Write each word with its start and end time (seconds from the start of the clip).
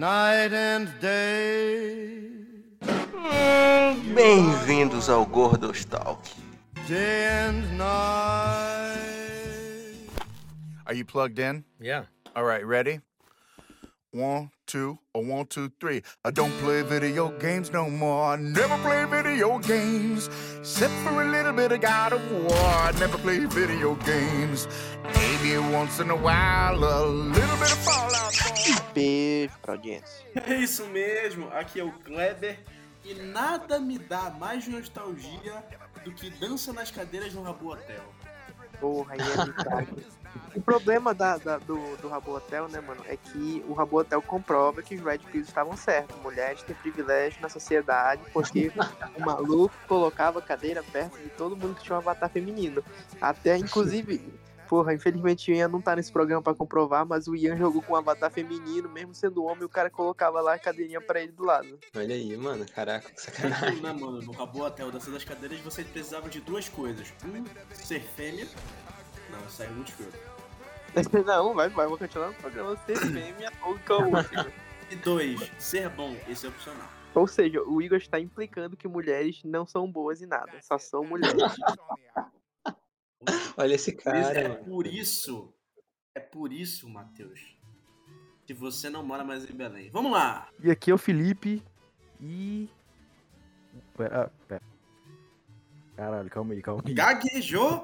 night 0.00 0.52
and 0.54 0.88
day. 0.98 2.22
Bem-vindos 4.14 5.10
ao 5.10 5.26
Gordos 5.26 5.84
Talk. 5.84 6.24
Day 6.88 7.26
and 7.26 7.76
night. 7.76 8.96
Are 10.86 10.94
you 10.94 11.04
plugged 11.04 11.38
in? 11.38 11.64
Yeah. 11.78 12.04
All 12.34 12.44
right, 12.44 12.64
ready? 12.64 13.00
One, 14.12 14.50
two, 14.66 14.98
a 15.14 15.20
one, 15.20 15.44
two, 15.46 15.70
three. 15.78 16.02
I 16.24 16.30
don't 16.30 16.52
play 16.62 16.80
video 16.80 17.28
games 17.38 17.70
no 17.70 17.90
more. 17.90 18.32
I 18.32 18.36
never 18.36 18.78
play 18.78 19.04
video 19.04 19.58
games. 19.58 20.30
Except 20.60 20.94
for 21.04 21.22
a 21.22 21.30
little 21.30 21.52
bit 21.52 21.72
of 21.72 21.82
God 21.82 22.14
of 22.14 22.32
War. 22.32 22.56
I 22.56 22.92
never 22.98 23.18
play 23.18 23.44
video 23.44 23.96
games. 23.96 24.66
Maybe 25.14 25.58
once 25.58 26.00
in 26.00 26.08
a 26.08 26.16
while, 26.16 26.82
a 26.82 27.04
little 27.04 27.56
bit 27.58 27.70
of 27.70 27.78
Fallout. 27.84 28.29
Beijo 28.92 29.54
pra 29.62 29.74
audiência. 29.74 30.26
É 30.46 30.54
isso 30.56 30.86
mesmo, 30.86 31.48
aqui 31.52 31.80
é 31.80 31.84
o 31.84 31.92
Kleber 31.92 32.58
e 33.04 33.14
nada 33.14 33.78
me 33.80 33.98
dá 33.98 34.30
mais 34.30 34.66
nostalgia 34.68 35.64
do 36.04 36.12
que 36.12 36.30
dança 36.30 36.72
nas 36.72 36.90
cadeiras 36.90 37.32
no 37.34 37.42
Rabu 37.42 37.72
Hotel. 37.72 38.02
Porra, 38.80 39.14
aí 39.14 39.20
é. 39.20 40.10
O 40.54 40.60
problema 40.60 41.12
da, 41.12 41.36
da- 41.38 41.58
do, 41.58 41.96
do 41.96 42.08
Rabo 42.08 42.36
Hotel, 42.36 42.68
né, 42.68 42.80
mano, 42.80 43.02
é 43.08 43.16
que 43.16 43.64
o 43.68 43.72
Rabo 43.72 43.98
Hotel 43.98 44.22
comprova 44.22 44.80
que 44.80 44.94
os 44.94 45.00
Red 45.02 45.18
Pills 45.18 45.48
estavam 45.48 45.76
certos. 45.76 46.16
Mulheres 46.22 46.62
têm 46.62 46.74
privilégio 46.76 47.40
na 47.42 47.48
sociedade 47.48 48.22
porque 48.32 48.70
o 49.16 49.20
maluco 49.20 49.74
colocava 49.88 50.38
a 50.38 50.42
cadeira 50.42 50.84
perto 50.84 51.18
de 51.18 51.28
todo 51.30 51.56
mundo 51.56 51.74
que 51.74 51.82
tinha 51.82 51.96
um 51.96 51.98
avatar 51.98 52.30
feminino. 52.30 52.82
Até, 53.20 53.56
inclusive, 53.56 54.24
porra, 54.70 54.94
infelizmente 54.94 55.50
o 55.50 55.54
Ian 55.54 55.66
não 55.66 55.80
tá 55.80 55.96
nesse 55.96 56.12
programa 56.12 56.40
pra 56.40 56.54
comprovar, 56.54 57.04
mas 57.04 57.26
o 57.26 57.34
Ian 57.34 57.56
jogou 57.56 57.82
com 57.82 57.94
um 57.94 57.96
avatar 57.96 58.30
feminino, 58.30 58.88
mesmo 58.88 59.12
sendo 59.12 59.42
homem, 59.42 59.64
o 59.64 59.68
cara 59.68 59.90
colocava 59.90 60.40
lá 60.40 60.54
a 60.54 60.58
cadeirinha 60.60 61.00
pra 61.00 61.20
ele 61.20 61.32
do 61.32 61.42
lado. 61.42 61.76
Olha 61.96 62.14
aí, 62.14 62.36
mano. 62.36 62.64
Caraca, 62.72 63.10
que 63.10 63.20
sacanagem. 63.20 63.82
Né, 63.82 63.92
mano, 63.92 64.22
no 64.22 64.30
Rabu 64.30 64.62
Hotel, 64.62 64.92
dança 64.92 65.10
das 65.10 65.24
cadeiras, 65.24 65.58
você 65.58 65.82
precisava 65.82 66.28
de 66.28 66.40
duas 66.40 66.68
coisas. 66.68 67.12
Um, 67.24 67.44
ser 67.74 68.00
fêmea. 68.00 68.46
Não, 69.28 69.38
aí 69.38 69.66
é 69.66 69.70
muito 69.70 69.88
escroto. 69.88 70.16
não, 71.26 71.52
vai, 71.52 71.68
vai, 71.68 71.88
vou 71.88 71.98
continuar 71.98 72.28
no 72.28 72.34
programa 72.34 72.78
ser 72.86 72.96
fêmea 72.96 73.52
ou. 73.62 73.76
E 74.88 74.94
dois, 74.94 75.50
ser 75.58 75.88
bom, 75.88 76.16
esse 76.28 76.46
é 76.46 76.48
opcional. 76.48 76.88
Ou 77.12 77.26
seja, 77.26 77.60
o 77.64 77.82
Igor 77.82 77.98
está 77.98 78.20
implicando 78.20 78.76
que 78.76 78.86
mulheres 78.86 79.40
não 79.44 79.66
são 79.66 79.90
boas 79.90 80.22
em 80.22 80.26
nada, 80.26 80.52
só 80.62 80.78
são 80.78 81.02
mulheres. 81.02 81.42
Olha 83.56 83.74
esse 83.74 83.92
cara, 83.92 84.32
é 84.32 84.48
mano. 84.48 84.64
por 84.64 84.86
isso, 84.86 85.52
é 86.14 86.20
por 86.20 86.52
isso, 86.52 86.88
Matheus, 86.88 87.56
que 88.46 88.54
você 88.54 88.88
não 88.88 89.04
mora 89.04 89.22
mais 89.22 89.48
em 89.48 89.54
Belém. 89.54 89.90
Vamos 89.90 90.12
lá! 90.12 90.48
E 90.62 90.70
aqui 90.70 90.90
é 90.90 90.94
o 90.94 90.98
Felipe 90.98 91.62
e. 92.20 92.68
Pera, 93.96 94.32
pera. 94.48 94.62
Caralho, 95.96 96.30
calma 96.30 96.54
aí, 96.54 96.62
calma 96.62 96.82
aí. 96.86 96.94
Gaguejou? 96.94 97.82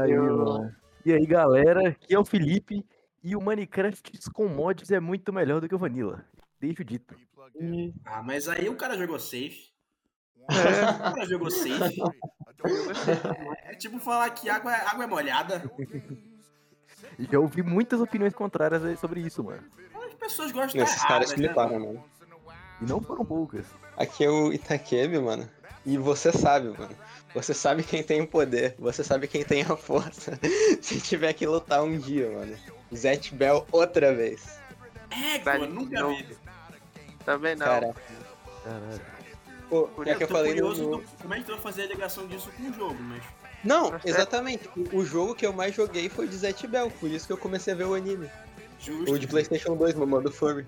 Aí, 0.00 0.16
mano. 0.16 0.74
E 1.04 1.12
aí, 1.12 1.26
galera, 1.26 1.88
aqui 1.88 2.14
é 2.14 2.18
o 2.18 2.24
Felipe 2.24 2.86
e 3.22 3.34
o 3.34 3.40
Minecraft 3.40 4.30
com 4.30 4.46
mods 4.46 4.90
é 4.90 5.00
muito 5.00 5.32
melhor 5.32 5.60
do 5.60 5.68
que 5.68 5.74
o 5.74 5.78
Vanilla. 5.78 6.24
Deixo 6.60 6.84
dito. 6.84 7.16
Ah, 8.04 8.22
mas 8.22 8.48
aí 8.48 8.68
o 8.68 8.76
cara 8.76 8.96
jogou 8.96 9.18
safe. 9.18 9.72
O 10.36 10.46
cara 10.46 11.26
jogou 11.26 11.50
safe. 11.50 11.96
É 13.64 13.74
tipo 13.74 13.98
falar 13.98 14.30
que 14.30 14.48
água 14.48 14.74
é, 14.74 14.86
água 14.86 15.04
é 15.04 15.06
molhada. 15.06 15.70
Já 17.18 17.38
ouvi 17.38 17.62
muitas 17.62 18.00
opiniões 18.00 18.34
contrárias 18.34 18.84
aí 18.84 18.96
sobre 18.96 19.20
isso, 19.20 19.42
mano. 19.44 19.62
As 19.94 20.14
pessoas 20.14 20.52
gostam 20.52 20.82
de 20.82 20.88
Esses 20.88 21.02
caras 21.02 21.30
erradas, 21.30 21.30
né, 21.30 21.36
fliparam, 21.36 21.72
mano? 21.72 21.86
mano. 21.86 22.04
E 22.80 22.84
não 22.84 23.00
foram 23.00 23.24
poucas. 23.24 23.66
Aqui 23.96 24.24
é 24.24 24.30
o 24.30 24.52
Itaquebe, 24.52 25.18
mano. 25.18 25.48
E 25.86 25.98
você 25.98 26.32
sabe, 26.32 26.68
mano. 26.68 26.96
Você 27.34 27.52
sabe 27.52 27.82
quem 27.82 28.02
tem 28.02 28.22
o 28.22 28.26
poder. 28.26 28.74
Você 28.78 29.04
sabe 29.04 29.28
quem 29.28 29.44
tem 29.44 29.62
a 29.62 29.76
força. 29.76 30.38
Se 30.80 31.00
tiver 31.00 31.32
que 31.32 31.46
lutar 31.46 31.82
um 31.82 31.98
dia, 31.98 32.30
mano. 32.30 32.56
Zet 32.94 33.34
Bell 33.34 33.66
outra 33.70 34.14
vez. 34.14 34.58
É, 35.10 35.38
pô, 35.38 35.66
nunca 35.66 36.06
vi. 36.08 36.36
Também 37.24 37.56
não. 37.56 37.66
Cara, 37.66 37.94
Caralho. 38.64 39.13
Pô, 39.82 39.88
Por 39.88 40.06
é 40.08 40.14
que 40.14 40.22
eu 40.22 40.28
tô 40.28 40.34
falei 40.34 40.54
no, 40.54 40.60
curioso 40.60 40.82
no- 40.90 40.96
do- 40.98 41.08
como 41.22 41.34
é 41.34 41.38
que 41.38 41.44
tu 41.44 41.52
vai 41.52 41.60
fazer 41.60 41.82
a 41.82 41.86
ligação 41.86 42.26
disso 42.26 42.50
com 42.56 42.62
o 42.62 42.72
jogo, 42.72 43.02
mas... 43.02 43.22
Não, 43.64 43.84
Tá 43.90 44.00
certo. 44.00 44.06
exatamente. 44.08 44.68
O 44.76 44.98
o 44.98 45.04
jogo 45.04 45.34
que 45.34 45.44
eu 45.46 45.52
mais 45.52 45.74
joguei 45.74 46.08
foi 46.08 46.28
de 46.28 46.36
Zet 46.36 46.66
Bell. 46.66 46.90
Por 46.90 47.10
isso 47.10 47.26
que 47.26 47.32
eu 47.32 47.38
comecei 47.38 47.72
a 47.72 47.76
ver 47.76 47.84
o 47.84 47.94
anime. 47.94 48.30
Justo. 48.78 49.12
O 49.12 49.18
de 49.18 49.26
Playstation 49.26 49.74
2, 49.76 49.94
Mamodo 49.94 50.30
Furry. 50.30 50.66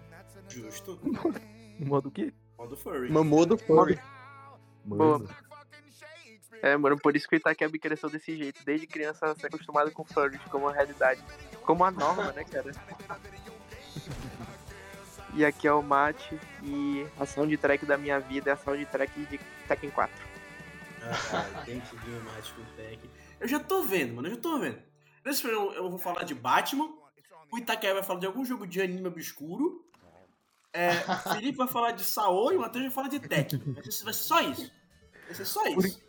Justo. 0.49 0.99
Modo 1.78 2.09
o 2.09 2.11
quê? 2.11 2.33
Modo 2.59 2.75
furry. 2.77 3.11
Mamodo 3.11 3.59
Furry. 3.59 3.99
Mano. 4.84 5.28
É, 6.62 6.75
mano, 6.77 6.99
por 6.99 7.15
isso 7.15 7.28
que 7.28 7.37
o 7.37 7.38
Itakebi 7.38 7.78
cresceu 7.78 8.09
desse 8.09 8.34
jeito. 8.34 8.65
Desde 8.65 8.87
criança 8.87 9.34
se 9.38 9.47
acostumado 9.47 9.91
com 9.91 10.05
furries 10.05 10.41
como 10.50 10.69
a 10.69 10.73
realidade. 10.73 11.21
Como 11.65 11.84
a 11.84 11.91
norma, 11.91 12.33
né, 12.33 12.44
cara? 12.44 12.73
E 15.37 15.45
aqui 15.45 15.69
é 15.69 15.73
o 15.73 15.83
Mate 15.83 16.41
e 16.63 17.07
a 17.21 17.27
soundtrack 17.27 17.85
da 17.85 17.99
minha 17.99 18.19
vida 18.19 18.49
é 18.51 18.53
a 18.55 18.57
soundtrack 18.57 19.13
de 19.27 19.39
Tekken 19.69 19.91
4. 19.91 20.15
Ah, 21.03 21.63
tem 21.67 21.79
que 21.79 21.95
vir 21.97 22.21
com 22.55 22.63
o 22.63 22.65
Tech. 22.75 23.11
Eu 23.39 23.47
já 23.47 23.61
tô 23.61 23.83
vendo, 23.83 24.15
mano, 24.15 24.29
eu 24.29 24.35
já 24.35 24.41
tô 24.41 24.59
vendo. 24.59 24.79
Nesse 25.23 25.43
programa 25.43 25.75
eu 25.75 25.91
vou 25.91 25.99
falar 25.99 26.25
de 26.25 26.35
Batman, 26.35 26.89
o 27.53 27.59
Itaquera 27.59 27.93
vai 27.93 28.03
falar 28.03 28.21
de 28.21 28.27
algum 28.27 28.47
jogo 28.47 28.67
de 28.67 28.81
anime 28.81 29.07
obscuro, 29.09 29.85
é, 30.73 30.91
o 30.91 30.93
Felipe 31.37 31.59
vai 31.59 31.69
falar 31.69 31.91
de 31.91 32.03
Saô 32.03 32.53
e 32.53 32.57
o 32.57 32.61
Matheus 32.63 32.85
vai 32.85 32.93
falar 32.93 33.09
de 33.09 33.21
Tekken. 33.21 33.59
Vai 33.75 33.85
ser, 33.91 34.05
vai 34.05 34.15
ser 34.15 34.23
só 34.23 34.41
isso. 34.41 34.73
Vai 35.27 35.35
ser 35.35 35.45
só 35.45 35.63
Por 35.65 35.85
isso. 35.85 36.01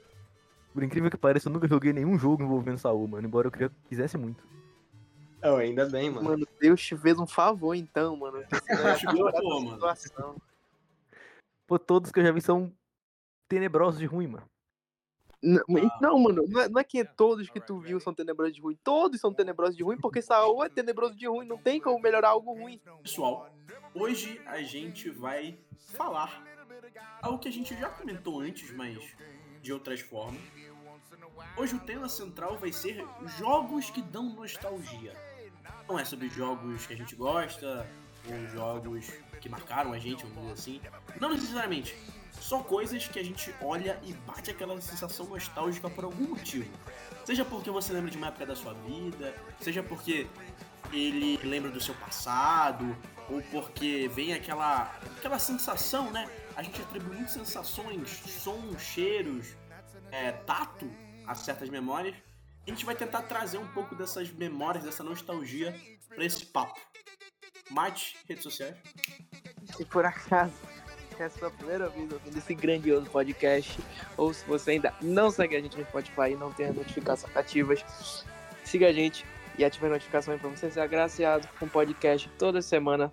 Por 0.74 0.84
incrível 0.84 1.12
que 1.12 1.18
pareça, 1.18 1.50
eu 1.50 1.54
nunca 1.54 1.68
joguei 1.68 1.92
nenhum 1.92 2.18
jogo 2.18 2.44
envolvendo 2.44 2.78
Saul, 2.78 3.08
mano. 3.08 3.28
Embora 3.28 3.48
eu 3.48 3.52
queria- 3.52 3.72
quisesse 3.90 4.18
muito. 4.18 4.42
Oh, 5.44 5.56
ainda 5.56 5.86
bem, 5.86 6.10
mano. 6.10 6.30
Mano, 6.30 6.48
Deus 6.60 6.82
te 6.82 6.98
fez 6.98 7.20
um 7.20 7.28
favor 7.28 7.76
então, 7.76 8.16
mano. 8.16 8.44
pô, 9.40 9.60
mano. 9.62 10.42
Pô, 11.68 11.78
todos 11.78 12.12
que 12.12 12.20
eu 12.20 12.24
já 12.24 12.32
vi 12.32 12.42
são 12.42 12.74
tenebrosos 13.48 14.00
de 14.00 14.06
ruim, 14.06 14.28
mano. 14.28 14.50
Não, 15.42 15.64
não, 16.02 16.20
mano, 16.20 16.46
não 16.48 16.62
é, 16.62 16.70
não 16.70 16.82
é 16.82 16.84
que 16.84 17.04
todos 17.06 17.48
que 17.50 17.60
tu 17.60 17.80
viu 17.80 18.00
são 18.00 18.14
tenebrosos 18.14 18.56
de 18.56 18.62
ruim. 18.62 18.78
Todos 18.84 19.22
são 19.22 19.32
tenebrosos 19.32 19.78
de 19.78 19.84
ruim, 19.84 19.98
porque 19.98 20.22
Saul 20.22 20.64
é 20.64 20.70
tenebroso 20.70 21.16
de 21.16 21.28
ruim. 21.28 21.46
Não 21.46 21.58
tem 21.58 21.80
como 21.80 22.00
melhorar 22.02 22.30
algo 22.30 22.54
ruim. 22.54 22.82
Pessoal, 23.04 23.50
hoje 23.94 24.42
a 24.48 24.62
gente 24.64 25.10
vai 25.10 25.58
falar 25.76 26.44
algo 27.22 27.38
que 27.38 27.48
a 27.48 27.52
gente 27.52 27.78
já 27.78 27.90
comentou 27.90 28.40
antes, 28.40 28.72
mas 28.74 28.98
de 29.62 29.72
outras 29.72 30.02
formas. 30.02 30.42
Hoje 31.56 31.76
o 31.76 31.80
tema 31.80 32.08
central 32.10 32.58
vai 32.58 32.72
ser 32.72 33.06
jogos 33.38 33.90
que 33.90 34.02
dão 34.02 34.24
nostalgia. 34.24 35.14
Não 35.88 35.98
é 35.98 36.06
sobre 36.06 36.30
jogos 36.30 36.86
que 36.86 36.94
a 36.94 36.98
gente 36.98 37.16
gosta, 37.16 37.88
ou 38.26 38.48
jogos 38.50 39.10
que 39.40 39.50
marcaram 39.50 39.94
a 39.94 40.00
gente, 40.00 40.26
dizer 40.26 40.52
assim. 40.52 40.82
Não 41.20 41.30
necessariamente. 41.30 41.96
Só 42.40 42.60
coisas 42.60 43.08
que 43.08 43.20
a 43.20 43.24
gente 43.24 43.54
olha 43.62 44.00
e 44.04 44.14
bate 44.14 44.52
aquela 44.52 44.80
sensação 44.80 45.26
nostálgica 45.28 45.90
por 45.90 46.04
algum 46.04 46.30
motivo. 46.30 46.70
Seja 47.26 47.44
porque 47.44 47.70
você 47.70 47.92
lembra 47.94 48.12
de 48.12 48.18
uma 48.18 48.28
época 48.28 48.46
da 48.46 48.56
sua 48.56 48.74
vida, 48.74 49.34
seja 49.60 49.82
porque 49.82 50.28
ele 50.92 51.38
lembra 51.38 51.72
do 51.72 51.82
seu 51.82 51.96
passado, 51.96 52.96
ou 53.30 53.42
porque 53.52 54.10
vem 54.14 54.34
aquela, 54.34 54.96
aquela 55.18 55.40
sensação, 55.40 56.12
né? 56.12 56.30
A 56.56 56.64
gente 56.64 56.82
atribui 56.82 57.16
muitas 57.16 57.34
sensações, 57.34 58.10
sons, 58.10 58.82
cheiros, 58.82 59.56
é, 60.12 60.32
tato 60.32 60.90
a 61.28 61.36
certas 61.36 61.70
memórias. 61.70 62.16
A 62.66 62.70
gente 62.70 62.86
vai 62.86 62.96
tentar 62.96 63.22
trazer 63.24 63.58
um 63.58 63.68
pouco 63.68 63.96
dessas 63.96 64.32
memórias, 64.32 64.84
dessa 64.84 65.04
nostalgia 65.04 65.76
pra 66.10 66.26
esse 66.26 66.46
papo. 66.46 66.80
Mate, 67.70 68.18
redes 68.28 68.44
sociais. 68.44 68.76
Se 69.76 69.86
por 69.86 70.06
acaso 70.06 70.54
é 71.20 71.26
a 71.26 71.30
sua 71.30 71.50
primeira 71.50 71.90
vez 71.90 72.12
ouvindo 72.12 72.38
esse 72.38 72.54
grandioso 72.54 73.10
podcast, 73.10 73.80
ou 74.16 74.34
se 74.34 74.46
você 74.46 74.72
ainda 74.72 74.94
não 75.02 75.32
segue 75.32 75.56
a 75.56 75.62
gente 75.62 75.78
no 75.78 75.86
Spotify 75.86 76.32
e 76.32 76.36
não 76.36 76.52
tem 76.54 76.68
as 76.68 76.76
notificações 76.76 77.36
ativas, 77.36 78.26
siga 78.64 78.88
a 78.88 78.94
gente 78.94 79.26
e 79.58 79.66
ative 79.66 79.86
as 79.86 79.92
notificações 79.94 80.40
para 80.40 80.50
você 80.50 80.70
ser 80.70 80.80
agraciado 80.80 81.48
com 81.60 81.68
podcast 81.68 82.30
toda 82.38 82.62
semana. 82.62 83.12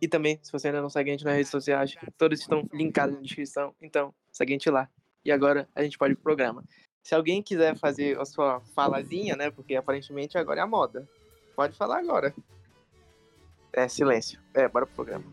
E 0.00 0.08
também, 0.08 0.38
se 0.42 0.50
você 0.50 0.68
ainda 0.68 0.82
não 0.82 0.88
segue 0.88 1.10
a 1.10 1.12
gente 1.12 1.24
nas 1.24 1.34
redes 1.34 1.50
sociais, 1.50 1.94
todos 2.16 2.40
estão 2.40 2.68
linkados 2.72 3.16
na 3.16 3.22
descrição, 3.22 3.74
então 3.80 4.14
segue 4.32 4.52
a 4.52 4.54
gente 4.54 4.70
lá. 4.70 4.88
E 5.24 5.30
agora 5.30 5.68
a 5.74 5.82
gente 5.82 5.98
pode 5.98 6.12
ir 6.12 6.16
pro 6.16 6.24
programa. 6.24 6.64
Se 7.08 7.14
alguém 7.14 7.42
quiser 7.42 7.74
fazer 7.74 8.20
a 8.20 8.24
sua 8.26 8.60
falazinha, 8.74 9.34
né? 9.34 9.50
Porque 9.50 9.74
aparentemente 9.74 10.36
agora 10.36 10.60
é 10.60 10.62
a 10.62 10.66
moda. 10.66 11.08
Pode 11.56 11.74
falar 11.74 12.00
agora. 12.00 12.34
É, 13.72 13.88
silêncio. 13.88 14.38
É, 14.52 14.68
bora 14.68 14.84
pro 14.84 14.94
programa. 14.94 15.24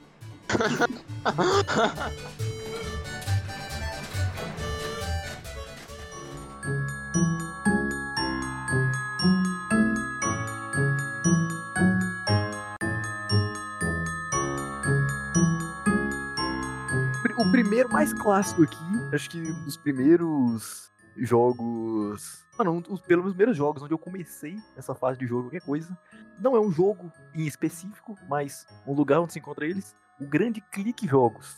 o 17.37 17.51
primeiro 17.51 17.89
mais 17.91 18.13
clássico 18.13 18.63
aqui, 18.63 18.77
acho 19.11 19.29
que 19.29 19.39
um 19.39 19.63
dos 19.65 19.75
primeiros 19.75 20.89
jogos. 21.17 22.45
Mano, 22.57 22.71
um 22.73 22.81
dos 22.81 23.01
pelos 23.01 23.25
primeiros 23.29 23.57
jogos 23.57 23.83
onde 23.83 23.93
eu 23.93 23.97
comecei 23.97 24.57
essa 24.75 24.95
fase 24.95 25.19
de 25.19 25.25
jogo, 25.25 25.43
qualquer 25.43 25.61
coisa. 25.61 25.97
Não 26.39 26.55
é 26.55 26.59
um 26.59 26.71
jogo 26.71 27.11
em 27.33 27.45
específico, 27.45 28.15
mas 28.27 28.65
um 28.85 28.93
lugar 28.93 29.19
onde 29.19 29.33
se 29.33 29.39
encontra 29.39 29.65
eles. 29.65 29.95
O 30.19 30.25
grande 30.25 30.61
clique 30.61 31.07
jogos. 31.07 31.57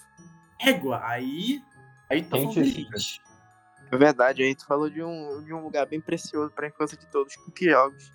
Égua, 0.59 1.01
aí. 1.04 1.62
Aí 2.09 2.24
tá 2.24 2.38
Gente. 2.38 3.21
É 3.92 3.98
verdade, 3.98 4.44
aí 4.44 4.54
tu 4.54 4.65
falou 4.65 4.89
de 4.89 5.01
um, 5.01 5.42
de 5.44 5.54
um 5.54 5.63
lugar 5.63 5.86
bem 5.86 6.01
precioso 6.01 6.51
pra 6.51 6.68
infância 6.68 6.98
de 6.98 7.07
todos, 7.07 7.36
Clique 7.36 7.69
Jogos. 7.69 8.12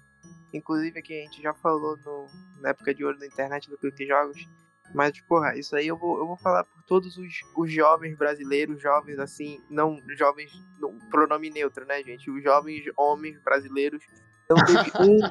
Inclusive 0.52 0.98
aqui 0.98 1.18
a 1.18 1.22
gente 1.24 1.40
já 1.40 1.54
falou 1.54 1.96
no, 2.04 2.26
na 2.60 2.70
época 2.70 2.94
de 2.94 3.02
ouro 3.02 3.18
da 3.18 3.26
internet 3.26 3.70
do 3.70 3.78
Clique 3.78 4.06
Jogos. 4.06 4.46
Mas, 4.94 5.18
porra, 5.22 5.56
isso 5.56 5.74
aí 5.74 5.86
eu 5.86 5.96
vou, 5.96 6.18
eu 6.18 6.26
vou 6.26 6.36
falar 6.36 6.64
por 6.64 6.82
todos 6.82 7.16
os, 7.16 7.32
os 7.56 7.72
jovens 7.72 8.16
brasileiros, 8.16 8.80
jovens 8.80 9.18
assim, 9.18 9.62
não 9.70 9.98
jovens, 10.16 10.52
no 10.78 10.98
pronome 11.10 11.48
neutro, 11.50 11.86
né, 11.86 12.02
gente? 12.02 12.30
Os 12.30 12.42
jovens 12.42 12.84
homens 12.96 13.40
brasileiros. 13.42 14.04
Não 14.48 14.56
teve 14.56 14.92
um, 15.00 15.30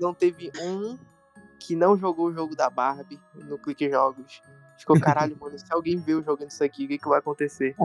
não 0.00 0.14
teve 0.14 0.50
um 0.60 0.98
que 1.60 1.76
não 1.76 1.96
jogou 1.96 2.26
o 2.26 2.32
jogo 2.32 2.56
da 2.56 2.68
Barbie 2.68 3.20
no 3.34 3.58
Clique 3.58 3.88
Jogos. 3.88 4.40
Ficou, 4.78 4.98
caralho, 4.98 5.36
mano, 5.38 5.56
se 5.56 5.72
alguém 5.72 6.00
vê 6.00 6.12
eu 6.14 6.22
jogando 6.22 6.50
isso 6.50 6.64
aqui, 6.64 6.86
o 6.86 6.88
que, 6.88 6.98
que 6.98 7.08
vai 7.08 7.18
acontecer? 7.18 7.76
O 7.78 7.84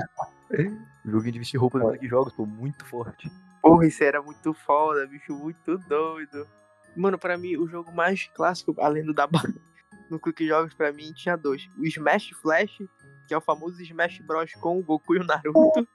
joguinho 1.11 1.33
de 1.33 1.39
vestir 1.39 1.57
roupa 1.57 1.77
no 1.77 1.89
clique 1.89 2.07
jogos, 2.07 2.33
pô, 2.33 2.45
muito 2.45 2.85
forte. 2.85 3.29
Porra, 3.61 3.85
isso 3.85 4.03
era 4.03 4.21
muito 4.21 4.53
foda, 4.53 5.05
bicho, 5.05 5.33
muito 5.33 5.77
doido. 5.77 6.47
Mano, 6.95 7.19
pra 7.19 7.37
mim, 7.37 7.57
o 7.57 7.67
jogo 7.67 7.91
mais 7.91 8.27
clássico, 8.33 8.73
além 8.79 9.03
do 9.03 9.13
da 9.13 9.27
Barbie, 9.27 9.61
no 10.09 10.19
Clique 10.19 10.47
Jogos, 10.47 10.73
pra 10.73 10.91
mim, 10.91 11.11
tinha 11.13 11.35
dois. 11.35 11.67
O 11.77 11.85
Smash 11.85 12.29
Flash, 12.41 12.77
que 13.27 13.33
é 13.33 13.37
o 13.37 13.41
famoso 13.41 13.81
Smash 13.81 14.19
Bros. 14.21 14.51
com 14.53 14.79
o 14.79 14.83
Goku 14.83 15.15
e 15.15 15.19
o 15.19 15.23
Naruto. 15.23 15.87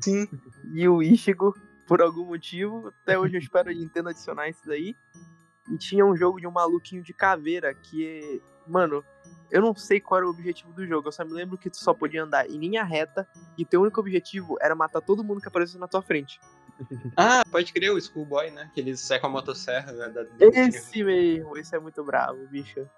Sim. 0.00 0.28
e 0.74 0.88
o 0.88 1.02
Ichigo, 1.02 1.54
por 1.86 2.00
algum 2.02 2.24
motivo. 2.26 2.92
Até 3.02 3.18
hoje 3.18 3.36
eu 3.36 3.40
espero 3.40 3.70
a 3.70 3.72
Nintendo 3.72 4.08
adicionar 4.08 4.48
isso 4.48 4.62
daí. 4.66 4.94
E 5.70 5.78
tinha 5.78 6.04
um 6.04 6.16
jogo 6.16 6.40
de 6.40 6.46
um 6.46 6.50
maluquinho 6.50 7.02
de 7.02 7.12
caveira, 7.12 7.72
que. 7.74 8.42
Mano, 8.66 9.04
eu 9.50 9.60
não 9.60 9.74
sei 9.74 10.00
qual 10.00 10.18
era 10.18 10.26
o 10.26 10.30
objetivo 10.30 10.72
do 10.72 10.86
jogo, 10.86 11.08
eu 11.08 11.12
só 11.12 11.24
me 11.24 11.32
lembro 11.32 11.56
que 11.58 11.68
tu 11.70 11.76
só 11.76 11.92
podia 11.94 12.22
andar 12.22 12.48
em 12.48 12.58
linha 12.58 12.84
reta, 12.84 13.26
e 13.58 13.64
teu 13.64 13.80
único 13.82 13.98
objetivo 14.00 14.56
era 14.60 14.74
matar 14.76 15.00
todo 15.00 15.24
mundo 15.24 15.40
que 15.40 15.48
aparecesse 15.48 15.78
na 15.78 15.88
tua 15.88 16.02
frente. 16.02 16.38
Ah, 17.16 17.42
pode 17.50 17.72
crer, 17.74 17.92
o 17.92 18.00
Schoolboy, 18.00 18.50
né? 18.50 18.70
Que 18.72 18.80
eles 18.80 19.00
secam 19.00 19.28
a 19.28 19.32
motosserra. 19.32 19.92
né, 19.92 20.08
Da, 20.08 20.22
da- 20.22 20.30
Esse 20.40 21.04
mesmo, 21.04 21.56
esse 21.58 21.76
é 21.76 21.78
muito 21.78 22.02
bravo, 22.02 22.46
bicho. 22.48 22.88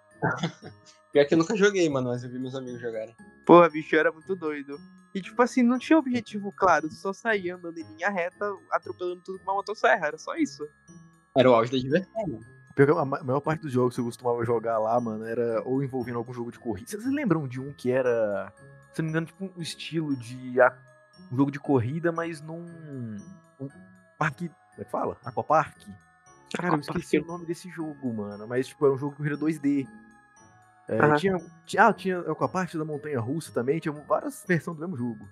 Pior 1.13 1.27
que 1.27 1.35
eu 1.35 1.39
nunca 1.39 1.57
joguei, 1.57 1.89
mano, 1.89 2.09
mas 2.09 2.25
eu 2.25 2.31
vi 2.31 2.39
meus 2.39 2.55
amigos 2.55 2.81
jogarem. 2.81 3.15
Porra, 3.45 3.69
bicho, 3.69 3.95
era 3.97 4.11
muito 4.11 4.35
doido. 4.35 4.79
E 5.15 5.21
tipo 5.21 5.41
assim, 5.43 5.63
não 5.63 5.79
tinha 5.79 5.99
objetivo 5.99 6.51
claro, 6.53 6.91
só 6.91 7.13
saía 7.13 7.57
andando 7.57 7.77
em 7.79 7.83
linha 7.85 8.09
reta, 8.09 8.51
atropelando 8.71 9.21
tudo 9.23 9.39
com 9.39 9.45
uma 9.45 9.55
motosserra, 9.55 10.07
era 10.07 10.17
só 10.19 10.35
isso. 10.37 10.67
Era 11.37 11.51
o 11.51 11.55
auge 11.55 11.71
da 11.73 11.79
diversão, 11.79 12.27
mano. 12.27 12.41
Pior 12.75 12.87
que 12.87 12.93
A 12.93 13.05
ma- 13.05 13.23
maior 13.23 13.41
parte 13.41 13.61
dos 13.61 13.73
jogos 13.73 13.95
que 13.95 14.01
eu 14.01 14.05
costumava 14.07 14.43
jogar 14.47 14.79
lá, 14.79 14.99
mano, 14.99 15.25
era 15.27 15.63
ou 15.65 15.83
envolvendo 15.83 16.17
algum 16.17 16.33
jogo 16.33 16.51
de 16.51 16.59
corrida. 16.59 16.89
Vocês 16.91 17.05
lembram 17.05 17.47
de 17.47 17.61
um 17.61 17.71
que 17.75 17.91
era, 17.91 18.51
se 18.95 19.03
não 19.03 19.07
me 19.07 19.11
engano, 19.11 19.27
tipo 19.27 19.45
um 19.45 19.61
estilo 19.61 20.17
de 20.17 20.59
a- 20.59 20.75
um 21.31 21.37
jogo 21.37 21.51
de 21.51 21.61
corrida, 21.61 22.11
mas 22.11 22.41
num 22.41 22.65
um 23.61 23.69
parque, 24.19 24.49
como 24.49 24.81
é 24.81 24.85
que 24.85 24.91
fala? 24.91 25.19
Aquapark? 25.23 25.77
Cara, 26.55 26.75
eu 26.75 26.81
esqueci 26.81 27.19
o 27.19 27.27
nome 27.27 27.45
desse 27.45 27.69
jogo, 27.69 28.13
mano, 28.15 28.47
mas 28.47 28.67
tipo, 28.69 28.85
era 28.87 28.95
um 28.95 28.99
jogo 28.99 29.13
de 29.13 29.17
corrida 29.19 29.37
2D. 29.37 29.87
É, 30.89 30.99
Aham. 30.99 31.17
tinha, 31.17 31.39
tinha, 31.65 31.87
ah, 31.87 31.93
tinha 31.93 32.19
Aquapark 32.21 32.75
da 32.77 32.85
Montanha 32.85 33.21
Russa 33.21 33.53
também, 33.53 33.79
tinha 33.79 33.93
várias 33.93 34.45
versões 34.47 34.77
do 34.77 34.81
mesmo 34.81 34.97
jogo. 34.97 35.29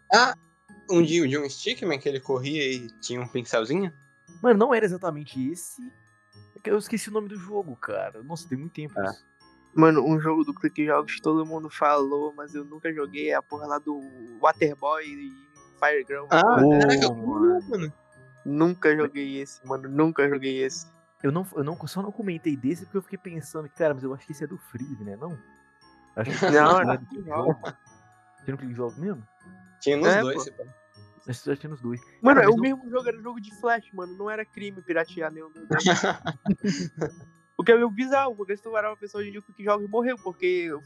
Um 0.90 1.02
dia 1.02 1.26
de 1.26 1.36
um 1.38 1.48
Stickman 1.48 1.98
que 1.98 2.08
ele 2.08 2.20
corria 2.20 2.72
e 2.72 2.86
tinha 3.00 3.20
um 3.20 3.28
pincelzinho. 3.28 3.92
Mano, 4.42 4.58
não 4.58 4.74
era 4.74 4.84
exatamente 4.84 5.50
esse. 5.50 5.82
É 6.56 6.60
que 6.60 6.70
eu 6.70 6.78
esqueci 6.78 7.08
o 7.08 7.12
nome 7.12 7.28
do 7.28 7.36
jogo, 7.38 7.76
cara. 7.76 8.22
Nossa, 8.22 8.48
tem 8.48 8.58
muito 8.58 8.72
tempo 8.72 8.94
Ah. 8.98 9.04
isso. 9.10 9.24
Mano, 9.74 10.04
um 10.04 10.18
jogo 10.18 10.42
do 10.44 10.52
Clique 10.52 10.84
Jogos 10.84 11.14
que 11.14 11.22
todo 11.22 11.46
mundo 11.46 11.70
falou, 11.70 12.32
mas 12.36 12.54
eu 12.54 12.64
nunca 12.64 12.92
joguei, 12.92 13.30
é 13.30 13.34
a 13.34 13.42
porra 13.42 13.66
lá 13.66 13.78
do 13.78 14.00
Waterboy 14.40 15.04
e 15.04 15.32
Fireground. 15.78 16.28
Ah, 16.32 16.42
mano. 16.42 17.62
mano. 17.68 17.92
Nunca 18.44 18.96
joguei 18.96 19.40
esse, 19.40 19.64
mano, 19.64 19.88
nunca 19.88 20.28
joguei 20.28 20.64
esse. 20.64 20.86
Eu, 21.22 21.30
não, 21.30 21.46
eu 21.54 21.62
não, 21.64 21.86
só 21.86 22.00
não 22.02 22.10
comentei 22.12 22.56
desse 22.56 22.84
porque 22.84 22.96
eu 22.98 23.02
fiquei 23.02 23.18
pensando, 23.18 23.68
cara, 23.68 23.92
mas 23.94 24.02
eu 24.02 24.14
acho 24.14 24.24
que 24.26 24.32
esse 24.32 24.44
é 24.44 24.46
do 24.46 24.56
Freeze, 24.56 25.04
né? 25.04 25.16
Não? 25.16 25.38
Acho 26.16 26.30
que 26.30 26.36
Não, 26.50 26.70
esse 26.72 26.80
era 26.82 26.94
é 26.94 26.96
do 26.98 27.06
Click 27.06 27.24
Jogo. 27.26 27.60
Tinha 28.44 28.52
no 28.52 28.58
Click 28.58 28.74
Jogo 28.74 29.00
mesmo? 29.00 29.28
Tinha 29.80 29.96
nos 29.98 30.06
É, 30.08 30.20
dois, 30.20 30.36
pô. 30.36 30.40
se 30.42 30.50
pá. 30.52 30.64
Acho 31.28 31.42
que 31.42 31.50
já 31.50 31.56
tinha 31.56 31.70
nos 31.70 31.80
dois. 31.82 32.00
Mano, 32.22 32.40
Cara, 32.40 32.50
é 32.50 32.54
o 32.54 32.58
mesmo 32.58 32.88
jogo, 32.90 33.06
era 33.06 33.20
jogo 33.20 33.40
de 33.40 33.54
flash, 33.60 33.92
mano, 33.92 34.16
não 34.16 34.30
era 34.30 34.44
crime 34.44 34.80
piratear 34.80 35.30
nenhum 35.30 35.50
dois. 35.52 35.68
O 37.56 37.62
que 37.64 37.72
é 37.72 37.74
meio 37.76 37.90
bizarro, 37.90 38.34
porque 38.34 38.56
se 38.56 38.62
tu 38.62 38.70
parar 38.70 38.90
uma 38.90 38.96
pessoa 38.96 39.20
hoje 39.20 39.28
em 39.28 39.32
dia, 39.32 39.40
o 39.40 39.42
Clique 39.42 39.62
Jogos 39.62 39.88
morreu, 39.88 40.16
porque 40.22 40.72
o 40.72 40.80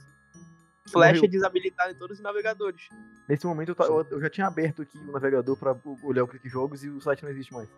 Flash 0.90 1.12
Morreu. 1.12 1.24
é 1.24 1.28
desabilitado 1.28 1.92
em 1.92 1.94
todos 1.94 2.18
os 2.18 2.22
navegadores. 2.22 2.88
Nesse 3.28 3.46
momento 3.46 3.74
eu, 3.78 3.86
eu- 3.86 4.06
eu 4.10 4.20
já 4.20 4.28
tinha 4.28 4.46
aberto 4.48 4.82
aqui 4.82 4.98
o 4.98 5.12
navegador 5.12 5.56
pra 5.56 5.76
olhar 6.02 6.24
o 6.24 6.28
Click 6.28 6.48
Jogos 6.48 6.82
e 6.82 6.90
o 6.90 7.00
site 7.00 7.22
não 7.22 7.30
existe 7.30 7.52
mais. 7.54 7.68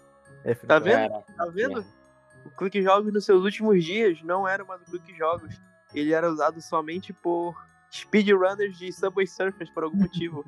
F, 0.42 0.66
Tá 0.66 0.78
vendo? 0.78 1.12
Tá 1.36 1.44
vendo? 1.52 1.74
merda. 1.74 2.05
O 2.46 2.50
Clique 2.56 2.82
Jogos 2.82 3.12
nos 3.12 3.24
seus 3.24 3.42
últimos 3.44 3.84
dias 3.84 4.22
não 4.22 4.46
era 4.46 4.64
mais 4.64 4.80
o 4.82 4.84
Clique 4.84 5.16
Jogos. 5.16 5.60
Ele 5.94 6.12
era 6.12 6.30
usado 6.30 6.60
somente 6.60 7.12
por 7.12 7.54
speedrunners 7.92 8.76
de 8.78 8.92
Subway 8.92 9.26
Surfers 9.26 9.70
por 9.70 9.84
algum 9.84 9.98
motivo. 9.98 10.44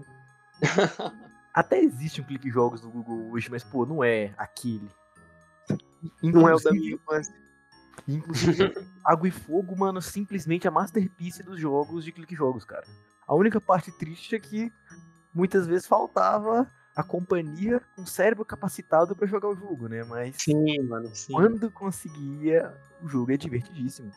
Até 1.55 1.81
existe 1.81 2.21
um 2.21 2.25
Click 2.25 2.49
Jogos 2.51 2.83
no 2.83 2.91
Google 2.91 3.31
hoje, 3.33 3.51
mas 3.51 3.65
pô, 3.65 3.85
não 3.87 4.03
é 4.05 4.33
aquele. 4.37 4.89
não 6.23 6.49
é 6.49 6.55
o 6.55 6.59
da 6.59 6.71
Inclusive- 6.71 6.79
minha 6.79 6.95
infância. 6.95 7.35
Inclusive, 8.07 8.75
Água 9.05 9.27
e 9.29 9.31
Fogo, 9.33 9.77
mano, 9.77 10.01
simplesmente 10.01 10.69
a 10.69 10.71
masterpiece 10.71 11.43
dos 11.43 11.59
jogos 11.59 12.05
de 12.05 12.13
clique 12.13 12.35
jogos, 12.35 12.65
cara. 12.65 12.87
A 13.27 13.35
única 13.35 13.61
parte 13.61 13.91
triste 13.91 14.37
é 14.37 14.39
que 14.39 14.73
muitas 15.35 15.67
vezes 15.67 15.87
faltava 15.87 16.71
a 16.99 17.03
companhia 17.05 17.81
com 17.95 18.05
cérebro 18.05 18.45
capacitado 18.45 19.15
pra 19.15 19.25
jogar 19.25 19.49
o 19.49 19.55
jogo, 19.55 19.89
né? 19.89 20.03
Mas 20.03 20.35
Sim, 20.37 20.83
mano, 20.83 21.09
sim. 21.15 21.33
quando 21.33 21.71
conseguia, 21.71 22.75
o 23.01 23.07
jogo 23.07 23.31
é 23.31 23.37
divertidíssimo. 23.37 24.11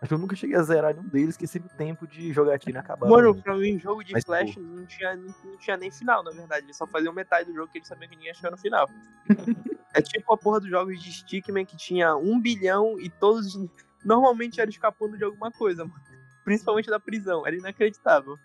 Acho 0.00 0.06
que 0.06 0.14
eu 0.14 0.18
nunca 0.18 0.36
cheguei 0.36 0.54
a 0.54 0.62
zerar 0.62 0.94
nenhum 0.94 1.08
deles, 1.08 1.36
que 1.36 1.44
sempre 1.44 1.68
o 1.74 1.76
tempo 1.76 2.06
de 2.06 2.32
jogatina 2.32 2.78
acabava. 2.78 3.10
Mano, 3.10 3.34
pra 3.42 3.56
mim, 3.56 3.80
jogo 3.80 4.04
de 4.04 4.12
Mas, 4.12 4.24
Flash 4.24 4.56
não 4.58 4.86
tinha, 4.86 5.16
não, 5.16 5.34
não 5.44 5.56
tinha 5.56 5.76
nem 5.76 5.90
final, 5.90 6.22
na 6.22 6.30
verdade. 6.30 6.66
Eles 6.66 6.76
só 6.76 6.86
faziam 6.86 7.12
metade 7.12 7.50
do 7.50 7.54
jogo 7.56 7.72
que 7.72 7.78
eles 7.78 7.88
sabiam 7.88 8.08
que 8.08 8.14
ninguém 8.14 8.28
ia 8.28 8.34
chegar 8.34 8.52
no 8.52 8.58
final. 8.58 8.88
é 9.92 10.00
tipo 10.00 10.32
a 10.32 10.38
porra 10.38 10.60
dos 10.60 10.70
jogos 10.70 11.02
de 11.02 11.12
Stickman 11.12 11.66
que 11.66 11.76
tinha 11.76 12.16
um 12.16 12.40
bilhão 12.40 12.94
e 13.00 13.10
todos 13.10 13.58
normalmente 14.04 14.60
eram 14.60 14.70
escapando 14.70 15.18
de 15.18 15.24
alguma 15.24 15.50
coisa, 15.50 15.84
mano. 15.84 16.00
Principalmente 16.44 16.88
da 16.88 17.00
prisão. 17.00 17.44
Era 17.44 17.56
inacreditável. 17.56 18.38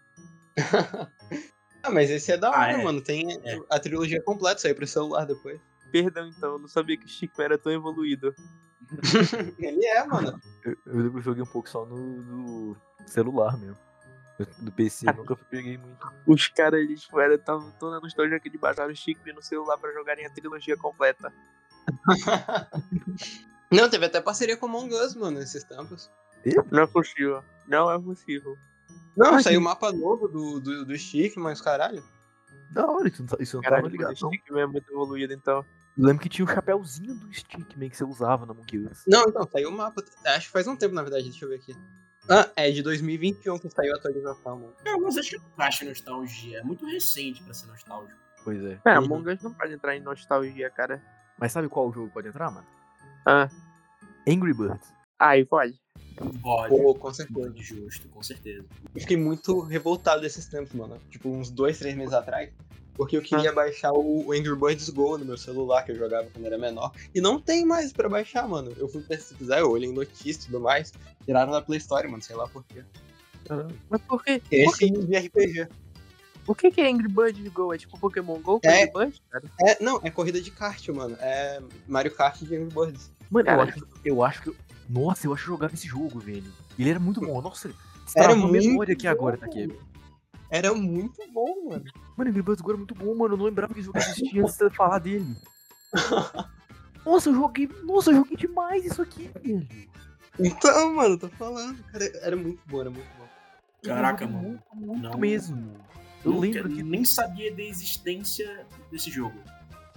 Ah, 1.84 1.92
mas 1.92 2.10
esse 2.10 2.32
é 2.32 2.38
da 2.38 2.48
Ah, 2.48 2.60
hora, 2.62 2.72
é. 2.74 2.84
mano. 2.84 3.02
Tem 3.02 3.32
É. 3.44 3.60
a 3.70 3.80
trilogia 3.80 4.22
completa, 4.24 4.62
saiu 4.62 4.76
pro 4.76 4.88
celular 4.88 5.26
depois. 5.26 5.60
Perdão, 5.92 6.28
então, 6.28 6.54
eu 6.54 6.60
não 6.60 6.68
sabia 6.68 6.98
que 6.98 7.06
o 7.06 7.10
Stickman 7.10 7.46
era 7.46 7.58
tão 7.58 7.72
evoluído. 7.72 8.34
Ele 9.60 9.86
é, 9.86 10.04
mano. 10.06 10.40
Eu, 10.64 10.78
eu 10.86 11.22
joguei 11.22 11.44
um 11.44 11.48
pouco 11.48 11.70
só 11.70 11.86
no, 11.86 11.96
no 11.98 12.78
celular 13.06 13.58
mesmo. 13.58 13.78
Do 14.60 14.72
PC, 14.72 15.08
eu 15.08 15.14
nunca 15.14 15.36
peguei 15.36 15.78
muito. 15.78 16.12
Os 16.26 16.48
caras, 16.48 16.80
eles 16.82 17.02
tipo, 17.04 17.20
era, 17.20 17.38
tavam 17.38 17.70
tão 17.80 17.92
na 17.92 18.00
nostalgia 18.00 18.40
que 18.40 18.48
eles 18.48 18.60
baixaram 18.60 18.92
o 18.92 18.96
Stickman 18.96 19.36
no 19.36 19.44
celular 19.44 19.78
pra 19.78 19.92
jogarem 19.94 20.26
a 20.26 20.30
trilogia 20.30 20.76
completa. 20.76 21.32
Não, 23.72 23.90
teve 23.90 24.06
até 24.06 24.22
parceria 24.22 24.58
com 24.58 24.66
Among 24.68 24.94
Us, 24.94 25.16
mano, 25.16 25.40
esses 25.40 25.64
tempos. 25.64 26.10
Não 26.72 26.84
é 26.84 26.88
possível. 26.88 27.44
Não 27.68 27.92
é 27.92 28.00
possível. 28.00 28.58
Não, 29.16 29.36
Ah, 29.36 29.42
saiu 29.44 29.60
um 29.60 29.64
mapa 29.64 29.92
novo 29.92 30.28
do, 30.28 30.60
do, 30.60 30.86
do 30.86 30.98
Stick, 30.98 31.36
mas 31.38 31.62
caralho. 31.62 32.04
Da 32.72 32.88
hora, 32.90 33.08
isso 33.08 33.22
não, 33.22 33.28
tá- 33.28 33.38
isso 33.40 33.56
não 33.58 33.62
Caralho, 33.64 33.84
tava 33.84 33.92
ligado, 33.92 34.10
o 34.18 34.22
não. 34.22 34.30
Stickman 34.32 34.62
é 34.64 34.66
muito 34.66 34.92
evoluído, 34.92 35.34
então. 35.34 35.64
Eu 35.96 36.06
lembro 36.08 36.24
que 36.24 36.30
tinha 36.30 36.44
o 36.44 36.48
chapéuzinho 36.50 37.14
do 37.14 37.32
Stickman 37.32 37.90
que 37.90 37.96
você 37.98 38.04
usava 38.04 38.46
na 38.48 38.54
Monkey. 38.54 38.80
Não, 39.08 39.24
então, 39.28 39.48
saiu 39.52 39.70
o 39.70 39.72
mapa. 39.72 40.04
Acho 40.26 40.48
que 40.48 40.52
faz 40.52 40.66
um 40.68 40.76
tempo, 40.76 40.96
na 40.96 41.04
verdade, 41.04 41.26
deixa 41.30 41.46
eu 41.46 41.50
ver 41.50 41.56
aqui. 41.58 41.76
Ah, 42.28 42.50
é 42.56 42.72
de 42.72 42.82
2021 42.82 43.60
que 43.60 43.70
saiu 43.70 43.94
a 43.94 43.98
atualização, 43.98 44.58
mano. 44.60 44.74
Não, 44.84 45.02
mas 45.02 45.18
acho 45.18 45.30
que 45.32 45.38
não 45.38 45.46
baixa 45.56 45.86
nostalgia. 45.86 46.60
É 46.60 46.64
muito 46.64 46.86
recente 46.86 47.44
pra 47.44 47.54
ser 47.54 47.68
nostálgico. 47.68 48.20
Pois 48.44 48.64
é. 48.64 48.80
É, 48.86 48.98
Uhum. 48.98 49.06
Among 49.06 49.30
Us 49.34 49.44
não 49.44 49.54
pode 49.54 49.74
entrar 49.74 49.96
em 49.96 50.00
nostalgia, 50.00 50.70
cara. 50.72 51.04
Mas 51.38 51.52
sabe 51.52 51.68
qual 51.70 51.92
jogo 51.94 52.10
pode 52.12 52.30
entrar, 52.30 52.50
mano? 52.50 52.66
Ah. 53.28 53.50
Angry 54.28 54.54
Birds. 54.54 54.92
Aí, 55.20 55.46
pode. 55.46 55.80
Pode. 56.42 56.70
Pô, 56.70 56.96
com 56.96 57.14
certeza. 57.14 57.40
Pode, 57.40 57.64
justo, 57.64 58.08
com 58.10 58.22
certeza. 58.22 58.66
Eu 58.96 59.02
fiquei 59.02 59.18
muito 59.18 59.62
revoltado 59.62 60.22
desses 60.22 60.46
tempos, 60.46 60.74
mano. 60.74 61.00
Tipo, 61.10 61.30
uns 61.30 61.50
dois, 61.50 61.80
três 61.80 61.96
meses 61.96 62.14
atrás. 62.14 62.50
Porque 62.96 63.18
eu 63.18 63.22
queria 63.22 63.52
baixar 63.52 63.92
o 63.92 64.32
Angry 64.32 64.56
Birds 64.56 64.90
Go 64.90 65.18
no 65.18 65.26
meu 65.26 65.38
celular, 65.38 65.84
que 65.84 65.92
eu 65.92 65.96
jogava 65.96 66.28
quando 66.32 66.46
era 66.46 66.58
menor. 66.58 66.92
E 67.14 67.20
não 67.20 67.42
tem 67.42 67.66
mais 67.66 67.92
pra 67.92 68.08
baixar, 68.08 68.48
mano. 68.48 68.72
Eu 68.78 68.88
fui 68.88 69.02
pesquisar, 69.02 69.60
eu 69.60 69.72
olhei 69.72 69.90
em 69.90 69.94
notícias 69.94 70.44
e 70.44 70.46
tudo 70.46 70.60
mais. 70.60 70.94
Tiraram 71.26 71.52
da 71.52 71.62
Play 71.62 71.80
Store, 71.80 72.08
mano, 72.08 72.22
sei 72.22 72.36
lá 72.36 72.48
por 72.48 72.64
quê. 72.66 72.84
Mas 73.90 74.02
por 74.02 74.24
quê? 74.24 74.42
Esse 74.52 74.92
de 74.92 75.18
RPG. 75.18 75.68
O 76.46 76.54
que, 76.54 76.70
que 76.72 76.82
é 76.82 76.90
Angry 76.90 77.08
Birds 77.08 77.48
Go? 77.52 77.74
É 77.74 77.78
tipo 77.78 77.98
Pokémon 77.98 78.40
Go 78.40 78.60
com 78.60 78.70
É. 78.70 78.84
Angry 78.84 78.94
Birds? 78.94 79.22
cara? 79.30 79.44
É, 79.66 79.84
não, 79.84 80.00
é 80.04 80.12
corrida 80.12 80.40
de 80.42 80.52
kart, 80.52 80.88
mano. 80.90 81.18
É 81.20 81.62
Mario 81.88 82.14
Kart 82.14 82.42
de 82.42 82.56
Angry 82.56 82.74
Birds. 82.74 83.12
Mano, 83.32 83.50
eu 83.50 83.62
acho, 83.62 83.88
eu 84.06 84.24
acho 84.24 84.42
que. 84.44 84.56
Nossa, 84.90 85.26
eu 85.28 85.34
acho 85.34 85.44
que 85.44 85.50
eu 85.50 85.54
jogava 85.54 85.74
esse 85.74 85.88
jogo, 85.88 86.20
velho. 86.20 86.52
Ele 86.78 86.90
era 86.90 87.00
muito 87.00 87.20
bom. 87.22 87.42
Nossa, 87.42 87.70
Era 88.16 88.28
travou 88.30 88.46
a 88.46 88.48
muito 88.50 88.66
memória 88.68 88.94
aqui 88.94 89.08
agora, 89.08 89.36
bom. 89.38 89.42
tá 89.42 89.46
aqui. 89.48 89.78
Era 90.50 90.74
muito 90.74 91.20
bom, 91.32 91.70
mano. 91.70 91.84
Mano, 92.16 92.30
Angry 92.30 92.42
Birds 92.44 92.62
Go 92.62 92.70
era 92.72 92.78
muito 92.78 92.94
bom, 92.94 93.16
mano. 93.16 93.34
Eu 93.34 93.38
não 93.38 93.46
lembrava 93.46 93.74
que 93.74 93.80
esse 93.80 93.88
jogo 93.88 93.98
existia 93.98 94.26
antes 94.44 94.58
de 94.58 94.64
você 94.66 94.70
falar 94.70 95.00
dele. 95.00 95.36
Nossa, 97.06 97.30
eu 97.30 97.34
joguei. 97.36 97.70
Nossa, 97.84 98.12
eu 98.12 98.16
joguei 98.18 98.38
demais 98.38 98.86
isso 98.86 99.02
aqui, 99.02 99.30
velho. 99.42 99.68
Então, 100.40 100.94
mano, 100.96 101.18
tô 101.18 101.28
falando. 101.30 101.84
Cara, 101.86 102.06
era 102.22 102.36
muito 102.36 102.62
bom, 102.68 102.82
era 102.82 102.90
muito 102.90 103.08
bom. 103.18 103.28
Caraca, 103.84 104.26
mano. 104.26 104.42
Muito, 104.50 104.64
muito 104.76 105.02
Não. 105.10 105.18
mesmo. 105.18 105.74
Eu 106.24 106.32
Nunca- 106.32 106.42
lembro 106.48 106.70
que. 106.70 106.82
Nem 106.84 107.04
sabia 107.04 107.54
da 107.54 107.62
existência 107.62 108.66
desse 108.92 109.12
jogo. 109.12 109.38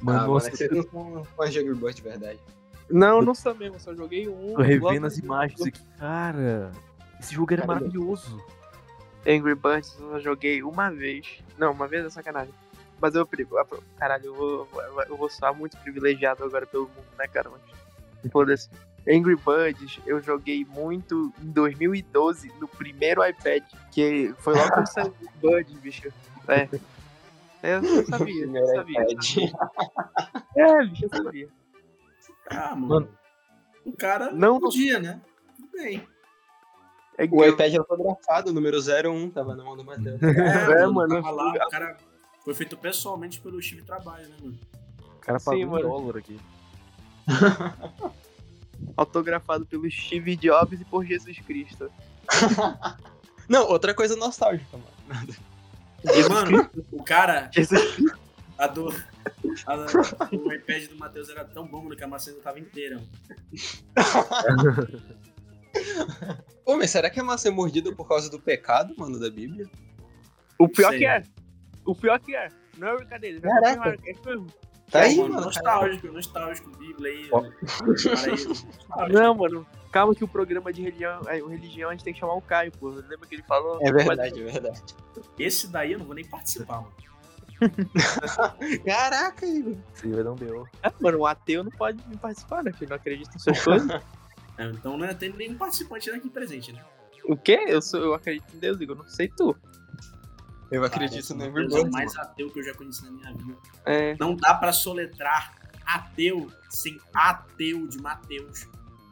Mano, 0.01 0.19
ah, 0.19 0.27
nossa, 0.27 0.47
mano, 0.47 0.49
é 0.49 0.51
que 0.51 0.57
vocês 0.75 0.93
não 0.93 1.51
de 1.51 1.59
Angry 1.61 1.75
Birds 1.75 1.95
de 1.97 2.03
verdade. 2.03 2.41
Não, 2.89 3.21
não 3.21 3.35
sou 3.35 3.55
mesmo, 3.55 3.81
só 3.81 3.95
joguei 3.95 4.29
um. 4.29 4.55
tô 4.55 4.63
revendo 4.63 5.07
as 5.07 5.19
imagens 5.19 5.61
aqui. 5.61 5.81
Cara, 5.99 6.71
esse 7.19 7.35
jogo 7.35 7.53
era 7.53 7.63
Caramba. 7.63 7.81
maravilhoso. 7.81 8.41
Angry 9.27 9.55
Birds 9.57 9.97
eu 9.99 10.11
só 10.11 10.21
joguei 10.21 10.63
uma 10.63 10.91
vez. 10.91 11.43
Não, 11.59 11.73
uma 11.73 11.89
vez 11.89 12.05
é 12.05 12.11
sacanagem. 12.11 12.55
Mas 13.01 13.15
eu, 13.15 13.29
caralho, 13.99 14.27
eu 14.27 14.35
vou, 14.35 14.69
eu 15.09 15.17
vou 15.17 15.29
soar 15.29 15.55
muito 15.55 15.77
privilegiado 15.79 16.43
agora 16.45 16.67
pelo 16.67 16.85
mundo, 16.85 17.07
né, 17.19 17.27
cara? 17.27 17.51
Mas, 17.51 18.33
foda-se. 18.33 18.71
Angry 19.09 19.37
Birds 19.37 20.01
eu 20.07 20.21
joguei 20.21 20.65
muito 20.65 21.33
em 21.43 21.51
2012, 21.51 22.53
no 22.61 22.67
primeiro 22.67 23.25
iPad, 23.25 23.63
que 23.93 24.35
foi 24.39 24.55
logo 24.55 24.73
quando 24.73 24.87
saiu 24.89 25.07
Angry 25.07 25.29
Birds, 25.43 25.79
bicho. 25.81 26.13
É. 26.49 26.69
Eu 27.63 27.83
não 27.83 28.05
sabia, 28.05 28.45
eu 28.45 28.67
sabia. 28.67 29.03
iPad. 29.03 29.37
É, 30.55 30.85
bicho, 30.85 31.05
eu 31.05 31.09
sabia. 31.09 31.49
Ah, 32.51 32.75
mano. 32.75 32.89
Mano. 32.89 33.09
O 33.85 33.93
cara 33.97 34.31
Não- 34.33 34.55
não 34.55 34.61
podia, 34.61 34.99
né? 34.99 35.21
Tudo 35.57 35.69
bem. 35.73 36.07
É 37.19 37.25
O 37.25 37.29
que- 37.31 37.49
iPad 37.49 37.75
autografado, 37.77 38.53
número 38.53 38.79
01, 38.81 39.31
tava 39.31 39.55
na 39.55 39.65
mão 39.65 39.77
do 39.77 39.85
Matheus. 39.85 40.21
É, 40.23 40.87
mano. 40.87 41.15
Tava 41.15 41.31
lá, 41.31 41.53
o 41.53 41.69
cara 41.71 41.97
foi 42.45 42.53
feito 42.55 42.77
pessoalmente 42.77 43.41
pelo 43.41 43.61
Steve 43.63 43.83
Trabalho, 43.83 44.29
né, 44.29 44.37
mano? 44.41 44.59
O 45.17 45.21
cara 45.21 45.39
Sim, 45.39 45.45
pagou 45.47 45.65
um 45.65 45.71
mano. 45.71 45.89
dólar 45.89 46.17
aqui. 46.19 46.39
autografado 48.97 49.67
pelo 49.67 49.91
Steve 49.91 50.37
Jobs 50.37 50.81
e 50.81 50.85
por 50.85 51.05
Jesus 51.05 51.39
Cristo. 51.41 51.91
Não, 53.49 53.67
outra 53.69 53.95
coisa 53.95 54.17
nostálgica, 54.17 54.77
mano. 54.77 55.35
E, 56.05 56.29
mano, 56.29 56.71
o 56.93 57.03
cara, 57.03 57.49
Jesus 57.53 57.81
a 58.59 58.67
do. 58.67 58.89
a 59.67 59.77
da- 59.77 59.87
o 60.33 60.53
iPad 60.53 60.89
do 60.89 60.97
Matheus 60.99 61.29
era 61.29 61.45
tão 61.45 61.67
bom, 61.67 61.89
que 61.91 62.03
a 62.05 62.09
maçã 62.09 62.31
ainda 62.31 62.43
tava 62.43 62.59
inteira. 62.61 63.01
Pô, 66.65 66.77
mas 66.77 66.91
será 66.91 67.11
que 67.11 67.21
é 67.21 67.23
maçã 67.23 67.51
mordida 67.51 67.95
por 67.95 68.09
causa 68.09 68.31
do 68.31 68.41
pecado, 68.41 68.95
mano, 68.97 69.21
da 69.21 69.31
Bíblia? 69.31 69.69
O 70.59 70.69
pior 70.69 70.91
Sei. 70.91 70.99
que 71.01 71.07
é. 71.07 71.23
O 71.85 71.95
pior 71.95 72.19
que 72.19 72.35
é. 72.35 72.49
Não 72.79 72.89
é 72.89 72.97
brincadeira. 72.97 73.41
Caraca. 73.41 73.97
é 74.05 74.13
mesmo. 74.29 74.47
Tá 74.91 75.01
aí, 75.01 75.17
mano, 75.17 75.35
mano. 75.35 75.47
nostálgico, 75.47 76.07
nostálgico, 76.09 76.71
Bíblia 76.79 77.13
aí. 77.13 77.29
Para 77.29 79.07
aí. 79.07 79.13
Não, 79.13 79.35
mano. 79.35 79.67
Calma 79.93 80.15
que 80.15 80.25
o 80.25 80.29
programa 80.29 80.73
de 80.73 80.83
religião, 80.83 81.21
é, 81.27 81.43
o 81.43 81.49
religião 81.49 81.89
a 81.91 81.93
gente 81.93 82.05
tem 82.05 82.13
que 82.13 82.21
chamar 82.21 82.35
o 82.35 82.43
Caio, 82.43 82.71
pô. 82.73 82.89
Lembra 82.91 83.27
que 83.27 83.35
ele 83.35 83.43
falou? 83.43 83.79
É 83.81 83.91
verdade, 83.91 84.41
é 84.41 84.45
verdade. 84.45 84.83
Esse 85.39 85.69
daí 85.69 85.93
eu 85.93 85.99
não 85.99 86.07
vou 86.07 86.15
nem 86.15 86.25
participar, 86.25 86.83
mano. 86.83 86.93
Caraca, 88.85 89.47
Igor. 89.47 89.77
Você 89.95 90.09
vai 90.09 90.25
dar 90.25 90.33
um 90.33 90.37
B.O. 90.37 90.67
É, 90.83 90.93
mano, 91.01 91.19
o 91.19 91.27
ateu 91.27 91.65
não 91.65 91.71
pode 91.71 92.03
participar, 92.19 92.63
né? 92.63 92.71
Porque 92.71 92.87
não 92.87 92.97
acredita 92.97 93.35
em 93.35 93.39
suas 93.39 93.63
coisas. 93.63 94.03
É, 94.59 94.65
Então 94.71 94.97
não 94.97 95.15
tem 95.15 95.31
nenhum 95.35 95.59
participante 95.59 96.11
daqui 96.11 96.31
presente, 96.31 96.73
né? 96.73 96.83
o 97.29 97.37
quê? 97.37 97.63
Eu, 97.67 97.83
sou, 97.83 98.01
eu 98.01 98.15
acredito 98.15 98.57
em 98.57 98.59
Deus, 98.59 98.81
Igor. 98.81 98.97
Não 98.97 99.07
sei 99.07 99.29
tu. 99.29 99.55
Eu 100.71 100.83
acredito 100.85 101.35
no 101.35 101.45
Deus 101.53 101.75
Angry 101.75 101.77
é 101.77 101.81
o 101.83 101.91
mais 101.91 102.17
ateu 102.17 102.51
que 102.51 102.61
eu 102.61 102.65
já 102.65 102.75
conheci 102.75 103.05
na 103.05 103.11
minha 103.11 103.33
vida. 103.35 103.59
É. 103.85 104.17
Não 104.19 104.35
dá 104.35 104.55
pra 104.55 104.73
soletrar 104.73 105.55
ateu 105.85 106.51
sem 106.69 106.99
ateu 107.15 107.87
de 107.87 107.99
Mateus. 107.99 108.67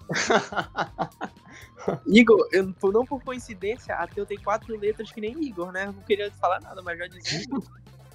Igor, 2.06 2.48
eu, 2.52 2.74
não 2.92 3.04
por 3.06 3.22
coincidência, 3.22 3.94
ateu 3.94 4.26
tem 4.26 4.38
quatro 4.38 4.76
letras 4.76 5.12
que 5.12 5.20
nem 5.20 5.44
Igor, 5.44 5.70
né? 5.70 5.86
Eu 5.86 5.92
não 5.92 6.02
queria 6.02 6.30
falar 6.32 6.60
nada, 6.60 6.82
mas 6.82 6.98
já 6.98 7.06
dizia. 7.06 7.46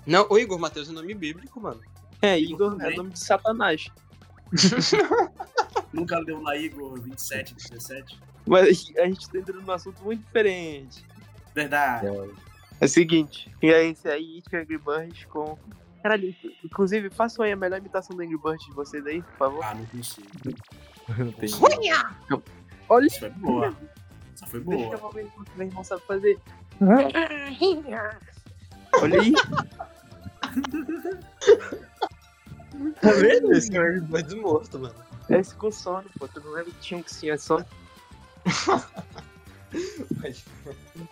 Não, 0.05 0.27
o 0.29 0.37
Igor 0.37 0.59
Matheus 0.59 0.89
é 0.89 0.91
nome 0.91 1.13
bíblico, 1.13 1.59
mano. 1.59 1.81
É, 2.21 2.39
Igor 2.39 2.77
é 2.81 2.95
nome 2.95 3.11
de 3.11 3.19
Satanás. 3.19 3.87
Nunca 5.93 6.19
leu 6.19 6.41
na 6.41 6.55
Igor 6.55 6.99
27, 6.99 7.55
17. 7.55 8.19
Mas 8.45 8.91
a 8.97 9.05
gente 9.05 9.29
tá 9.29 9.37
entrando 9.37 9.61
num 9.61 9.71
assunto 9.71 10.01
muito 10.03 10.23
diferente. 10.23 11.05
Verdade. 11.53 12.07
É 12.81 12.85
o 12.85 12.87
seguinte, 12.87 13.53
e 13.61 13.69
é 13.69 13.85
esse 13.85 14.07
aí, 14.07 14.37
It 14.37 14.55
Angry 14.55 14.77
Birds 14.77 15.25
com. 15.25 15.57
Caralho, 16.01 16.33
inclusive, 16.63 17.09
façam 17.09 17.43
aí 17.43 17.51
a 17.51 17.55
melhor 17.55 17.77
imitação 17.77 18.15
do 18.15 18.23
Angry 18.23 18.37
Birds 18.37 18.65
de 18.65 18.73
vocês 18.73 19.05
aí, 19.05 19.21
por 19.21 19.37
favor. 19.37 19.63
Ah, 19.63 19.75
não 19.75 19.85
consigo. 19.85 20.27
Não 21.17 21.31
tem. 21.33 21.49
Olha 22.87 23.05
Isso 23.05 23.19
foi 23.19 23.29
boa. 23.31 23.77
Essa 24.33 24.47
foi 24.47 24.61
Deixa 24.61 24.97
boa. 24.97 24.99
eu 24.99 25.11
ver 25.11 25.25
o 25.37 25.43
que 25.43 25.57
meu 25.57 25.67
irmão 25.67 25.83
sabe 25.83 26.01
fazer. 26.07 26.39
Olha 29.01 29.21
aí. 29.21 29.33
tá 33.01 33.11
vendo? 33.13 33.51
Esse 33.53 33.75
é 33.75 33.81
o 33.97 34.01
Birds 34.03 34.33
morto, 34.35 34.79
mano. 34.79 34.95
Esse 35.29 35.53
com 35.55 35.71
sono, 35.71 36.05
pô. 36.17 36.27
Tu 36.27 36.39
não 36.41 36.51
lembra 36.51 36.71
que 36.71 36.79
tinha 36.79 36.99
um 36.99 37.03
que 37.03 37.13
tinha 37.17 37.37
sono? 37.37 37.65
Mas- 40.21 40.43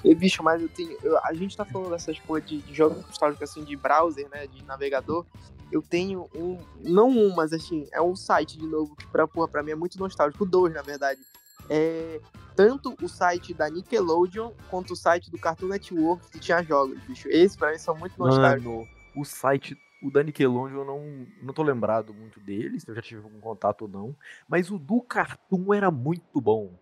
E, 0.03 0.15
bicho, 0.15 0.41
mas 0.41 0.62
eu 0.62 0.69
tenho. 0.69 0.98
eu- 1.03 1.17
a 1.24 1.34
gente 1.34 1.55
tá 1.55 1.63
falando 1.63 1.91
dessas 1.91 2.17
porra 2.19 2.41
de, 2.41 2.60
de 2.62 2.74
jogos 2.74 3.05
nostálgicos 3.05 3.50
assim, 3.50 3.63
de 3.63 3.75
browser, 3.75 4.27
né? 4.29 4.48
De 4.48 4.63
navegador. 4.63 5.25
Eu 5.72 5.81
tenho 5.81 6.27
um. 6.34 6.57
Não 6.81 7.10
um, 7.10 7.36
mas 7.36 7.53
assim, 7.53 7.88
é 7.91 8.01
um 8.01 8.15
site 8.15 8.57
de 8.57 8.65
novo 8.65 8.96
que 8.96 9.05
pra, 9.07 9.27
porra, 9.27 9.48
pra 9.48 9.62
mim 9.62 9.72
é 9.72 9.75
muito 9.75 10.00
nostálgico. 10.00 10.46
Dois, 10.46 10.74
na 10.74 10.81
verdade. 10.81 11.22
É. 11.69 12.21
Tanto 12.55 12.95
o 13.03 13.07
site 13.07 13.53
da 13.53 13.69
Nickelodeon 13.69 14.51
quanto 14.69 14.93
o 14.93 14.95
site 14.95 15.29
do 15.29 15.38
Cartoon 15.38 15.67
Network 15.67 16.31
que 16.31 16.39
tinha 16.39 16.63
jogos, 16.63 17.00
bicho. 17.01 17.27
Esses 17.29 17.55
pra 17.55 17.71
mim 17.71 17.77
são 17.77 17.95
muito 17.95 18.17
nostálgicos. 18.17 18.88
O 19.15 19.24
site, 19.24 19.77
o 20.01 20.09
da 20.09 20.24
Nickelodeon, 20.24 20.79
eu 20.79 20.86
não, 20.86 21.27
não 21.43 21.53
tô 21.53 21.62
lembrado 21.62 22.13
muito 22.13 22.39
deles, 22.39 22.81
se 22.81 22.89
eu 22.89 22.95
já 22.95 23.01
tive 23.01 23.21
algum 23.21 23.39
contato 23.39 23.83
ou 23.83 23.88
não. 23.88 24.15
Mas 24.47 24.71
o 24.71 24.79
do 24.79 25.01
Cartoon 25.01 25.71
era 25.71 25.91
muito 25.91 26.41
bom. 26.41 26.74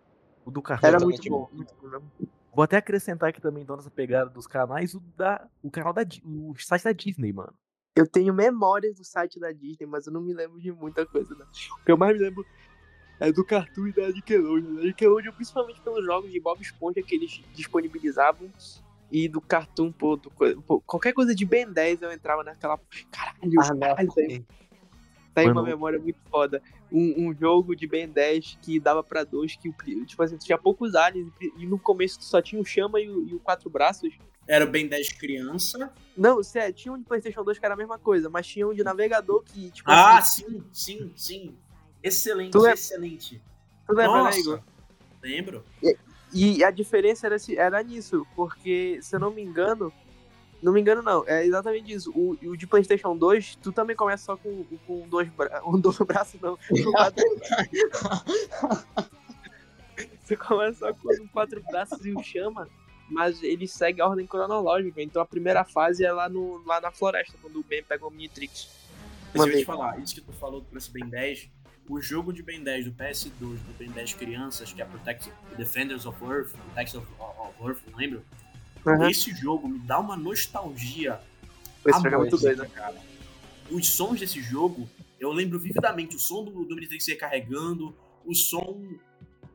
O 0.45 0.51
do 0.51 0.61
Cartoon 0.61 0.87
Era 0.87 0.99
muito 0.99 1.29
bom, 1.29 1.49
muito 1.51 1.73
bom. 1.81 2.01
Vou 2.53 2.63
até 2.63 2.77
acrescentar 2.77 3.29
aqui 3.29 3.41
também, 3.41 3.63
então, 3.63 3.75
nessa 3.75 3.91
pegada 3.91 4.29
dos 4.29 4.47
canais, 4.47 4.95
o, 4.95 5.01
da, 5.17 5.45
o 5.61 5.69
canal 5.69 5.91
da 5.91 6.03
o 6.23 6.53
site 6.57 6.83
da 6.85 6.93
Disney, 6.93 7.33
mano. 7.33 7.53
Eu 7.97 8.07
tenho 8.07 8.33
memórias 8.33 8.95
do 8.95 9.03
site 9.03 9.39
da 9.39 9.51
Disney, 9.51 9.85
mas 9.85 10.07
eu 10.07 10.13
não 10.13 10.21
me 10.21 10.33
lembro 10.33 10.59
de 10.59 10.71
muita 10.71 11.05
coisa, 11.05 11.35
não. 11.35 11.45
O 11.45 11.85
que 11.85 11.91
eu 11.91 11.97
mais 11.97 12.17
me 12.17 12.23
lembro 12.23 12.45
é 13.19 13.31
do 13.31 13.43
Cartoon 13.43 13.87
e 13.87 13.93
da 13.93 14.07
Nickelodeon. 14.09 14.75
Da 14.75 14.81
Nickelodeon, 14.83 15.31
principalmente 15.33 15.81
pelos 15.81 16.05
jogos 16.05 16.31
de 16.31 16.39
Bob 16.39 16.61
Esponja 16.61 17.01
que 17.01 17.15
eles 17.15 17.41
disponibilizavam. 17.53 18.49
E 19.11 19.27
do 19.29 19.39
Cartoon, 19.39 19.91
pô, 19.91 20.15
do 20.15 20.31
pô, 20.31 20.81
qualquer 20.81 21.13
coisa 21.13 21.33
de 21.35 21.45
Ben 21.45 21.71
10 21.71 22.01
eu 22.01 22.11
entrava 22.11 22.43
naquela. 22.43 22.79
Caralho, 23.11 23.61
Ah, 23.61 23.75
caralho, 23.79 24.07
tá 24.07 24.21
tá 25.35 25.41
aí 25.41 25.47
uma 25.51 25.61
memória 25.63 25.99
muito 25.99 26.17
foda. 26.29 26.61
Um, 26.91 27.27
um 27.29 27.33
jogo 27.35 27.75
de 27.75 27.85
Ben 27.85 28.07
10 28.07 28.57
que 28.61 28.79
dava 28.79 29.03
pra 29.03 29.23
dois, 29.23 29.55
que, 29.55 29.69
o- 29.69 30.05
tipo 30.05 30.23
assim, 30.23 30.37
tinha 30.37 30.57
poucos 30.57 30.95
aliens 30.95 31.29
e 31.57 31.65
no 31.65 31.77
começo 31.77 32.17
só 32.21 32.41
tinha 32.41 32.59
o 32.61 32.65
Chama 32.65 32.99
e 32.99 33.09
o, 33.09 33.27
e 33.27 33.35
o 33.35 33.39
Quatro 33.39 33.69
Braços. 33.69 34.13
Era 34.47 34.65
o 34.65 34.69
Ben 34.69 34.87
10 34.87 35.11
criança. 35.13 35.91
Não, 36.17 36.41
sério, 36.41 36.73
tinha 36.73 36.93
um 36.93 36.97
de 36.97 37.03
PlayStation 37.03 37.43
2 37.43 37.59
que 37.59 37.65
era 37.65 37.73
a 37.73 37.77
mesma 37.77 37.99
coisa, 37.99 38.29
mas 38.29 38.47
tinha 38.47 38.67
um 38.67 38.73
de 38.73 38.83
navegador 38.83 39.43
que, 39.43 39.71
tipo 39.71 39.91
Ah, 39.91 40.17
assim, 40.17 40.43
sim, 40.43 40.63
sim, 40.71 41.11
sim. 41.15 41.57
Excelente, 42.05 42.51
Tu 42.51 42.67
excelente. 42.67 43.41
tu 43.87 43.93
lembra, 43.93 44.13
né, 44.17 44.23
Nossa, 44.23 44.39
Igor? 44.39 44.59
lembro. 45.23 45.63
E 46.33 46.63
a 46.63 46.69
diferença 46.71 47.25
era, 47.25 47.39
se- 47.39 47.57
era 47.57 47.81
nisso, 47.81 48.25
porque, 48.35 48.99
se 49.01 49.15
eu 49.15 49.19
não 49.19 49.31
me 49.31 49.41
engano, 49.41 49.91
não 50.61 50.71
me 50.73 50.81
engano 50.81 51.01
não, 51.01 51.23
é 51.27 51.45
exatamente 51.45 51.91
isso. 51.91 52.11
O, 52.11 52.37
o 52.43 52.55
de 52.57 52.67
PlayStation 52.67 53.15
2, 53.17 53.55
tu 53.55 53.71
também 53.71 53.95
começa 53.95 54.25
só 54.25 54.37
com, 54.37 54.63
com 54.85 55.07
dois, 55.07 55.27
bra 55.29 55.61
um 55.65 55.79
dois 55.79 55.97
braços, 55.99 56.39
não, 56.41 56.57
com 56.57 56.83
quatro... 56.91 57.23
Você 60.23 60.35
começa 60.35 60.79
só 60.79 60.93
com 60.93 61.27
quatro 61.29 61.61
braços 61.63 62.05
e 62.05 62.11
o 62.11 62.21
chama, 62.23 62.67
mas 63.09 63.41
ele 63.43 63.67
segue 63.67 64.01
a 64.01 64.07
ordem 64.07 64.25
cronológica. 64.25 65.01
Então 65.01 65.21
a 65.21 65.25
primeira 65.25 65.63
fase 65.63 66.03
é 66.03 66.11
lá, 66.11 66.27
no, 66.27 66.63
lá 66.65 66.81
na 66.81 66.91
floresta, 66.91 67.37
quando 67.41 67.59
o 67.59 67.63
Ben 67.63 67.83
pega 67.83 68.05
o 68.05 68.09
Minitrix. 68.11 68.67
Mas 69.33 69.45
eu 69.47 69.53
ia 69.53 69.57
te 69.59 69.65
falar, 69.65 69.99
isso 69.99 70.15
que 70.15 70.21
tu 70.21 70.33
falou 70.33 70.61
do 70.61 70.77
esse 70.77 70.89
Ben 70.91 71.07
10, 71.07 71.49
o 71.87 72.01
jogo 72.01 72.33
de 72.33 72.41
Ben 72.41 72.63
10 72.63 72.85
do 72.85 72.91
PS2, 72.91 73.31
do 73.39 73.77
Ben 73.77 73.89
10 73.89 74.13
crianças, 74.13 74.73
que 74.73 74.81
é 74.81 74.85
Protect 74.85 75.31
Defenders 75.57 76.05
of 76.05 76.23
Earth, 76.23 76.51
Protect 76.51 76.97
of, 76.97 77.07
of 77.19 77.63
Earth, 77.63 77.81
não 77.91 77.97
lembro? 77.97 78.25
Uhum. 78.85 79.09
Esse 79.09 79.31
jogo 79.31 79.67
me 79.67 79.79
dá 79.79 79.99
uma 79.99 80.15
nostalgia. 80.15 81.19
Esse 81.85 81.97
jogo 81.97 82.15
é 82.15 82.17
muito 82.17 82.37
doido. 82.37 82.67
cara. 82.69 82.99
Os 83.69 83.89
sons 83.89 84.19
desse 84.19 84.41
jogo, 84.41 84.87
eu 85.19 85.31
lembro 85.31 85.59
vividamente 85.59 86.15
o 86.15 86.19
som 86.19 86.43
do 86.43 86.51
Dominatrix 86.65 87.07
recarregando, 87.07 87.95
o 88.23 88.33
som 88.33 88.95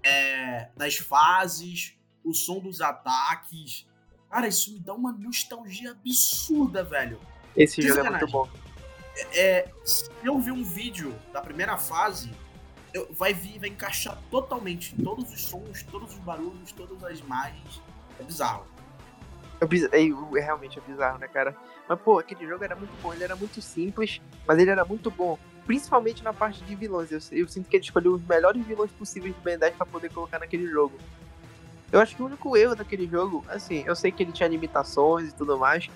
é, 0.02 0.68
das 0.76 0.96
fases, 0.96 1.94
o 2.24 2.34
som 2.34 2.58
dos 2.58 2.80
ataques. 2.80 3.86
Cara, 4.28 4.48
isso 4.48 4.72
me 4.72 4.80
dá 4.80 4.94
uma 4.94 5.12
nostalgia 5.12 5.92
absurda, 5.92 6.82
velho. 6.84 7.20
Esse 7.56 7.80
Que 7.80 7.88
jogo 7.88 8.00
é 8.00 8.10
muito 8.10 8.26
bom. 8.28 8.48
É, 9.34 9.68
se 9.84 10.08
eu 10.24 10.38
ver 10.38 10.52
um 10.52 10.62
vídeo 10.64 11.14
da 11.32 11.40
primeira 11.40 11.76
fase, 11.76 12.30
eu- 12.94 13.08
vai 13.12 13.32
vir, 13.34 13.58
vai 13.58 13.68
encaixar 13.68 14.16
totalmente 14.30 14.94
todos 15.02 15.32
os 15.32 15.42
sons, 15.42 15.82
todos 15.90 16.12
os 16.12 16.18
barulhos, 16.20 16.72
todas 16.72 17.02
as 17.04 17.18
imagens. 17.20 17.80
É 18.18 18.22
bizarro. 18.22 18.64
É, 19.60 19.64
é, 20.00 20.08
é 20.08 20.40
realmente 20.40 20.78
é 20.78 20.82
bizarro, 20.82 21.18
né, 21.18 21.28
cara? 21.28 21.54
Mas, 21.88 22.00
pô, 22.00 22.18
aquele 22.18 22.46
jogo 22.46 22.64
era 22.64 22.74
muito 22.76 22.92
bom. 23.02 23.12
Ele 23.12 23.24
era 23.24 23.36
muito 23.36 23.60
simples, 23.60 24.20
mas 24.46 24.58
ele 24.58 24.70
era 24.70 24.84
muito 24.84 25.10
bom. 25.10 25.38
Principalmente 25.66 26.22
na 26.24 26.32
parte 26.32 26.62
de 26.64 26.74
vilões. 26.74 27.10
Eu, 27.10 27.20
eu 27.32 27.46
sinto 27.48 27.68
que 27.68 27.76
ele 27.76 27.84
escolheu 27.84 28.14
os 28.14 28.22
melhores 28.22 28.64
vilões 28.64 28.90
possíveis 28.92 29.34
do 29.34 29.40
Ben 29.42 29.58
10 29.58 29.74
pra 29.76 29.84
poder 29.86 30.10
colocar 30.12 30.38
naquele 30.38 30.66
jogo. 30.66 30.96
Eu 31.92 32.00
acho 32.00 32.14
que 32.16 32.22
o 32.22 32.26
único 32.26 32.56
erro 32.56 32.74
daquele 32.76 33.06
jogo, 33.06 33.44
assim, 33.48 33.82
eu 33.84 33.94
sei 33.96 34.12
que 34.12 34.22
ele 34.22 34.32
tinha 34.32 34.48
limitações 34.48 35.28
e 35.28 35.32
tudo 35.34 35.58
mais, 35.58 35.90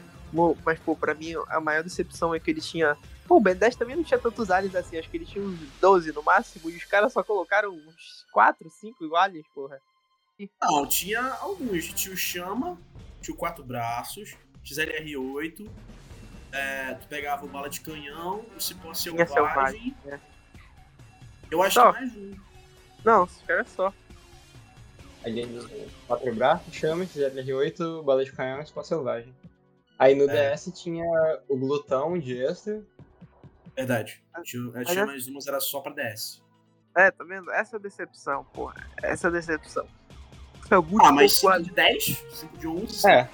mas, 0.64 0.78
pô, 0.80 0.96
pra 0.96 1.14
mim, 1.14 1.34
a 1.48 1.60
maior 1.60 1.82
decepção 1.82 2.34
é 2.34 2.40
que 2.40 2.50
ele 2.50 2.60
tinha. 2.60 2.96
Pô, 3.26 3.36
o 3.36 3.40
Ben 3.40 3.54
10 3.54 3.76
também 3.76 3.96
não 3.96 4.04
tinha 4.04 4.18
tantos 4.18 4.50
aliens 4.50 4.74
assim, 4.74 4.98
acho 4.98 5.08
que 5.08 5.16
ele 5.16 5.24
tinha 5.24 5.44
uns 5.44 5.58
12 5.80 6.12
no 6.12 6.22
máximo, 6.22 6.68
e 6.70 6.76
os 6.76 6.84
caras 6.84 7.12
só 7.12 7.22
colocaram 7.22 7.70
uns 7.70 8.26
4, 8.32 8.68
5 8.70 9.16
aliens, 9.16 9.46
porra. 9.54 9.80
Não, 10.60 10.86
tinha 10.86 11.22
alguns. 11.40 11.86
Tinha 11.92 12.12
o 12.12 12.16
Chama, 12.16 12.76
tinha 13.22 13.34
o 13.34 13.38
Quatro 13.38 13.64
Braços, 13.64 14.36
XLR8. 14.64 15.68
é, 16.52 16.94
tu 16.94 17.06
pegava 17.06 17.46
o 17.46 17.48
Bala 17.48 17.70
de 17.70 17.80
Canhão, 17.80 18.44
o 18.56 18.60
Cipó 18.60 18.92
Tinha 18.92 19.26
Selvagem. 19.26 19.96
é. 20.06 20.18
Eu 21.50 21.62
acho 21.62 21.74
Só. 21.74 21.92
que 21.92 22.00
mais 22.00 22.16
um. 22.16 22.34
Não, 23.04 23.24
esses 23.24 23.42
caras 23.42 23.68
só. 23.70 23.92
Alien 25.24 25.48
quatro 26.06 26.34
braços, 26.34 26.74
chama, 26.74 27.04
XLR8, 27.06 28.02
bala 28.02 28.24
de 28.24 28.32
canhão 28.32 28.60
e 28.60 28.64
espaço 28.64 28.88
selvagem. 28.90 29.32
Aí 29.98 30.14
no 30.14 30.28
É. 30.28 30.50
DS 30.52 30.70
tinha 30.72 31.04
o 31.48 31.56
glutão 31.56 32.18
de 32.18 32.42
extra. 32.42 32.82
Verdade. 33.76 34.22
Tinha, 34.42 34.62
é, 34.70 34.72
Mas 34.78 34.88
tinha 34.88 35.02
é- 35.02 35.06
mais 35.06 35.26
umas, 35.26 35.46
era 35.46 35.60
só 35.60 35.80
pra 35.80 35.92
DS. 35.92 36.42
É, 36.96 37.10
tá 37.10 37.24
vendo? 37.24 37.50
Essa 37.50 37.78
decepção, 37.78 38.44
porra. 38.52 38.86
Essa 39.02 39.30
decepção. 39.30 39.86
Foi 40.68 40.80
muito 40.80 41.04
Ah, 41.04 41.12
mas 41.12 41.40
pouco 41.40 41.56
5 41.56 41.68
de 41.68 41.74
10, 41.74 42.04
5 42.32 42.56
de 42.58 42.66
11. 42.68 43.08
É, 43.08 43.28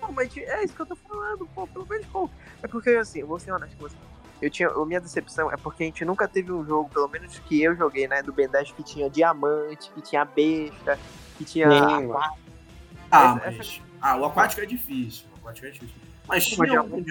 Não, 0.00 0.12
mas 0.12 0.36
é 0.36 0.64
isso 0.64 0.74
que 0.74 0.80
eu 0.82 0.86
tô 0.86 0.96
falando, 0.96 1.46
pô, 1.54 1.66
pelo 1.66 1.86
menos 1.86 2.06
pouco. 2.06 2.34
É 2.62 2.66
porque, 2.68 2.90
assim, 2.90 3.20
eu 3.20 3.26
vou 3.26 3.38
ser 3.38 3.52
honesto 3.52 3.76
com 3.76 3.84
você. 3.88 3.96
Eu 4.42 4.50
tinha, 4.50 4.68
a 4.68 4.84
minha 4.84 5.00
decepção 5.00 5.50
é 5.50 5.56
porque 5.56 5.82
a 5.84 5.86
gente 5.86 6.04
nunca 6.04 6.26
teve 6.28 6.52
um 6.52 6.64
jogo, 6.66 6.90
pelo 6.90 7.08
menos 7.08 7.38
que 7.38 7.62
eu 7.62 7.74
joguei, 7.74 8.06
né, 8.08 8.22
do 8.22 8.30
Ben 8.32 8.48
10, 8.48 8.72
que 8.72 8.82
tinha 8.82 9.08
diamante, 9.08 9.90
que 9.92 10.02
tinha 10.02 10.24
besta, 10.24 10.98
que 11.38 11.44
tinha 11.44 11.70
Sim, 11.70 12.04
aquário. 12.04 12.38
Ah, 13.10 13.40
Essa- 13.44 13.56
mas. 13.56 13.82
Ah, 14.00 14.16
o 14.16 14.24
aquático 14.26 14.60
é 14.60 14.66
difícil. 14.66 15.26
O 15.44 15.48
aquático 15.48 15.66
é 15.66 15.70
difícil. 15.70 15.96
Mas 16.26 16.46
tinha 16.46 16.82
um. 16.82 17.04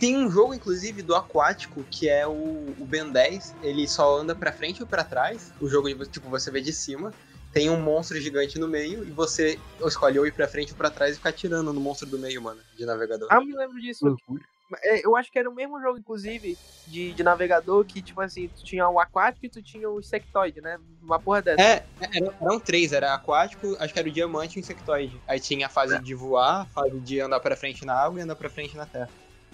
Tem 0.00 0.16
um 0.16 0.28
jogo, 0.28 0.52
inclusive, 0.52 1.02
do 1.02 1.14
Aquático, 1.14 1.84
que 1.88 2.08
é 2.08 2.26
o, 2.26 2.74
o 2.78 2.84
Ben 2.84 3.10
10. 3.10 3.54
Ele 3.62 3.86
só 3.86 4.18
anda 4.18 4.34
pra 4.34 4.52
frente 4.52 4.82
ou 4.82 4.88
pra 4.88 5.04
trás. 5.04 5.52
O 5.60 5.68
jogo, 5.68 5.88
tipo, 6.06 6.28
você 6.28 6.50
vê 6.50 6.60
de 6.60 6.72
cima. 6.72 7.14
Tem 7.52 7.70
um 7.70 7.80
monstro 7.80 8.20
gigante 8.20 8.58
no 8.58 8.68
meio 8.68 9.04
e 9.04 9.10
você 9.10 9.58
escolhe 9.80 10.18
ou 10.18 10.26
ir 10.26 10.32
pra 10.32 10.48
frente 10.48 10.72
ou 10.72 10.76
pra 10.76 10.90
trás 10.90 11.12
e 11.12 11.16
ficar 11.16 11.30
atirando 11.30 11.72
no 11.72 11.80
monstro 11.80 12.08
do 12.08 12.18
meio, 12.18 12.42
mano, 12.42 12.60
de 12.76 12.84
navegador. 12.84 13.28
Ah, 13.30 13.36
eu 13.36 13.46
me 13.46 13.56
lembro 13.56 13.80
disso. 13.80 14.06
É, 14.06 14.57
eu 15.02 15.16
acho 15.16 15.30
que 15.30 15.38
era 15.38 15.48
o 15.48 15.54
mesmo 15.54 15.80
jogo, 15.80 15.98
inclusive, 15.98 16.58
de, 16.86 17.12
de 17.12 17.22
navegador, 17.22 17.84
que, 17.84 18.02
tipo 18.02 18.20
assim, 18.20 18.48
tu 18.48 18.64
tinha 18.64 18.88
o 18.88 18.98
aquático 18.98 19.46
e 19.46 19.50
tu 19.50 19.62
tinha 19.62 19.88
o 19.88 19.98
insectoide, 19.98 20.60
né? 20.60 20.78
Uma 21.02 21.18
porra 21.18 21.42
dessa. 21.42 21.62
É, 21.62 21.86
eram, 22.14 22.34
eram 22.40 22.60
três, 22.60 22.92
era 22.92 23.14
aquático, 23.14 23.76
acho 23.78 23.92
que 23.92 23.98
era 23.98 24.08
o 24.08 24.12
diamante 24.12 24.56
e 24.56 24.60
o 24.60 24.60
insectoide. 24.60 25.20
Aí 25.26 25.40
tinha 25.40 25.66
a 25.66 25.70
fase 25.70 25.98
de 26.00 26.14
voar, 26.14 26.62
a 26.62 26.66
fase 26.66 27.00
de 27.00 27.20
andar 27.20 27.40
pra 27.40 27.56
frente 27.56 27.84
na 27.84 27.94
água 27.94 28.18
e 28.18 28.22
andar 28.22 28.36
pra 28.36 28.50
frente 28.50 28.76
na 28.76 28.86
terra. 28.86 29.10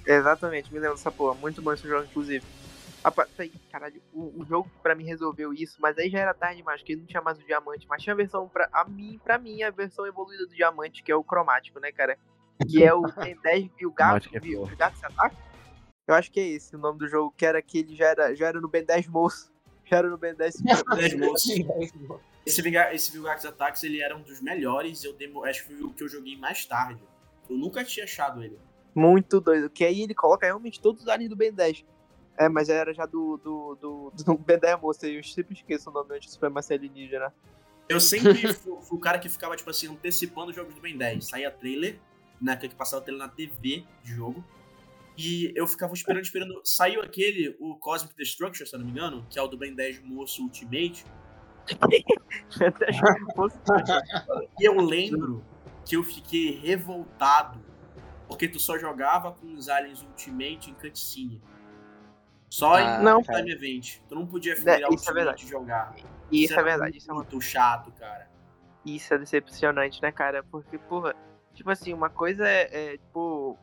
Exatamente, 0.06 0.72
me 0.72 0.78
lembro 0.78 0.96
dessa 0.96 1.10
porra. 1.10 1.34
Muito 1.34 1.62
bom 1.62 1.72
esse 1.72 1.88
jogo, 1.88 2.04
inclusive. 2.04 2.44
Apa- 3.02 3.28
aí, 3.38 3.52
Caralho, 3.70 4.00
o, 4.12 4.42
o 4.42 4.44
jogo 4.46 4.70
pra 4.82 4.94
mim 4.94 5.04
resolveu 5.04 5.52
isso, 5.52 5.76
mas 5.80 5.96
aí 5.98 6.08
já 6.08 6.20
era 6.20 6.34
tarde 6.34 6.56
demais, 6.58 6.80
porque 6.80 6.96
não 6.96 7.04
tinha 7.06 7.20
mais 7.22 7.38
o 7.38 7.44
diamante, 7.44 7.86
mas 7.88 8.02
tinha 8.02 8.12
a 8.12 8.16
versão 8.16 8.48
pra 8.48 8.68
a 8.72 8.84
mim, 8.84 9.20
pra 9.22 9.38
mim, 9.38 9.62
a 9.62 9.70
versão 9.70 10.06
evoluída 10.06 10.46
do 10.46 10.54
diamante, 10.54 11.02
que 11.02 11.12
é 11.12 11.16
o 11.16 11.24
cromático, 11.24 11.78
né, 11.80 11.92
cara? 11.92 12.18
Que 12.68 12.84
é 12.84 12.94
o 12.94 13.02
Ben 13.02 13.36
10 13.42 13.70
e 13.80 13.86
o 13.86 13.92
gato, 13.92 14.28
é 14.32 14.40
viu? 14.40 14.62
o 14.62 14.76
gato 14.76 14.96
se 14.96 15.04
ataca. 15.04 15.36
Eu 16.06 16.14
acho 16.14 16.30
que 16.30 16.38
é 16.38 16.48
esse 16.48 16.76
o 16.76 16.78
nome 16.78 16.98
do 16.98 17.08
jogo, 17.08 17.34
que 17.36 17.46
era 17.46 17.60
que 17.62 17.78
ele 17.78 17.96
já 17.96 18.06
era, 18.06 18.34
já 18.34 18.48
era 18.48 18.60
no 18.60 18.68
Ben 18.68 18.84
10 18.84 19.08
moço. 19.08 19.52
Já 19.84 19.98
era 19.98 20.08
no 20.08 20.18
Ben 20.18 20.34
10 20.34 20.56
10 20.62 21.14
moços. 21.18 21.50
Esse, 22.46 22.62
esse 22.92 23.12
Vilgax 23.12 23.44
Attacks, 23.44 23.82
ele 23.84 24.02
era 24.02 24.16
um 24.16 24.22
dos 24.22 24.40
melhores. 24.40 25.02
Eu 25.04 25.14
demo, 25.14 25.44
acho 25.44 25.66
que 25.66 25.74
foi 25.74 25.84
o 25.84 25.92
que 25.92 26.02
eu 26.02 26.08
joguei 26.08 26.36
mais 26.36 26.64
tarde. 26.64 27.02
Eu 27.48 27.56
nunca 27.56 27.84
tinha 27.84 28.04
achado 28.04 28.42
ele. 28.42 28.58
Muito 28.94 29.40
doido. 29.40 29.68
Que 29.68 29.84
aí 29.84 30.02
ele 30.02 30.14
coloca 30.14 30.46
realmente 30.46 30.80
todos 30.80 31.02
os 31.02 31.08
aliens 31.08 31.30
do 31.30 31.36
Ben 31.36 31.52
10. 31.52 31.84
É, 32.36 32.48
mas 32.48 32.68
era 32.68 32.92
já 32.92 33.06
do, 33.06 33.36
do, 33.38 33.74
do, 33.76 34.12
do 34.24 34.38
Ben 34.38 34.58
10 34.58 34.80
moço, 34.80 35.06
eu 35.06 35.22
sempre 35.22 35.54
esqueço 35.54 35.90
o 35.90 35.92
nome 35.92 36.16
antes 36.16 36.28
do 36.28 36.32
Supremacia 36.32 36.76
Alienígena. 36.76 37.32
Eu 37.88 38.00
sempre 38.00 38.52
fui, 38.54 38.76
fui 38.82 38.98
o 38.98 39.00
cara 39.00 39.18
que 39.18 39.28
ficava, 39.28 39.56
tipo 39.56 39.68
assim, 39.70 39.88
antecipando 39.88 40.50
os 40.50 40.56
jogos 40.56 40.74
do 40.74 40.80
Ben 40.80 40.96
10. 40.96 41.26
Saía 41.26 41.50
trailer, 41.50 41.98
né, 42.40 42.56
que 42.56 42.74
passava 42.74 43.02
trailer 43.02 43.26
na 43.26 43.32
TV 43.32 43.84
de 44.02 44.12
jogo. 44.14 44.44
E 45.16 45.52
eu 45.54 45.66
ficava 45.66 45.92
esperando, 45.94 46.24
esperando. 46.24 46.60
Saiu 46.64 47.00
aquele, 47.00 47.56
o 47.60 47.76
Cosmic 47.76 48.16
Destruction, 48.16 48.66
se 48.66 48.74
eu 48.74 48.78
não 48.80 48.86
me 48.86 48.92
engano, 48.92 49.24
que 49.30 49.38
é 49.38 49.42
o 49.42 49.46
do 49.46 49.56
Ben 49.56 49.74
10 49.74 50.00
Moço 50.02 50.42
Ultimate. 50.42 51.04
Ben 51.88 52.04
10 52.58 52.96
moço. 53.36 53.56
E 54.60 54.64
eu 54.64 54.74
lembro 54.80 55.44
que 55.86 55.96
eu 55.96 56.02
fiquei 56.02 56.58
revoltado 56.58 57.62
porque 58.26 58.48
tu 58.48 58.58
só 58.58 58.76
jogava 58.78 59.32
com 59.32 59.52
os 59.54 59.68
aliens 59.68 60.02
Ultimate 60.02 60.70
em 60.70 60.74
cutscene. 60.74 61.40
Só 62.50 62.74
Ah, 62.74 63.00
em 63.00 63.04
não, 63.04 63.22
Time. 63.22 63.52
Event. 63.52 63.98
Tu 64.08 64.14
não 64.14 64.26
podia 64.26 64.52
É, 64.52 64.56
virar 64.56 64.88
isso 64.90 65.10
é 65.10 65.12
Ultimate 65.12 65.44
e 65.44 65.48
jogar. 65.48 65.94
Isso 66.32 66.52
é 66.52 66.56
era 66.56 66.64
verdade, 66.64 66.98
isso 66.98 67.10
é, 67.10 67.14
muito 67.14 67.40
chato, 67.40 67.92
cara. 67.92 68.28
isso 68.84 69.12
é 69.14 69.18
decepcionante, 69.18 70.00
né, 70.02 70.10
cara? 70.10 70.42
Porque, 70.42 70.78
porra, 70.78 71.14
tipo 71.54 71.70
assim, 71.70 71.92
uma 71.92 72.10
coisa 72.10 72.46
é, 72.46 72.68
é, 72.72 72.98
tipo, 72.98 73.58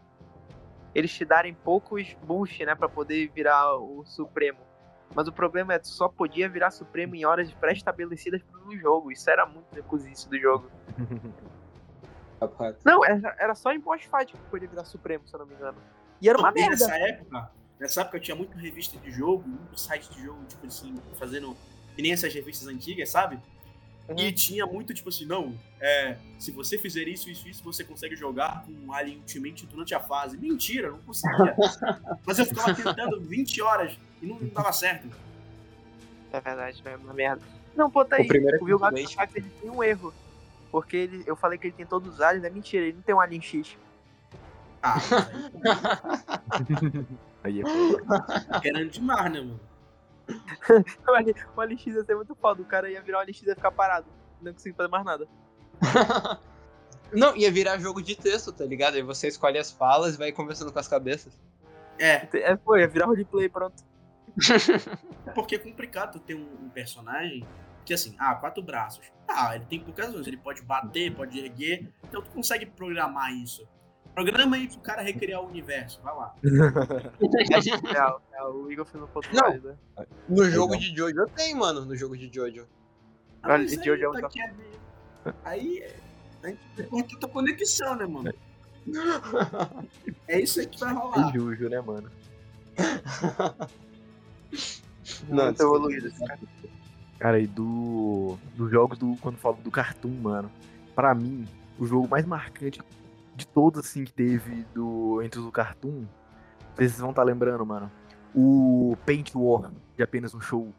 eles 0.95 1.11
te 1.11 1.25
darem 1.25 1.53
poucos 1.53 2.15
boosts, 2.23 2.65
né, 2.65 2.73
pra 2.73 2.89
poder 2.89 3.29
virar 3.33 3.75
o 3.75 4.03
Supremo. 4.05 4.59
Mas 5.13 5.27
o 5.27 5.31
problema 5.31 5.73
é 5.73 5.77
que 5.77 5.83
tu 5.83 5.89
só 5.89 6.07
podia 6.07 6.47
virar 6.47 6.71
Supremo 6.71 7.15
em 7.15 7.25
horas 7.25 7.51
pré-estabelecidas 7.53 8.41
no 8.65 8.77
jogo. 8.77 9.11
Isso 9.11 9.29
era 9.29 9.45
muito 9.45 9.73
recusício 9.73 10.29
do 10.29 10.39
jogo. 10.39 10.71
Não, 12.83 13.05
era, 13.05 13.35
era 13.37 13.55
só 13.55 13.71
em 13.71 13.79
boss 13.79 14.01
fight 14.03 14.33
que 14.33 14.39
podia 14.49 14.67
virar 14.67 14.83
Supremo, 14.85 15.27
se 15.27 15.35
eu 15.35 15.39
não 15.39 15.45
me 15.45 15.53
engano. 15.53 15.77
E 16.19 16.27
era 16.27 16.37
uma 16.39 16.51
merda. 16.51 16.71
Nessa 16.71 16.97
época, 16.97 17.51
nessa 17.79 18.01
época 18.01 18.19
tinha 18.19 18.35
muito 18.35 18.57
revista 18.57 18.97
de 18.97 19.11
jogo, 19.11 19.47
muito 19.47 19.79
site 19.79 20.09
de 20.11 20.23
jogo, 20.23 20.43
tipo 20.45 20.65
assim, 20.65 20.99
fazendo. 21.19 21.55
Que 21.95 22.01
nem 22.01 22.13
essas 22.13 22.33
revistas 22.33 22.67
antigas, 22.67 23.09
sabe? 23.09 23.39
Uhum. 24.09 24.19
E 24.19 24.31
tinha 24.31 24.65
muito, 24.65 24.93
tipo 24.93 25.09
assim, 25.09 25.25
não, 25.25 25.57
é, 25.79 26.17
se 26.37 26.51
você 26.51 26.77
fizer 26.77 27.07
isso, 27.07 27.29
isso, 27.29 27.47
isso, 27.47 27.63
você 27.63 27.83
consegue 27.83 28.15
jogar 28.15 28.65
com 28.65 28.93
Alien 28.93 29.17
Ultimate 29.19 29.65
durante 29.67 29.95
a 29.95 29.99
fase. 29.99 30.37
Mentira, 30.37 30.91
não 30.91 30.99
conseguia. 30.99 31.55
Mas 32.25 32.39
eu 32.39 32.45
ficava 32.45 32.73
tentando 32.73 33.21
20 33.21 33.61
horas 33.61 33.97
e 34.21 34.25
não, 34.25 34.39
não 34.39 34.49
dava 34.49 34.73
certo. 34.73 35.07
É 36.33 36.41
verdade, 36.41 36.81
é 36.85 36.95
uma 36.97 37.13
merda. 37.13 37.41
Não, 37.75 37.89
pô, 37.89 38.03
tá 38.03 38.17
aí. 38.17 38.25
O 38.25 38.27
primeiro 38.27 38.61
O 38.61 38.65
Vilgax 38.65 38.91
Ultimate- 38.99 39.13
Attack 39.19 39.37
ele 39.37 39.49
tem 39.61 39.69
um 39.69 39.83
erro. 39.83 40.13
Porque 40.71 40.95
ele, 40.95 41.23
eu 41.25 41.35
falei 41.35 41.57
que 41.57 41.67
ele 41.67 41.75
tem 41.75 41.85
todos 41.85 42.13
os 42.13 42.21
aliens, 42.21 42.45
é 42.45 42.49
mentira, 42.49 42.85
ele 42.85 42.95
não 42.95 43.01
tem 43.01 43.13
um 43.13 43.19
alien 43.19 43.41
X. 43.41 43.75
Ah, 44.81 44.97
Aí 47.43 47.61
é 47.61 47.63
é 48.55 48.59
querendo 48.59 48.89
demais, 48.89 49.31
né, 49.31 49.39
mano? 49.41 49.59
O 51.07 51.11
alien, 51.13 51.35
o 51.55 51.61
alien 51.61 51.77
X 51.77 51.95
ia 51.95 52.03
ser 52.03 52.15
muito 52.15 52.35
foda, 52.35 52.61
o 52.61 52.65
cara 52.65 52.89
ia 52.89 53.01
virar 53.01 53.19
o 53.19 53.21
alien 53.21 53.33
X 53.33 53.43
e 53.43 53.49
ia 53.49 53.55
ficar 53.55 53.71
parado. 53.71 54.07
Não 54.41 54.53
conseguia 54.53 54.75
fazer 54.75 54.89
mais 54.89 55.05
nada. 55.05 55.27
Não, 57.11 57.35
ia 57.35 57.51
virar 57.51 57.77
jogo 57.77 58.01
de 58.01 58.15
texto, 58.15 58.53
tá 58.53 58.63
ligado? 58.63 58.95
Aí 58.95 59.01
você 59.01 59.27
escolhe 59.27 59.57
as 59.57 59.69
falas 59.71 60.15
e 60.15 60.17
vai 60.17 60.31
conversando 60.31 60.71
com 60.71 60.79
as 60.79 60.87
cabeças. 60.87 61.37
É, 61.99 62.27
É, 62.33 62.55
pô, 62.55 62.77
ia 62.77 62.87
virar 62.87 63.07
roleplay, 63.07 63.49
pronto. 63.49 63.83
porque 65.35 65.55
é 65.55 65.59
complicado 65.59 66.13
tu 66.13 66.19
ter 66.19 66.35
um, 66.35 66.47
um 66.61 66.69
personagem 66.69 67.45
que, 67.85 67.93
assim, 67.93 68.15
ah, 68.17 68.35
quatro 68.35 68.63
braços. 68.63 69.11
Ah, 69.27 69.55
ele 69.55 69.65
tem 69.65 69.79
poucas 69.79 70.09
ações, 70.09 70.27
ele 70.27 70.37
pode 70.37 70.61
bater, 70.61 71.13
pode 71.13 71.37
erguer, 71.39 71.89
então 72.03 72.21
tu 72.21 72.29
consegue 72.31 72.65
programar 72.65 73.33
isso. 73.33 73.67
Programa 74.13 74.55
aí 74.57 74.67
pro 74.67 74.79
cara 74.79 75.01
recriar 75.01 75.41
o 75.41 75.47
universo, 75.47 76.01
vai 76.03 76.13
lá. 76.13 76.35
É, 76.43 77.91
real, 77.93 78.21
real, 78.31 78.53
o 78.55 78.71
Igor 78.71 78.85
fez 78.85 79.03
um 79.03 79.07
ponto 79.07 79.27
Não. 79.33 79.41
válido. 79.41 79.77
No 80.27 80.43
jogo 80.49 80.75
de 80.77 80.95
Jojo 80.95 81.17
eu 81.19 81.27
tenho, 81.29 81.57
mano, 81.57 81.85
no 81.85 81.95
jogo 81.95 82.17
de 82.17 82.29
Jojo. 82.33 82.67
Ah, 83.41 83.49
mas 83.57 83.71
Olha, 83.71 83.79
aí 83.79 83.85
Jojo 83.85 84.03
é 84.03 84.09
um 84.09 84.11
tá 84.13 84.29
é- 85.25 85.33
Aí, 85.45 85.77
é- 85.79 85.95
A 86.43 86.47
gente 86.49 86.59
cortar 86.89 87.17
tua 87.19 87.29
conexão, 87.29 87.95
né, 87.95 88.05
mano? 88.05 88.33
É 90.27 90.39
isso 90.39 90.59
aí 90.59 90.65
que 90.67 90.79
vai 90.79 90.93
rolar. 90.93 91.31
Tem 91.31 91.33
Juju, 91.39 91.69
né, 91.69 91.79
mano? 91.81 92.09
Não, 95.27 95.45
Muito 95.45 95.51
desculpa. 95.57 95.75
evoluído 95.77 96.07
esse 96.07 96.25
cara. 96.25 96.39
Cara, 97.19 97.39
e 97.39 97.45
do. 97.47 98.37
Dos 98.55 98.71
jogos 98.71 98.97
do. 98.97 99.15
Quando 99.21 99.37
falo 99.37 99.57
do 99.57 99.69
Cartoon, 99.69 100.09
mano. 100.21 100.51
Pra 100.95 101.13
mim, 101.13 101.47
o 101.77 101.85
jogo 101.85 102.07
mais 102.07 102.25
marcante 102.25 102.81
de 103.35 103.47
todos, 103.47 103.79
assim, 103.85 104.03
que 104.03 104.13
teve 104.13 104.63
do, 104.73 105.21
entre 105.21 105.39
os 105.39 105.45
do 105.45 105.51
Cartoon. 105.51 106.01
Não 106.01 106.07
vocês 106.75 106.97
vão 106.99 107.09
estar 107.11 107.23
lembrando, 107.23 107.65
mano. 107.65 107.91
O 108.33 108.95
Paint 109.05 109.31
War, 109.35 109.71
de 109.95 110.03
apenas 110.03 110.33
um 110.33 110.39
show. 110.41 110.73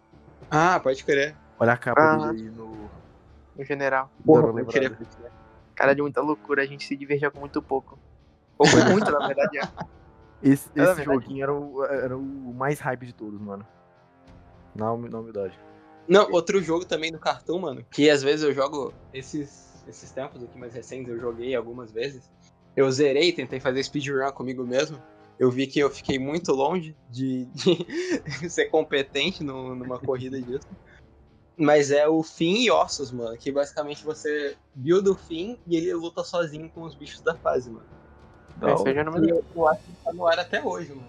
Ah, 0.50 0.80
pode 0.80 1.04
crer. 1.04 1.36
Olha 1.58 1.72
a 1.72 1.76
capa 1.76 2.00
Ah. 2.00 2.16
dele 2.32 2.44
aí 2.48 2.50
no. 2.50 2.90
No 3.56 3.64
general. 3.64 4.10
Porra, 4.24 4.46
eu 4.46 4.52
lembrado. 4.52 4.72
queria- 4.72 4.96
Cara, 5.74 5.94
de 5.94 6.00
muita 6.02 6.20
loucura, 6.22 6.62
a 6.62 6.66
gente 6.66 6.86
se 6.86 6.96
divertia 6.96 7.30
com 7.30 7.40
muito 7.40 7.60
pouco. 7.62 7.98
Ou 8.58 8.66
com 8.68 8.90
muito, 8.90 9.10
na 9.10 9.26
verdade. 9.26 9.58
é. 9.58 9.62
Esse, 10.42 10.68
É, 10.74 10.82
esse 10.82 10.94
verdade. 10.94 11.04
joguinho 11.04 11.42
era 11.42 11.52
o, 11.54 11.84
era 11.84 12.16
o 12.16 12.54
mais 12.54 12.80
hype 12.80 13.06
de 13.06 13.12
todos, 13.14 13.40
mano. 13.40 13.66
Na, 14.74 14.86
na 14.96 15.18
humildade. 15.20 15.58
Não, 16.08 16.30
outro 16.32 16.60
jogo 16.62 16.84
também 16.84 17.12
do 17.12 17.18
Cartoon, 17.18 17.60
mano, 17.60 17.84
que 17.90 18.10
às 18.10 18.22
vezes 18.22 18.42
eu 18.44 18.52
jogo 18.52 18.92
esses, 19.14 19.82
esses 19.86 20.10
tempos 20.10 20.42
aqui 20.42 20.58
mais 20.58 20.74
recentes, 20.74 21.08
eu 21.08 21.20
joguei 21.20 21.54
algumas 21.54 21.92
vezes. 21.92 22.28
Eu 22.76 22.90
zerei, 22.90 23.32
tentei 23.32 23.60
fazer 23.60 23.82
speedrun 23.82 24.30
comigo 24.32 24.64
mesmo. 24.64 24.98
Eu 25.38 25.50
vi 25.50 25.66
que 25.66 25.78
eu 25.80 25.90
fiquei 25.90 26.18
muito 26.18 26.52
longe 26.52 26.94
de, 27.10 27.46
de 27.46 28.48
ser 28.50 28.66
competente 28.66 29.42
no- 29.42 29.74
numa 29.74 29.98
corrida 29.98 30.40
disso. 30.40 30.66
Mas 31.56 31.90
é 31.90 32.08
o 32.08 32.22
Fim 32.22 32.62
e 32.62 32.70
Ossos, 32.70 33.10
mano, 33.12 33.36
que 33.36 33.52
basicamente 33.52 34.04
você 34.04 34.56
build 34.74 35.08
o 35.10 35.14
Fim 35.14 35.58
e 35.66 35.76
ele 35.76 35.92
luta 35.94 36.24
sozinho 36.24 36.70
com 36.70 36.82
os 36.82 36.94
bichos 36.94 37.20
da 37.20 37.34
fase, 37.34 37.70
mano. 37.70 37.86
Da 38.56 38.72
Esse 38.72 38.82
aí 38.84 38.90
eu 38.90 38.94
já 38.94 39.04
não 39.04 39.12
me 39.12 39.20
lembro. 39.20 39.36
eu, 39.36 39.44
eu 39.56 39.68
acho 39.68 39.82
que 39.82 39.92
tá 40.04 40.12
no 40.12 40.26
ar 40.26 40.38
até 40.38 40.62
hoje, 40.64 40.90
mano. 40.90 41.06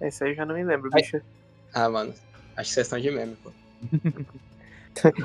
Esse 0.00 0.24
aí 0.24 0.30
eu 0.30 0.34
já 0.36 0.46
não 0.46 0.54
me 0.54 0.64
lembro, 0.64 0.90
bicho. 0.90 1.20
Ah, 1.74 1.88
mano, 1.90 2.10
acho 2.56 2.68
que 2.70 2.74
vocês 2.74 2.86
estão 2.86 2.98
de 2.98 3.10
meme, 3.10 3.36
pô. 3.36 3.50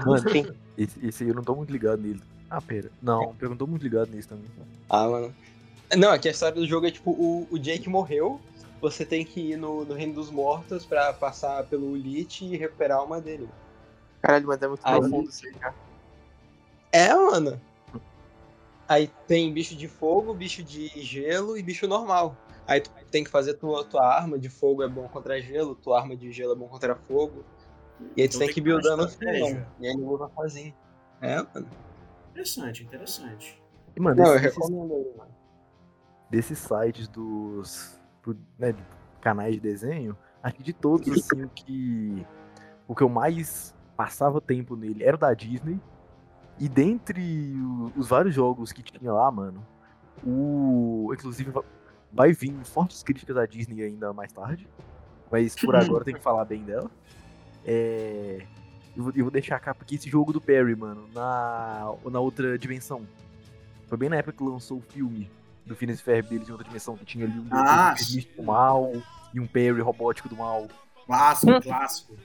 Mano, 0.05 0.29
Sim. 0.29 0.45
esse, 0.77 1.05
esse 1.05 1.23
aí 1.23 1.29
eu 1.29 1.35
não 1.35 1.43
tô 1.43 1.55
muito 1.55 1.71
ligado 1.71 2.01
nele. 2.01 2.21
Ah, 2.49 2.61
pera. 2.61 2.89
Não, 3.01 3.35
eu 3.39 3.49
não 3.49 3.57
tô 3.57 3.65
muito 3.67 3.81
ligado 3.81 4.09
nesse 4.11 4.27
também. 4.27 4.45
Ah, 4.89 5.07
mano. 5.07 5.33
Não, 5.97 6.11
aqui 6.11 6.27
a 6.27 6.31
história 6.31 6.55
do 6.55 6.65
jogo 6.65 6.87
é 6.87 6.91
tipo, 6.91 7.11
o, 7.11 7.47
o 7.51 7.59
Jake 7.59 7.87
morreu, 7.89 8.39
você 8.81 9.05
tem 9.05 9.25
que 9.25 9.51
ir 9.51 9.57
no, 9.57 9.85
no 9.85 9.93
Reino 9.93 10.13
dos 10.13 10.29
Mortos 10.31 10.85
pra 10.85 11.13
passar 11.13 11.63
pelo 11.65 11.95
Lich 11.95 12.43
e 12.45 12.57
recuperar 12.57 12.97
a 12.97 13.01
alma 13.01 13.21
dele. 13.21 13.47
Caralho, 14.21 14.47
mas 14.47 14.61
é 14.61 14.67
muito 14.67 14.81
Aí- 14.83 14.99
profundo 14.99 15.29
isso 15.29 15.45
aí, 15.45 15.53
cara. 15.53 15.75
É, 16.91 17.13
mano. 17.13 17.59
Aí 18.87 19.09
tem 19.27 19.51
bicho 19.51 19.75
de 19.75 19.87
fogo, 19.87 20.33
bicho 20.33 20.63
de 20.63 20.87
gelo 21.01 21.57
e 21.57 21.63
bicho 21.63 21.87
normal. 21.87 22.35
Aí 22.67 22.81
tu 22.81 22.89
tem 23.11 23.23
que 23.23 23.29
fazer 23.29 23.55
tua, 23.55 23.83
tua 23.83 24.05
arma 24.05 24.37
de 24.39 24.49
fogo 24.49 24.81
é 24.83 24.87
bom 24.87 25.07
contra 25.07 25.39
gelo, 25.41 25.75
tua 25.75 25.99
arma 25.99 26.15
de 26.15 26.31
gelo 26.31 26.53
é 26.53 26.55
bom 26.55 26.67
contra 26.67 26.95
fogo. 26.95 27.43
E 28.15 28.21
aí 28.21 28.27
tu 28.27 28.35
Então 28.35 28.39
tem 28.39 28.39
tem 28.39 28.47
que 28.47 28.53
que 28.55 28.61
buildando 28.61 29.05
o 29.05 29.09
filão. 29.09 29.65
E 29.79 29.87
aí 29.87 29.93
ele 29.93 30.01
luta 30.03 30.29
sozinho. 30.35 30.73
É, 31.21 31.35
mano. 31.37 31.67
Interessante, 32.31 32.83
interessante. 32.83 33.61
E, 33.95 33.99
mano, 33.99 34.17
Não, 34.21 34.31
eu 34.31 34.35
esses- 34.37 34.53
recomendo 34.55 34.93
aí, 34.93 35.17
mano. 35.17 35.35
Desses 36.29 36.57
sites 36.59 37.07
dos 37.07 37.99
do- 38.23 38.37
né, 38.57 38.71
de 38.71 38.83
canais 39.21 39.53
de 39.55 39.59
desenho, 39.61 40.17
acho 40.41 40.55
que 40.55 40.63
de 40.63 40.73
todos, 40.73 41.07
assim, 41.11 41.43
o 41.43 41.49
que 41.49 42.25
o 42.87 42.95
que 42.95 43.01
eu 43.03 43.09
mais 43.09 43.73
passava 43.97 44.39
tempo 44.39 44.75
nele 44.75 45.03
era 45.03 45.15
o 45.15 45.19
da 45.19 45.33
Disney. 45.33 45.79
E 46.59 46.69
dentre 46.69 47.53
os 47.95 48.07
vários 48.07 48.33
jogos 48.33 48.71
que 48.71 48.81
tinha 48.83 49.11
lá, 49.11 49.29
mano, 49.31 49.65
o 50.23 51.11
inclusive 51.13 51.51
va- 51.51 51.63
vai 52.13 52.31
vir 52.33 52.53
fortes 52.63 53.03
críticas 53.03 53.35
à 53.37 53.45
Disney 53.45 53.83
ainda 53.83 54.13
mais 54.13 54.31
tarde, 54.31 54.67
mas 55.31 55.55
por 55.55 55.75
agora 55.75 56.03
tem 56.05 56.13
que 56.13 56.21
falar 56.21 56.45
bem 56.45 56.63
dela. 56.63 56.89
É, 57.65 58.45
eu, 58.95 59.03
vou, 59.03 59.11
eu 59.15 59.23
vou 59.25 59.31
deixar 59.31 59.55
a 59.55 59.59
capa 59.59 59.83
aqui 59.83 59.95
esse 59.95 60.09
jogo 60.09 60.31
do 60.31 60.39
Perry, 60.39 60.75
mano, 60.75 61.07
na 61.13 61.91
na 62.09 62.19
outra 62.19 62.57
dimensão. 62.57 63.05
Foi 63.87 63.97
bem 63.97 64.09
na 64.09 64.15
época 64.17 64.37
que 64.37 64.43
lançou 64.43 64.77
o 64.77 64.81
filme 64.81 65.29
do 65.65 65.75
Phineas 65.75 65.99
e 65.99 66.03
Ferb 66.03 66.29
deles 66.29 66.47
em 66.47 66.51
outra 66.51 66.67
dimensão, 66.67 66.95
que 66.97 67.05
tinha 67.05 67.25
ali 67.25 67.39
um 67.39 67.47
Ah, 67.51 67.93
místico 67.97 68.43
mal 68.43 68.91
e 69.33 69.39
um 69.39 69.47
Perry 69.47 69.81
robótico 69.81 70.29
do 70.29 70.35
mal. 70.35 70.67
Clássico, 71.05 71.61
clássico. 71.61 72.17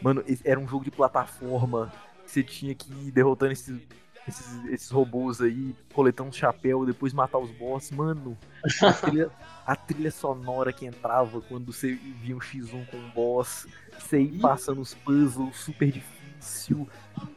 Mano, 0.00 0.22
era 0.44 0.58
um 0.58 0.66
jogo 0.68 0.84
de 0.84 0.90
plataforma 0.90 1.92
que 2.24 2.30
você 2.30 2.42
tinha 2.42 2.74
que 2.74 2.92
ir 2.92 3.10
derrotando 3.10 3.52
esses, 3.52 3.80
esses, 4.26 4.64
esses 4.66 4.90
robôs 4.90 5.40
aí, 5.40 5.74
coletando 5.92 6.28
um 6.28 6.32
chapéu, 6.32 6.84
depois 6.86 7.12
matar 7.12 7.38
os 7.38 7.50
boss. 7.52 7.90
Mano, 7.90 8.36
a 8.82 8.92
trilha, 8.92 9.30
a 9.66 9.74
trilha 9.76 10.10
sonora 10.10 10.72
que 10.72 10.86
entrava 10.86 11.40
quando 11.40 11.72
você 11.72 11.94
via 11.94 12.36
um 12.36 12.38
X1 12.38 12.86
com 12.90 12.96
um 12.96 13.10
boss, 13.10 13.66
você 13.98 14.20
ir 14.20 14.38
passando 14.40 14.80
os 14.80 14.94
puzzles 14.94 15.56
super 15.56 15.90
difícil, 15.90 16.88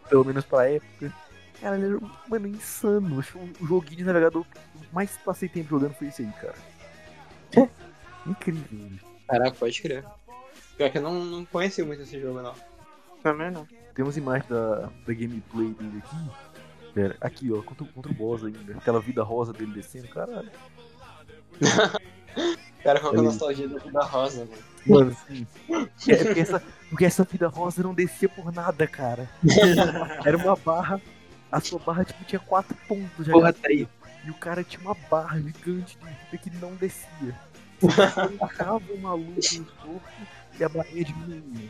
pelo 0.09 0.23
menos 0.23 0.45
pra 0.45 0.69
época. 0.69 1.11
Cara, 1.59 1.77
era, 1.77 1.99
mano, 2.27 2.47
insano. 2.47 3.19
Acho 3.19 3.37
o 3.37 3.65
joguinho 3.65 3.97
de 3.97 4.03
navegador 4.03 4.45
mais 4.93 5.17
passei 5.17 5.47
tempo 5.49 5.69
jogando 5.69 5.93
foi 5.93 6.07
esse 6.07 6.21
aí, 6.21 6.31
cara. 6.41 6.55
Incrível. 8.25 8.99
Caraca, 9.27 9.55
pode 9.57 9.81
crer. 9.81 10.05
Pior 10.77 10.89
que 10.89 10.97
eu 10.97 11.01
não, 11.01 11.23
não 11.25 11.45
conheci 11.45 11.83
muito 11.83 12.03
esse 12.03 12.19
jogo, 12.19 12.41
não. 12.41 12.53
Também 13.23 13.51
não. 13.51 13.65
Tem 13.93 14.03
umas 14.05 14.17
imagens 14.17 14.47
da, 14.49 14.75
da 15.05 15.13
gameplay 15.13 15.69
dele 15.73 16.01
aqui. 16.03 16.29
Pera, 16.93 17.15
aqui, 17.21 17.51
ó, 17.51 17.61
contra, 17.61 17.83
o- 17.83 17.87
contra 17.87 18.11
o 18.11 18.15
boss 18.15 18.43
ainda. 18.43 18.77
Aquela 18.77 18.99
vida 18.99 19.23
rosa 19.23 19.53
dele 19.53 19.71
descendo, 19.73 20.07
caralho. 20.09 20.49
Cara, 22.83 22.99
qual 22.99 23.11
que 23.11 23.17
é 23.17 23.21
a 23.21 23.23
nostalgia 23.23 23.67
da 23.67 23.77
vida 23.77 24.01
rosa, 24.03 24.45
mano? 24.45 24.63
Mano, 24.87 25.17
sim. 25.27 25.45
É, 26.09 26.23
porque, 26.23 26.39
essa, 26.39 26.63
porque 26.89 27.05
essa 27.05 27.23
vida 27.23 27.47
rosa 27.47 27.83
não 27.83 27.93
descia 27.93 28.27
por 28.27 28.51
nada, 28.51 28.87
cara. 28.87 29.29
Era 30.25 30.35
uma 30.37 30.55
barra. 30.55 30.99
A 31.51 31.59
sua 31.59 31.77
barra 31.77 32.03
tipo, 32.05 32.23
tinha 32.23 32.39
quatro 32.39 32.75
pontos 32.87 33.25
já. 33.27 33.33
Porra, 33.33 33.53
tá 33.53 33.67
aí. 33.67 33.87
E 34.25 34.29
o 34.29 34.33
cara 34.35 34.63
tinha 34.63 34.81
uma 34.81 34.93
barra 35.09 35.39
gigante 35.39 35.97
de 35.97 36.05
vida 36.05 36.37
que 36.37 36.49
não 36.59 36.75
descia. 36.75 37.35
Colocava 38.37 38.81
o 38.93 38.97
maluco 38.99 39.31
no 39.31 39.39
esforço 39.39 40.01
e 40.59 40.63
a 40.63 40.69
barrinha 40.69 41.03
diminuía. 41.05 41.69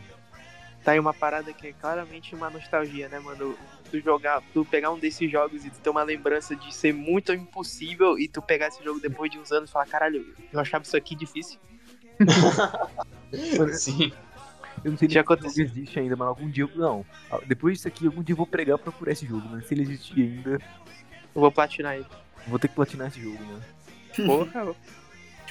Tá 0.83 0.91
aí 0.93 0.99
uma 0.99 1.13
parada 1.13 1.53
que 1.53 1.67
é 1.67 1.73
claramente 1.73 2.33
uma 2.35 2.49
nostalgia, 2.49 3.07
né, 3.07 3.19
mano? 3.19 3.55
Tu 3.91 3.99
jogar, 4.01 4.41
tu 4.53 4.65
pegar 4.65 4.91
um 4.91 4.97
desses 4.97 5.31
jogos 5.31 5.63
e 5.63 5.69
tu 5.69 5.79
ter 5.79 5.89
uma 5.89 6.01
lembrança 6.03 6.55
de 6.55 6.73
ser 6.73 6.91
muito 6.93 7.31
impossível 7.31 8.17
e 8.17 8.27
tu 8.27 8.41
pegar 8.41 8.67
esse 8.67 8.83
jogo 8.83 8.99
depois 8.99 9.29
de 9.31 9.37
uns 9.37 9.51
anos 9.51 9.69
e 9.69 9.73
falar, 9.73 9.85
caralho, 9.85 10.35
eu 10.51 10.59
achava 10.59 10.83
isso 10.83 10.97
aqui 10.97 11.15
difícil. 11.15 11.59
Sim. 13.73 14.11
Eu 14.83 14.91
não 14.91 14.97
sei 14.97 15.07
se 15.07 15.13
Já 15.13 15.21
jogo 15.21 15.33
aconteceu. 15.33 15.65
existe 15.65 15.99
ainda, 15.99 16.15
mas 16.15 16.27
algum 16.27 16.49
dia. 16.49 16.63
eu- 16.63 16.71
Não. 16.75 17.05
Depois 17.45 17.77
disso 17.77 17.87
aqui, 17.87 18.05
algum 18.07 18.23
dia 18.23 18.33
eu 18.33 18.37
vou 18.37 18.47
pregar 18.47 18.77
pra 18.77 18.91
procurar 18.91 19.11
esse 19.11 19.25
jogo, 19.25 19.47
mano. 19.47 19.63
Se 19.63 19.73
ele 19.73 19.83
existir 19.83 20.21
ainda, 20.21 20.59
Eu 21.35 21.41
vou 21.41 21.51
platinar 21.51 21.95
ele. 21.95 22.05
vou 22.47 22.59
ter 22.59 22.67
que 22.67 22.75
platinar 22.75 23.07
esse 23.07 23.21
jogo, 23.21 23.43
mano. 23.43 23.63
Porra, 24.25 24.75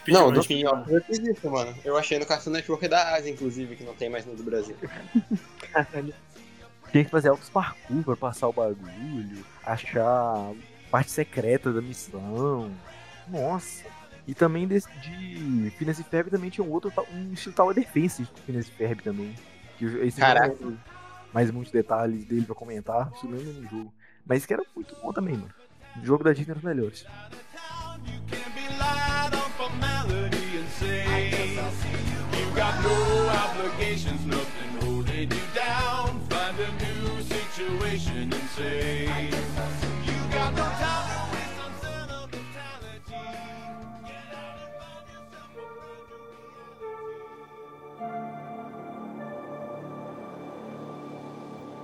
Não, 0.08 0.30
do 0.32 0.42
Speedrun, 0.42 0.82
Spin-Off 0.82 0.92
eu 0.92 1.04
fiz 1.04 1.18
isso, 1.18 1.50
mano. 1.50 1.74
Eu 1.84 1.96
achei 1.96 2.18
no 2.18 2.26
Cartoon 2.26 2.50
Network 2.50 2.88
da 2.88 3.14
Ásia, 3.14 3.30
inclusive, 3.30 3.76
que 3.76 3.84
não 3.84 3.94
tem 3.94 4.10
mais 4.10 4.26
no 4.26 4.34
do 4.34 4.42
Brasil. 4.42 4.76
caralho. 5.72 6.14
Tem 6.92 7.04
que 7.04 7.10
fazer 7.10 7.28
altos 7.28 7.48
parkour 7.48 8.02
pra 8.04 8.16
passar 8.16 8.48
o 8.48 8.52
bagulho, 8.52 9.44
achar 9.64 10.52
parte 10.90 11.10
secreta 11.10 11.72
da 11.72 11.80
missão. 11.80 12.70
Nossa. 13.28 13.84
E 14.26 14.34
também 14.34 14.66
desse, 14.66 14.88
de 15.00 15.70
Phineas 15.78 15.98
e 15.98 16.04
Ferb 16.04 16.30
também 16.30 16.50
tinha 16.50 16.66
um 16.66 16.70
outro, 16.70 16.92
um 17.12 17.32
estilo 17.32 17.54
Tower 17.54 17.74
Defense 17.74 18.22
de 18.22 18.40
Phineas 18.42 18.68
e 18.68 18.70
Ferb 18.72 19.02
também. 19.02 19.34
Que 19.78 19.84
esse 19.84 20.20
Caraca. 20.20 20.48
lembro 20.48 20.78
mais 21.32 21.50
muitos 21.50 21.72
detalhes 21.72 22.24
dele 22.24 22.44
pra 22.44 22.54
comentar, 22.54 23.10
isso 23.14 23.28
lembro 23.28 23.52
no 23.52 23.68
jogo. 23.68 23.94
Mas 24.26 24.44
que 24.44 24.52
era 24.52 24.62
muito 24.74 24.94
bom 24.96 25.12
também, 25.12 25.34
mano. 25.36 25.54
Jogo 26.02 26.24
da 26.24 26.32
Disney 26.32 26.50
era 26.50 26.58
os 26.58 26.64
melhores. 26.64 27.06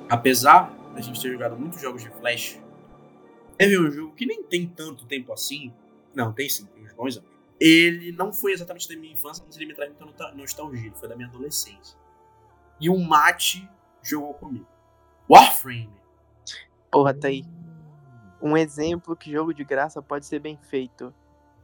apesar 0.09 0.73
da 0.95 1.01
gente 1.01 1.21
ter 1.21 1.31
jogado 1.31 1.57
muitos 1.57 1.81
jogos 1.81 2.03
de 2.03 2.11
Flash, 2.11 2.59
teve 3.57 3.79
um 3.79 3.91
jogo 3.91 4.15
que 4.15 4.27
nem 4.27 4.43
tem 4.43 4.67
tanto 4.67 5.07
tempo 5.07 5.33
assim. 5.33 5.73
Não, 6.15 6.33
tem 6.33 6.49
sim, 6.49 6.67
tem 6.67 6.85
uns 6.85 6.93
bons 6.93 7.17
anos. 7.17 7.31
Ele 7.59 8.13
não 8.13 8.33
foi 8.33 8.53
exatamente 8.53 8.89
da 8.89 8.97
minha 8.97 9.13
infância, 9.13 9.43
mas 9.47 9.57
ele 9.57 9.67
me 9.67 9.75
traz 9.75 9.93
muita 9.99 10.33
nostalgia. 10.33 10.87
Ele 10.87 10.95
foi 10.95 11.09
da 11.09 11.17
minha 11.17 11.29
adolescência. 11.29 11.99
E 12.81 12.91
o 12.91 12.99
Mate 12.99 13.69
jogou 14.03 14.35
comigo. 14.35 14.67
Warframe. 15.29 15.91
Porra, 16.91 17.15
tá 17.15 17.29
aí. 17.29 17.45
um 18.41 18.57
exemplo 18.57 19.17
que 19.17 19.33
jogo 19.33 19.53
de 19.53 19.65
graça 19.65 20.01
pode 20.03 20.27
ser 20.27 20.39
bem 20.39 20.59
feito. 20.69 21.13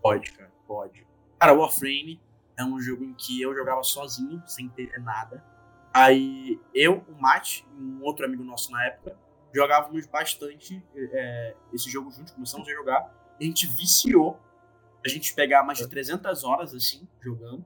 Pode, 0.03 0.33
cara, 0.33 0.53
pode. 0.67 1.07
Cara, 1.39 1.53
Warframe 1.53 2.21
é 2.57 2.65
um 2.65 2.81
jogo 2.81 3.05
em 3.05 3.15
que 3.15 3.41
eu 3.41 3.55
jogava 3.55 3.83
sozinho, 3.83 4.43
sem 4.47 4.67
entender 4.67 4.99
nada. 5.01 5.45
Aí 5.93 6.59
eu, 6.75 7.05
o 7.09 7.21
Matt 7.21 7.61
e 7.61 7.83
um 7.83 8.03
outro 8.03 8.25
amigo 8.25 8.43
nosso 8.43 8.73
na 8.73 8.85
época, 8.87 9.17
jogávamos 9.55 10.07
bastante 10.07 10.83
é, 10.95 11.55
esse 11.73 11.91
jogo 11.91 12.11
juntos, 12.11 12.33
começamos 12.33 12.69
a 12.69 12.73
jogar. 12.73 13.15
A 13.41 13.43
gente 13.45 13.67
viciou. 13.67 14.39
A 15.05 15.09
gente 15.09 15.35
pegava 15.35 15.67
mais 15.67 15.79
de 15.79 15.89
300 15.89 16.45
horas, 16.45 16.75
assim, 16.75 17.07
jogando. 17.21 17.65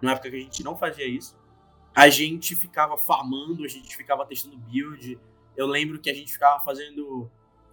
Na 0.00 0.12
época 0.12 0.30
que 0.30 0.36
a 0.36 0.40
gente 0.40 0.62
não 0.62 0.76
fazia 0.78 1.06
isso. 1.06 1.36
A 1.94 2.08
gente 2.08 2.54
ficava 2.54 2.96
farmando, 2.96 3.64
a 3.64 3.68
gente 3.68 3.96
ficava 3.96 4.24
testando 4.24 4.56
build. 4.56 5.18
Eu 5.56 5.66
lembro 5.66 5.98
que 6.00 6.08
a 6.10 6.14
gente 6.14 6.32
ficava 6.32 6.62
fazendo. 6.64 7.30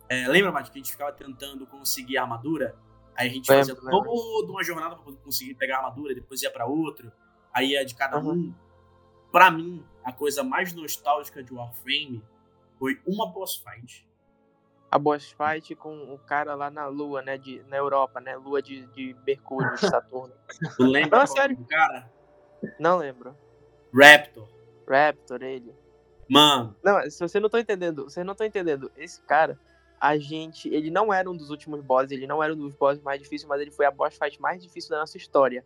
É, 0.09 0.27
lembra, 0.27 0.51
Matt, 0.51 0.69
que 0.69 0.79
a 0.79 0.81
gente 0.81 0.91
ficava 0.91 1.11
tentando 1.11 1.65
conseguir 1.67 2.17
armadura? 2.17 2.75
Aí 3.15 3.27
a 3.27 3.31
gente 3.31 3.49
Lembro, 3.49 3.65
fazia 3.75 3.83
lembro. 3.91 4.03
toda 4.03 4.51
uma 4.51 4.63
jornada 4.63 4.95
pra 4.95 5.13
conseguir 5.13 5.53
pegar 5.55 5.77
armadura, 5.77 6.13
depois 6.15 6.41
ia 6.41 6.49
pra 6.51 6.65
outro. 6.65 7.11
Aí 7.53 7.71
ia 7.71 7.85
de 7.85 7.93
cada 7.95 8.17
Uhum. 8.19 8.31
um. 8.31 8.53
Pra 9.31 9.51
mim, 9.51 9.85
a 10.03 10.11
coisa 10.11 10.43
mais 10.43 10.73
nostálgica 10.73 11.43
de 11.43 11.53
Warframe 11.53 12.23
foi 12.81 12.99
uma 13.05 13.27
boss 13.31 13.57
fight. 13.57 14.09
A 14.89 14.97
boss 14.97 15.35
fight 15.37 15.75
com 15.75 16.11
o 16.11 16.17
cara 16.17 16.55
lá 16.55 16.71
na 16.71 16.87
Lua, 16.87 17.21
né? 17.21 17.37
De, 17.37 17.61
na 17.69 17.77
Europa, 17.77 18.19
né? 18.19 18.35
Lua 18.35 18.59
de, 18.59 18.87
de 18.87 19.15
Mercúrio, 19.25 19.71
de 19.75 19.81
Saturno. 19.87 20.33
Tu 20.75 20.83
lembra 20.83 21.19
Não, 21.19 21.27
sério. 21.27 21.53
era 21.53 21.61
o 21.61 21.67
cara? 21.67 22.11
Não 22.79 22.97
lembro. 22.97 23.37
Raptor. 23.93 24.49
Raptor, 24.89 25.43
ele. 25.43 25.75
Mano, 26.27 26.75
Não, 26.83 27.07
se 27.07 27.19
você 27.19 27.39
não 27.39 27.49
tá 27.49 27.59
entendendo, 27.59 28.05
vocês 28.05 28.25
não 28.25 28.31
estão 28.31 28.47
entendendo. 28.47 28.91
Esse 28.97 29.21
cara, 29.21 29.59
a 29.99 30.17
gente. 30.17 30.67
Ele 30.67 30.89
não 30.89 31.13
era 31.13 31.29
um 31.29 31.37
dos 31.37 31.51
últimos 31.51 31.81
bosses, 31.81 32.11
ele 32.11 32.25
não 32.25 32.41
era 32.41 32.51
um 32.51 32.57
dos 32.57 32.73
bosses 32.73 33.03
mais 33.03 33.21
difíceis, 33.21 33.47
mas 33.47 33.61
ele 33.61 33.69
foi 33.71 33.85
a 33.85 33.91
boss 33.91 34.17
fight 34.17 34.41
mais 34.41 34.59
difícil 34.59 34.89
da 34.89 34.99
nossa 34.99 35.17
história. 35.17 35.63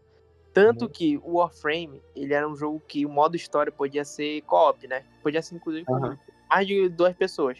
Tanto 0.54 0.88
que 0.90 1.18
o 1.18 1.38
Warframe, 1.38 2.02
ele 2.16 2.34
era 2.34 2.48
um 2.48 2.56
jogo 2.56 2.82
que 2.88 3.06
o 3.06 3.10
modo 3.10 3.36
história 3.36 3.72
podia 3.72 4.04
ser 4.04 4.42
co-op, 4.42 4.86
né? 4.88 5.06
Podia 5.24 5.42
ser 5.42 5.56
inclusive 5.56 5.86
com 5.86 5.96
Aham. 5.96 6.18
Mais 6.56 6.68
de 6.68 6.88
duas 6.88 7.14
pessoas. 7.14 7.58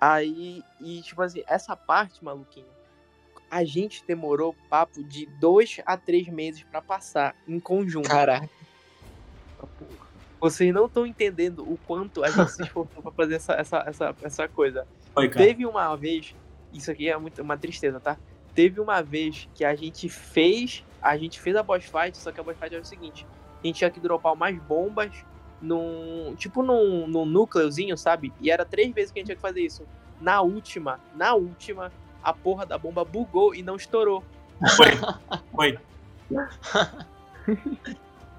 Aí, 0.00 0.62
e 0.80 1.02
tipo 1.02 1.20
assim, 1.20 1.42
essa 1.46 1.76
parte, 1.76 2.24
maluquinho, 2.24 2.66
a 3.50 3.62
gente 3.62 4.02
demorou 4.06 4.56
papo 4.70 5.04
de 5.04 5.26
dois 5.38 5.78
a 5.84 5.98
três 5.98 6.26
meses 6.28 6.62
pra 6.62 6.80
passar 6.80 7.36
em 7.46 7.60
conjunto. 7.60 8.08
Caraca. 8.08 8.48
Vocês 10.40 10.72
não 10.72 10.86
estão 10.86 11.06
entendendo 11.06 11.62
o 11.62 11.78
quanto 11.86 12.24
a 12.24 12.30
gente 12.30 12.50
se 12.50 12.62
esforçou 12.62 13.02
pra 13.02 13.12
fazer 13.12 13.34
essa, 13.34 13.52
essa, 13.52 13.84
essa, 13.86 14.16
essa 14.22 14.48
coisa. 14.48 14.86
cara. 15.28 15.44
Teve 15.44 15.66
uma 15.66 15.94
vez, 15.94 16.34
isso 16.72 16.90
aqui 16.90 17.10
é 17.10 17.16
muito, 17.18 17.42
uma 17.42 17.58
tristeza, 17.58 18.00
tá? 18.00 18.16
Teve 18.54 18.80
uma 18.80 19.02
vez 19.02 19.46
que 19.54 19.62
a 19.62 19.74
gente 19.74 20.08
fez, 20.08 20.82
a 21.02 21.18
gente 21.18 21.38
fez 21.38 21.54
a 21.54 21.62
boss 21.62 21.84
fight, 21.84 22.16
só 22.16 22.32
que 22.32 22.40
a 22.40 22.42
boss 22.42 22.56
fight 22.58 22.74
era 22.74 22.82
o 22.82 22.86
seguinte, 22.86 23.26
a 23.62 23.66
gente 23.66 23.76
tinha 23.76 23.90
que 23.90 24.00
dropar 24.00 24.32
umas 24.32 24.58
bombas 24.62 25.12
num, 25.62 26.34
tipo 26.36 26.62
num, 26.62 27.06
num 27.06 27.24
núcleozinho, 27.24 27.96
sabe? 27.96 28.32
E 28.40 28.50
era 28.50 28.64
três 28.64 28.92
vezes 28.92 29.12
que 29.12 29.18
a 29.18 29.20
gente 29.20 29.26
tinha 29.26 29.36
que 29.36 29.42
fazer 29.42 29.60
isso. 29.62 29.86
Na 30.20 30.42
última, 30.42 31.00
na 31.14 31.34
última, 31.34 31.92
a 32.22 32.32
porra 32.32 32.66
da 32.66 32.76
bomba 32.76 33.04
bugou 33.04 33.54
e 33.54 33.62
não 33.62 33.76
estourou. 33.76 34.22
Foi. 34.76 34.90
Foi. 35.54 35.78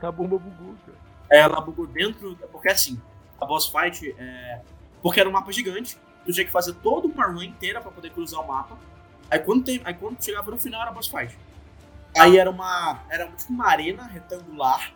A 0.02 0.12
bomba 0.12 0.38
bugou, 0.38 0.76
cara. 0.86 0.98
Ela 1.30 1.62
bugou 1.62 1.88
dentro. 1.88 2.36
Porque 2.52 2.70
assim, 2.70 3.02
a 3.40 3.46
boss 3.46 3.68
fight 3.68 4.14
é. 4.18 4.62
Porque 5.02 5.20
era 5.20 5.28
um 5.28 5.32
mapa 5.32 5.52
gigante. 5.52 5.98
Tu 6.26 6.32
tinha 6.32 6.46
que 6.46 6.52
fazer 6.52 6.74
toda 6.76 7.08
uma 7.08 7.26
run 7.26 7.44
inteira 7.44 7.82
pra 7.82 7.92
poder 7.92 8.12
cruzar 8.12 8.42
o 8.42 8.48
mapa. 8.48 8.78
Aí 9.30 9.40
quando, 9.40 9.64
tem, 9.64 9.82
aí 9.84 9.94
quando 9.94 10.24
chegava 10.24 10.52
no 10.52 10.58
final 10.58 10.82
era 10.82 10.92
a 10.92 10.94
boss 10.94 11.08
fight. 11.08 11.38
Aí 12.18 12.38
era 12.38 12.50
uma. 12.50 13.00
Era 13.10 13.28
tipo 13.28 13.52
uma 13.52 13.68
arena 13.68 14.04
retangular, 14.04 14.94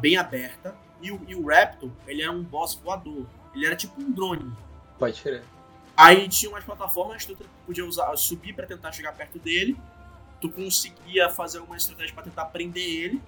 bem 0.00 0.16
aberta. 0.16 0.74
E 1.02 1.10
o, 1.10 1.20
e 1.26 1.34
o 1.34 1.46
Raptor, 1.46 1.90
ele 2.06 2.22
era 2.22 2.30
um 2.30 2.42
boss 2.42 2.74
voador. 2.76 3.26
Ele 3.54 3.66
era 3.66 3.76
tipo 3.76 4.00
um 4.00 4.10
drone. 4.10 4.52
Pode 4.98 5.20
crer. 5.20 5.42
Aí 5.96 6.28
tinha 6.28 6.50
umas 6.50 6.64
plataformas 6.64 7.24
que 7.24 7.34
tu 7.34 7.44
podia 7.66 7.84
usar, 7.84 8.16
subir 8.16 8.54
pra 8.54 8.66
tentar 8.66 8.92
chegar 8.92 9.12
perto 9.12 9.38
dele. 9.38 9.76
Tu 10.40 10.48
conseguia 10.48 11.28
fazer 11.28 11.58
alguma 11.58 11.76
estratégia 11.76 12.14
pra 12.14 12.22
tentar 12.22 12.46
prender 12.46 12.82
ele. 12.82 13.20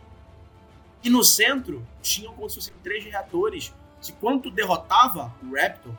E 1.02 1.10
no 1.10 1.22
centro 1.22 1.86
tinham 2.00 2.32
como 2.32 2.48
se 2.48 2.56
fossem 2.56 2.74
três 2.82 3.04
reatores. 3.04 3.74
Que 4.00 4.12
quando 4.12 4.44
tu 4.44 4.50
derrotava 4.50 5.34
o 5.42 5.54
Raptor, 5.54 5.92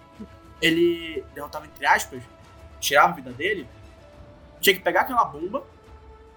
ele 0.62 1.24
derrotava 1.34 1.66
entre 1.66 1.86
aspas, 1.86 2.24
tirava 2.80 3.14
a 3.14 3.16
vida 3.16 3.32
dele. 3.32 3.68
Tinha 4.60 4.76
que 4.76 4.82
pegar 4.82 5.02
aquela 5.02 5.26
bomba 5.26 5.64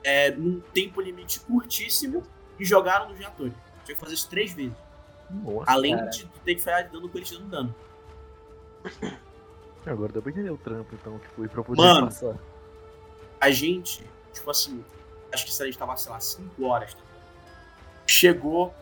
é, 0.03 0.31
num 0.31 0.61
tempo 0.61 1.01
limite 1.01 1.41
curtíssimo 1.41 2.23
e 2.59 2.65
jogar 2.65 3.09
nos 3.09 3.19
reatores. 3.19 3.55
Tinha 3.85 3.95
que 3.95 4.01
fazer 4.01 4.15
isso 4.15 4.29
três 4.29 4.53
vezes. 4.53 4.73
Nossa. 5.31 5.71
Além 5.71 5.97
cara. 5.97 6.11
de 6.11 6.27
ter 6.45 6.55
que 6.55 6.63
falhar 6.63 6.85
de 6.85 6.93
dano 6.93 7.09
com 7.09 7.19
eles 7.19 7.31
dando 7.31 7.49
dano. 7.49 7.75
Agora 9.87 10.13
deu 10.13 10.23
pra 10.23 10.31
entender 10.31 10.51
o 10.51 10.59
trampo, 10.59 10.95
então, 10.95 11.19
tipo, 11.19 11.45
e 11.45 11.49
pra 11.49 11.63
poder 11.63 11.81
Mano. 11.81 12.07
passar. 12.07 12.37
a 13.41 13.51
gente, 13.51 14.05
tipo 14.33 14.51
assim, 14.51 14.85
acho 15.33 15.47
que 15.47 15.53
se 15.53 15.63
a 15.63 15.67
gente 15.67 15.79
tava, 15.79 15.97
sei 15.97 16.13
lá, 16.13 16.21
5 16.21 16.65
horas, 16.65 16.95
tá? 16.95 17.01
chegou. 18.07 18.75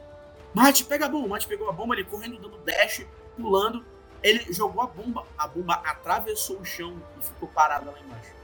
Mate, 0.55 0.85
pega 0.85 1.07
a 1.07 1.09
bomba. 1.09 1.29
Mate 1.29 1.47
pegou 1.47 1.69
a 1.69 1.73
bomba, 1.73 1.95
ele 1.95 2.05
correndo, 2.05 2.39
dando 2.39 2.57
dash, 2.65 3.05
pulando. 3.37 3.85
Ele 4.23 4.53
jogou 4.53 4.83
a 4.83 4.87
bomba, 4.87 5.25
a 5.37 5.47
bomba 5.47 5.75
atravessou 5.85 6.59
o 6.59 6.65
chão 6.65 6.97
e 7.19 7.23
ficou 7.23 7.49
parada 7.49 7.91
lá 7.91 7.99
embaixo. 8.01 8.37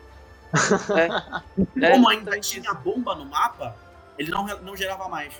É, 1.82 1.90
Como 1.92 2.08
ainda 2.10 2.36
exatamente 2.36 2.60
tinha 2.60 2.74
bomba 2.74 3.14
no 3.14 3.24
mapa, 3.24 3.74
ele 4.18 4.30
não, 4.30 4.44
não 4.58 4.76
gerava 4.76 5.08
mais. 5.08 5.32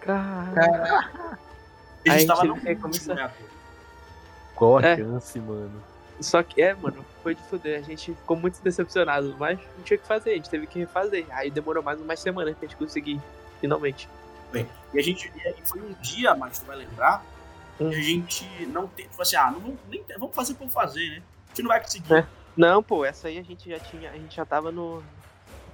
Cara, 0.00 1.08
E 2.04 2.10
a 2.10 2.18
gente 2.18 2.26
tava 2.26 2.40
teve 2.40 2.48
no 2.52 2.54
último 2.86 3.14
reator. 3.14 3.46
qual 4.54 4.78
a 4.78 4.82
É. 4.82 4.96
chance, 4.96 5.38
mano? 5.40 5.82
Só 6.20 6.42
que, 6.42 6.60
é, 6.60 6.74
mano, 6.74 7.04
foi 7.22 7.34
de 7.36 7.42
fuder. 7.42 7.78
A 7.78 7.82
gente 7.82 8.12
ficou 8.12 8.36
muito 8.36 8.60
decepcionado, 8.60 9.36
mas 9.38 9.58
não 9.76 9.84
tinha 9.84 9.96
o 9.96 10.00
que 10.00 10.06
fazer, 10.06 10.30
a 10.30 10.34
gente 10.34 10.50
teve 10.50 10.66
que 10.66 10.78
refazer. 10.80 11.26
Aí 11.30 11.48
demorou 11.50 11.82
mais 11.82 12.00
umas 12.00 12.18
semanas 12.18 12.56
pra 12.56 12.66
gente 12.66 12.76
conseguir, 12.76 13.20
finalmente. 13.60 14.08
E 14.92 14.98
a 14.98 15.02
gente. 15.02 15.30
E 15.36 15.54
foi 15.64 15.80
um 15.80 15.92
dia, 16.00 16.34
mas 16.34 16.58
tu 16.58 16.66
vai 16.66 16.76
lembrar, 16.76 17.22
Hum. 17.80 17.90
que 17.90 17.96
a 17.96 18.02
gente 18.02 18.66
não 18.66 18.88
tem. 18.88 19.06
Tipo 19.06 19.22
assim, 19.22 19.36
ah, 19.36 19.50
não 19.52 19.60
vamos, 19.60 19.78
nem, 19.88 20.02
vamos 20.18 20.34
fazer 20.34 20.54
por 20.54 20.68
fazer, 20.68 21.08
né? 21.10 21.22
A 21.46 21.48
gente 21.50 21.62
não 21.62 21.68
vai 21.68 21.80
conseguir. 21.80 22.12
É. 22.14 22.26
Não, 22.56 22.82
pô, 22.82 23.04
essa 23.04 23.28
aí 23.28 23.38
a 23.38 23.42
gente 23.44 23.70
já 23.70 23.78
tinha, 23.78 24.10
a 24.10 24.14
gente 24.14 24.34
já 24.34 24.44
tava 24.44 24.72
no. 24.72 25.00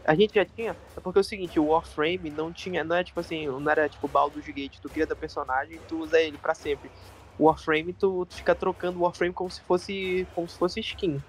A 0.05 0.15
gente 0.15 0.35
já 0.35 0.45
tinha. 0.45 0.77
É 0.97 1.01
porque 1.01 1.19
é 1.19 1.23
o 1.23 1.25
seguinte, 1.25 1.59
o 1.59 1.67
Warframe 1.69 2.31
não 2.31 2.53
tinha. 2.53 2.85
Não 2.85 2.97
é 2.97 3.03
tipo 3.05 3.19
assim, 3.21 3.47
não 3.47 3.71
era 3.71 3.89
tipo 3.89 4.07
Baldur's 4.07 4.47
Gate, 4.47 4.79
tu 4.81 4.89
cria 4.89 5.07
teu 5.07 5.17
personagem 5.17 5.77
e 5.77 5.79
tu 5.81 5.99
usa 6.01 6.21
ele 6.21 6.37
pra 6.39 6.55
sempre. 6.55 6.91
O 7.39 7.45
Warframe, 7.47 7.93
tu, 7.93 8.27
tu 8.27 8.35
fica 8.35 8.55
trocando 8.55 8.99
o 8.99 9.03
Warframe 9.03 9.33
como 9.33 9.51
se 9.51 9.61
fosse. 9.63 10.27
como 10.35 10.49
se 10.49 10.59
fosse 10.59 10.81
skin. 10.81 11.23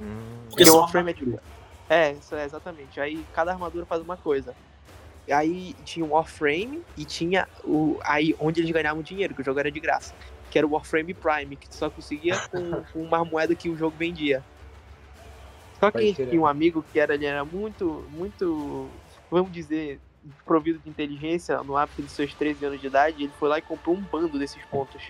Hum, 0.00 0.46
Porque 0.48 0.64
o 0.64 0.66
são 0.66 0.80
Warframe 0.80 1.10
é 1.10 1.14
armaduras. 1.14 1.40
tipo. 1.40 1.52
É, 1.88 2.12
isso 2.12 2.34
é 2.34 2.44
exatamente. 2.44 3.00
Aí 3.00 3.24
cada 3.32 3.52
armadura 3.52 3.86
faz 3.86 4.02
uma 4.02 4.16
coisa. 4.16 4.54
Aí 5.30 5.74
tinha 5.84 6.04
o 6.04 6.10
Warframe 6.10 6.82
e 6.96 7.04
tinha 7.04 7.46
o. 7.64 7.98
Aí 8.02 8.34
onde 8.40 8.60
eles 8.60 8.70
ganhavam 8.72 9.02
dinheiro, 9.02 9.34
que 9.34 9.40
o 9.40 9.44
jogo 9.44 9.60
era 9.60 9.70
de 9.70 9.78
graça. 9.78 10.12
Que 10.50 10.58
era 10.58 10.66
o 10.66 10.70
Warframe 10.72 11.14
Prime, 11.14 11.56
que 11.56 11.68
tu 11.68 11.74
só 11.76 11.88
conseguia 11.88 12.36
com, 12.48 12.82
com 12.92 13.02
uma 13.02 13.24
moeda 13.24 13.54
que 13.54 13.68
o 13.68 13.76
jogo 13.76 13.96
vendia. 13.96 14.42
Só 15.82 15.90
que 15.90 16.14
tinha 16.14 16.40
um 16.40 16.46
amigo 16.46 16.84
que 16.92 17.00
era, 17.00 17.14
ele 17.14 17.26
era 17.26 17.44
muito, 17.44 18.04
muito, 18.10 18.88
vamos 19.28 19.50
dizer, 19.50 20.00
provido 20.44 20.78
de 20.78 20.88
inteligência 20.88 21.60
no 21.64 21.76
ápice 21.76 22.02
dos 22.02 22.12
seus 22.12 22.32
13 22.34 22.66
anos 22.66 22.80
de 22.80 22.86
idade, 22.86 23.24
ele 23.24 23.32
foi 23.36 23.48
lá 23.48 23.58
e 23.58 23.62
comprou 23.62 23.96
um 23.96 24.00
bando 24.00 24.38
desses 24.38 24.64
pontos. 24.66 25.02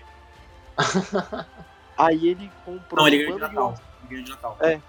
Aí 1.95 2.27
ele 2.27 2.51
comprou 2.65 3.01
Não, 3.01 3.07
ele 3.07 3.17
um 3.17 3.19
ganhou 3.19 3.35
de 3.35 3.39
bando 3.39 3.49
de 3.49 3.55
Natal. 3.55 3.75
Ele 3.99 4.09
ganhou 4.09 4.23
de 4.23 4.31
Natal. 4.31 4.57
É. 4.61 4.81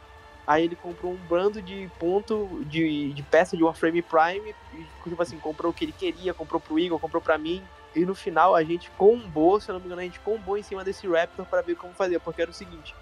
Aí 0.47 0.65
ele 0.65 0.77
comprou 0.77 1.13
um 1.13 1.17
bando 1.29 1.61
de 1.61 1.91
ponto 1.99 2.65
de, 2.65 3.13
de 3.13 3.23
peça 3.23 3.55
de 3.55 3.63
Warframe 3.63 4.01
Prime. 4.01 4.55
E, 4.73 4.87
tipo 5.07 5.23
assim, 5.23 5.39
comprou 5.39 5.71
o 5.71 5.75
que 5.75 5.85
ele 5.85 5.93
queria, 5.93 6.33
comprou 6.33 6.59
pro 6.59 6.79
Igor, 6.79 6.99
comprou 6.99 7.21
pra 7.21 7.37
mim. 7.37 7.63
E 7.95 8.07
no 8.07 8.15
final 8.15 8.55
a 8.55 8.65
gente 8.65 8.91
combou, 8.93 9.61
se 9.61 9.71
eu 9.71 9.75
não 9.75 9.81
me 9.81 9.87
engano, 9.87 10.01
a 10.01 10.05
gente 10.05 10.21
combou 10.21 10.57
em 10.57 10.63
cima 10.63 10.83
desse 10.83 11.07
Raptor 11.07 11.45
pra 11.45 11.61
ver 11.61 11.77
como 11.77 11.93
fazer. 11.93 12.19
Porque 12.21 12.41
era 12.41 12.51
o 12.51 12.55
seguinte: 12.55 12.95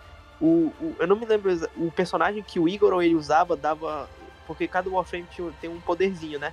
o, 0.43 0.67
o- 0.81 0.97
eu 0.99 1.07
não 1.07 1.17
me 1.17 1.25
lembro, 1.25 1.51
o 1.77 1.91
personagem 1.93 2.43
que 2.43 2.59
o 2.59 2.69
Igor 2.69 3.01
ele 3.03 3.15
usava 3.15 3.57
dava. 3.57 4.09
Porque 4.47 4.67
cada 4.67 4.91
Warframe 4.91 5.27
tinha, 5.31 5.51
tem 5.61 5.71
um 5.71 5.81
poderzinho, 5.81 6.39
né? 6.39 6.53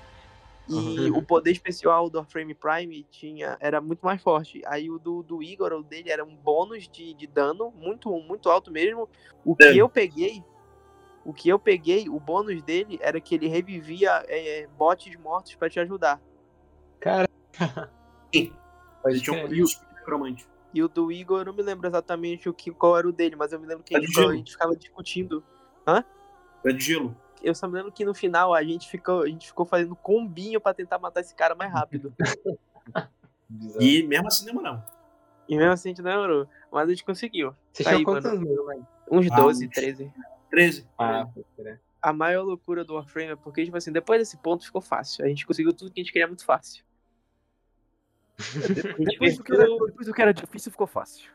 E 0.69 1.09
Uhum. 1.09 1.17
o 1.17 1.21
poder 1.23 1.51
especial 1.51 2.07
do 2.07 2.19
Warframe 2.19 2.53
Prime 2.53 3.03
tinha, 3.09 3.57
era 3.59 3.81
muito 3.81 4.05
mais 4.05 4.21
forte. 4.21 4.61
Aí 4.67 4.87
o 4.91 4.99
do, 4.99 5.23
do 5.23 5.41
Igor, 5.41 5.73
o 5.73 5.81
dele, 5.81 6.11
era 6.11 6.23
um 6.23 6.35
bônus 6.35 6.87
de, 6.87 7.15
de 7.15 7.25
dano 7.25 7.73
muito, 7.75 8.11
muito 8.21 8.47
alto 8.51 8.71
mesmo. 8.71 9.09
O 9.43 9.55
que 9.55 9.65
Dano. 9.65 9.77
eu 9.77 9.89
peguei, 9.89 10.43
o 11.25 11.33
que 11.33 11.49
eu 11.49 11.57
peguei, 11.57 12.07
o 12.07 12.19
bônus 12.19 12.61
dele 12.61 12.99
era 13.01 13.19
que 13.19 13.33
ele 13.33 13.47
revivia 13.47 14.23
é, 14.27 14.67
bots 14.77 15.15
mortos 15.15 15.55
pra 15.55 15.67
te 15.67 15.79
ajudar. 15.79 16.21
Cara. 16.99 17.27
Sim. 18.31 18.53
Ele 19.05 19.19
tinha 19.19 19.43
um. 19.43 19.49
E 20.73 20.83
o 20.83 20.87
do 20.87 21.11
Igor, 21.11 21.39
eu 21.41 21.45
não 21.45 21.53
me 21.53 21.63
lembro 21.63 21.87
exatamente 21.87 22.47
o 22.47 22.53
que, 22.53 22.69
qual 22.71 22.97
era 22.97 23.07
o 23.07 23.11
dele, 23.11 23.35
mas 23.35 23.51
eu 23.51 23.59
me 23.59 23.65
lembro 23.65 23.83
que 23.83 23.95
a 23.95 23.97
É 23.97 24.01
gente, 24.01 24.19
a 24.19 24.31
gente 24.33 24.51
ficava 24.51 24.75
discutindo. 24.75 25.43
É 26.65 26.71
de 26.71 26.79
gelo. 26.79 27.15
Eu 27.41 27.55
só 27.55 27.67
me 27.67 27.73
lembro 27.75 27.91
que 27.91 28.03
no 28.05 28.13
final 28.13 28.53
a 28.53 28.61
gente 28.63 28.87
ficou, 28.89 29.21
a 29.23 29.27
gente 29.27 29.47
ficou 29.47 29.65
fazendo 29.65 29.95
combinho 29.95 30.59
pra 30.61 30.73
tentar 30.73 30.99
matar 30.99 31.21
esse 31.21 31.33
cara 31.33 31.55
mais 31.55 31.71
rápido. 31.71 32.13
E 33.79 34.03
mesmo 34.03 34.27
assim 34.27 34.45
demoramos. 34.45 34.83
e 35.47 35.57
mesmo 35.57 35.71
assim 35.71 35.89
a 35.89 35.91
gente 35.91 36.03
não 36.03 36.11
demorou. 36.11 36.47
Mas 36.71 36.87
a 36.87 36.91
gente 36.91 37.03
conseguiu. 37.03 37.55
Você 37.73 37.83
Tá 37.83 37.91
aí, 37.91 38.03
quantos 38.03 38.25
mano. 38.31 38.41
mil, 38.41 38.65
velho? 38.67 38.87
Uns 39.09 39.27
Ah, 39.31 39.35
12, 39.37 39.65
uns- 39.65 39.73
13. 39.73 40.13
13. 40.51 40.87
Ah. 40.97 41.27
A 42.01 42.13
maior 42.13 42.43
loucura 42.43 42.83
do 42.85 42.93
Warframe 42.93 43.31
é 43.31 43.35
porque, 43.35 43.65
tipo 43.65 43.75
assim, 43.75 43.91
depois 43.91 44.19
desse 44.21 44.37
ponto 44.37 44.63
ficou 44.63 44.81
fácil. 44.81 45.25
A 45.25 45.27
gente 45.27 45.47
conseguiu 45.47 45.73
tudo 45.73 45.91
que 45.91 45.99
a 45.99 46.03
gente 46.03 46.13
queria 46.13 46.27
muito 46.27 46.45
fácil. 46.45 46.83
Depois 48.97 49.37
do, 49.37 49.43
que 49.43 49.53
era, 49.53 49.65
depois 49.65 50.07
do 50.07 50.13
que 50.13 50.21
era 50.21 50.33
difícil, 50.33 50.71
ficou 50.71 50.87
fácil. 50.87 51.29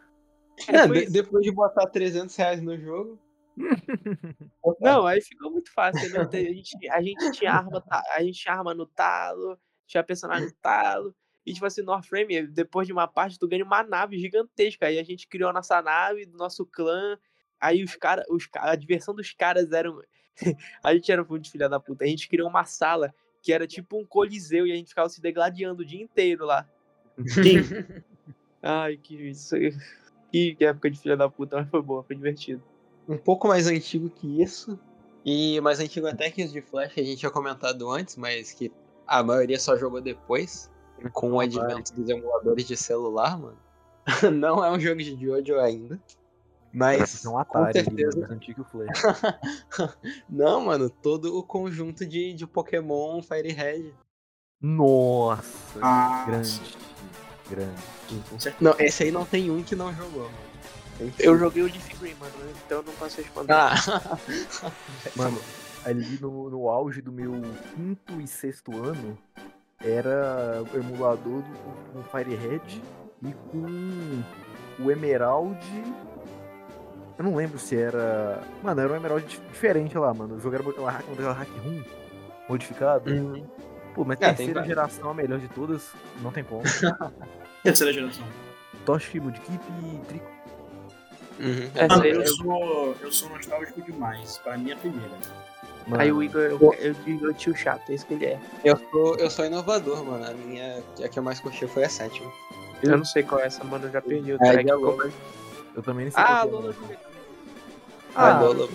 É, 0.69 0.83
Depois- 0.83 1.07
de- 1.07 1.13
depois 1.13 1.45
de 1.45 1.53
botar 1.53 1.87
300 1.89 2.35
reais 2.37 2.63
no 2.63 2.79
jogo. 2.79 3.19
Não, 4.81 5.07
aí 5.07 5.21
ficou 5.21 5.51
muito 5.51 5.73
fácil. 5.73 6.11
né? 6.13 6.21
A, 6.21 6.37
gente, 6.37 6.89
a 6.91 7.03
gente 7.03 7.33
tinha 7.33 7.53
arma, 7.53 7.85
a 8.15 8.23
gente 8.23 8.39
tinha 8.41 8.55
arma 8.55 8.75
no 8.75 8.87
talo, 8.87 9.59
tinha 9.87 10.03
personagem 10.03 10.47
no 10.47 10.55
talo. 10.55 11.15
E, 11.47 11.53
tipo 11.53 11.67
assim, 11.67 11.83
no 11.83 11.93
Warframe, 11.93 12.47
depois 12.47 12.87
de 12.87 12.93
uma 12.93 13.07
parte, 13.07 13.39
tu 13.39 13.47
ganha 13.47 13.65
uma 13.65 13.83
nave 13.83 14.19
gigantesca. 14.19 14.87
Aí 14.87 14.99
a 14.99 15.05
gente 15.05 15.29
criou 15.29 15.51
a 15.51 15.53
nossa 15.53 15.81
nave 15.83 16.25
do 16.25 16.39
nosso 16.39 16.65
clã. 16.65 17.19
Aí 17.61 17.85
os 17.85 17.95
caras, 17.97 18.25
os, 18.31 18.49
a 18.55 18.75
diversão 18.75 19.15
dos 19.15 19.33
caras 19.33 19.71
eram. 19.73 20.01
a 20.83 20.95
gente 20.95 21.13
era 21.13 21.23
muito 21.23 21.51
filha 21.51 21.69
da 21.69 21.79
puta. 21.79 22.05
A 22.05 22.09
gente 22.09 22.29
criou 22.29 22.49
uma 22.49 22.65
sala 22.65 23.15
que 23.43 23.53
era 23.53 23.67
tipo 23.67 23.99
um 23.99 24.07
coliseu 24.07 24.67
e 24.67 24.73
a 24.73 24.75
gente 24.75 24.89
ficava 24.89 25.09
se 25.11 25.21
degladiando 25.21 25.83
o 25.83 25.87
dia 25.87 26.03
inteiro 26.03 26.47
lá. 26.47 26.67
Ai, 28.63 28.97
que 28.97 29.15
isso. 29.29 29.55
Que 30.33 30.57
época 30.61 30.91
de 30.91 30.99
filha 30.99 31.17
da 31.17 31.29
puta, 31.29 31.57
mas 31.57 31.69
foi 31.69 31.83
boa, 31.83 32.03
foi 32.03 32.17
divertido. 32.17 32.63
um 33.09 33.17
pouco 33.19 33.47
mais 33.49 33.67
antigo 33.69 34.11
que 34.11 34.43
isso. 34.43 34.79
E 35.25 35.61
mais 35.61 35.81
antigo 35.81 36.07
até 36.07 36.31
que 36.31 36.43
os 36.45 36.53
de 36.53 36.61
Flash 36.61 36.93
que 36.93 37.01
a 37.01 37.05
gente 37.05 37.19
tinha 37.19 37.31
comentado 37.31 37.89
antes, 37.91 38.17
mas 38.17 38.53
que 38.53 38.71
a 39.07 39.23
maioria 39.23 39.59
só 39.59 39.77
jogou 39.77 40.01
depois. 40.01 40.71
Com 41.13 41.33
o 41.33 41.41
advento 41.41 41.93
dos 41.95 42.09
emuladores 42.09 42.67
de 42.67 42.77
celular, 42.77 43.39
mano. 43.39 43.59
Não 44.33 44.65
é 44.65 44.71
um 44.71 44.79
jogo 44.79 44.99
de 45.03 45.17
Jojo 45.17 45.59
ainda. 45.59 46.01
Mas. 46.73 47.25
É 47.25 47.29
um 47.29 47.33
com 47.33 47.39
Atari 47.39 47.79
ali, 47.79 47.85
certeza. 47.85 48.19
mais 48.21 48.31
antigo 48.33 48.65
que 48.65 48.77
o 48.77 48.85
Flash. 48.87 49.03
Não, 50.29 50.65
mano, 50.67 50.91
todo 50.91 51.37
o 51.39 51.43
conjunto 51.43 52.05
de, 52.07 52.33
de 52.35 52.47
Pokémon 52.47 53.23
Fire 53.23 53.53
Red. 53.53 53.93
Nossa, 54.61 55.79
Ah, 55.83 56.25
grande. 56.27 56.61
Grande. 57.51 57.83
Com 58.31 58.39
certeza. 58.41 58.57
Não, 58.61 58.75
esse 58.79 59.03
aí 59.05 59.11
não 59.11 59.25
tem 59.25 59.51
um 59.51 59.63
que 59.63 59.77
não 59.77 59.93
jogou, 59.95 60.23
mano. 60.23 61.13
Eu 61.19 61.37
joguei 61.37 61.63
o 61.63 61.67
Leaf 61.67 61.99
Green, 62.01 62.15
mano, 62.15 62.33
então 62.65 62.79
eu 62.79 62.85
não 62.85 62.93
posso 62.95 63.17
responder. 63.21 63.53
Ah, 63.53 63.75
Mano, 65.17 65.41
ali 65.85 66.19
no, 66.21 66.49
no 66.49 66.69
auge 66.69 67.03
do 67.03 67.11
meu 67.11 67.33
quinto 67.75 68.21
e 68.21 68.27
sexto 68.29 68.73
ano, 68.83 69.19
era 69.81 70.63
o 70.73 70.77
emulador 70.77 71.43
do, 71.43 71.93
com 71.93 72.03
Fire 72.05 72.37
Red 72.37 72.81
e 73.23 73.33
com 73.51 74.23
o 74.85 74.91
Emerald. 74.91 75.59
Eu 77.19 77.25
não 77.25 77.35
lembro 77.35 77.59
se 77.59 77.77
era. 77.77 78.41
Mano, 78.63 78.81
era 78.81 78.93
um 78.93 78.97
Emerald 78.97 79.27
dif- 79.27 79.43
diferente 79.53 79.99
lá, 79.99 80.15
mano. 80.15 80.37
O 80.37 80.41
jogo 80.41 80.55
era 80.57 80.91
hack, 80.91 81.09
modelo 81.09 81.33
hack 81.33 81.49
room 81.65 81.83
modificado. 82.49 83.11
Uhum. 83.11 83.45
Pô, 83.95 84.05
mas 84.05 84.17
É, 84.21 84.27
tem 84.27 84.29
terceira 84.35 84.55
vários. 84.61 84.69
geração, 84.69 85.11
a 85.11 85.15
melhor 85.15 85.39
de 85.39 85.49
todas, 85.49 85.91
não 86.21 86.33
tem 86.33 86.43
como. 86.45 86.63
Terceira 87.63 87.93
geração. 87.93 88.25
Toshi, 88.85 89.21
Mudkip 89.21 89.53
e 89.55 89.99
Trico. 90.07 90.31
Uhum. 91.41 91.71
É, 91.75 91.89
Mano, 91.89 92.05
eu 92.05 92.21
eu- 92.23 92.27
sou, 92.29 92.97
eu 93.01 93.13
sou 93.13 93.29
nostálgico 93.31 93.83
demais. 93.83 94.39
Pra 94.39 94.57
mim 94.59 94.71
é 94.71 94.75
a 94.75 94.77
primeira. 94.77 95.11
Mano, 95.87 96.03
Aí 96.03 96.11
o 96.13 96.23
Igor, 96.23 96.41
eu, 96.43 96.75
eu 96.79 96.95
digo 97.05 97.27
o 97.29 97.35
tio 97.35 97.55
chato, 97.57 97.91
é 97.91 97.95
isso 97.95 98.07
que 98.07 98.15
ele 98.15 98.27
é. 98.27 98.41
Eu 98.65 98.77
sou, 98.91 99.17
eu 99.17 99.31
sou 99.31 99.45
inovador, 99.45 100.05
mano. 100.05 100.25
A 100.25 100.33
minha. 100.33 100.83
A 101.05 101.09
que 101.09 101.19
eu 101.19 101.23
mais 101.23 101.41
curti 101.41 101.67
foi 101.67 101.85
a 101.85 101.89
sétima. 101.89 102.31
Eu 102.83 102.97
não 102.99 103.05
sei 103.05 103.23
qual 103.23 103.41
é 103.41 103.47
essa, 103.47 103.63
mano, 103.65 103.87
eu 103.87 103.91
já 103.93 104.01
perdi 104.03 104.33
o 104.33 104.37
É, 104.37 104.39
track. 104.39 104.71
Alola. 104.71 105.11
eu 105.75 105.83
também 105.83 106.05
nem 106.07 106.11
sei 106.13 106.23
Ah, 106.23 106.27
qual 106.27 106.49
é, 106.49 106.51
Lola 106.51 106.67
eu. 106.91 106.97
Ah, 108.15 108.29
Ah, 108.37 108.41
Lola. 108.41 108.69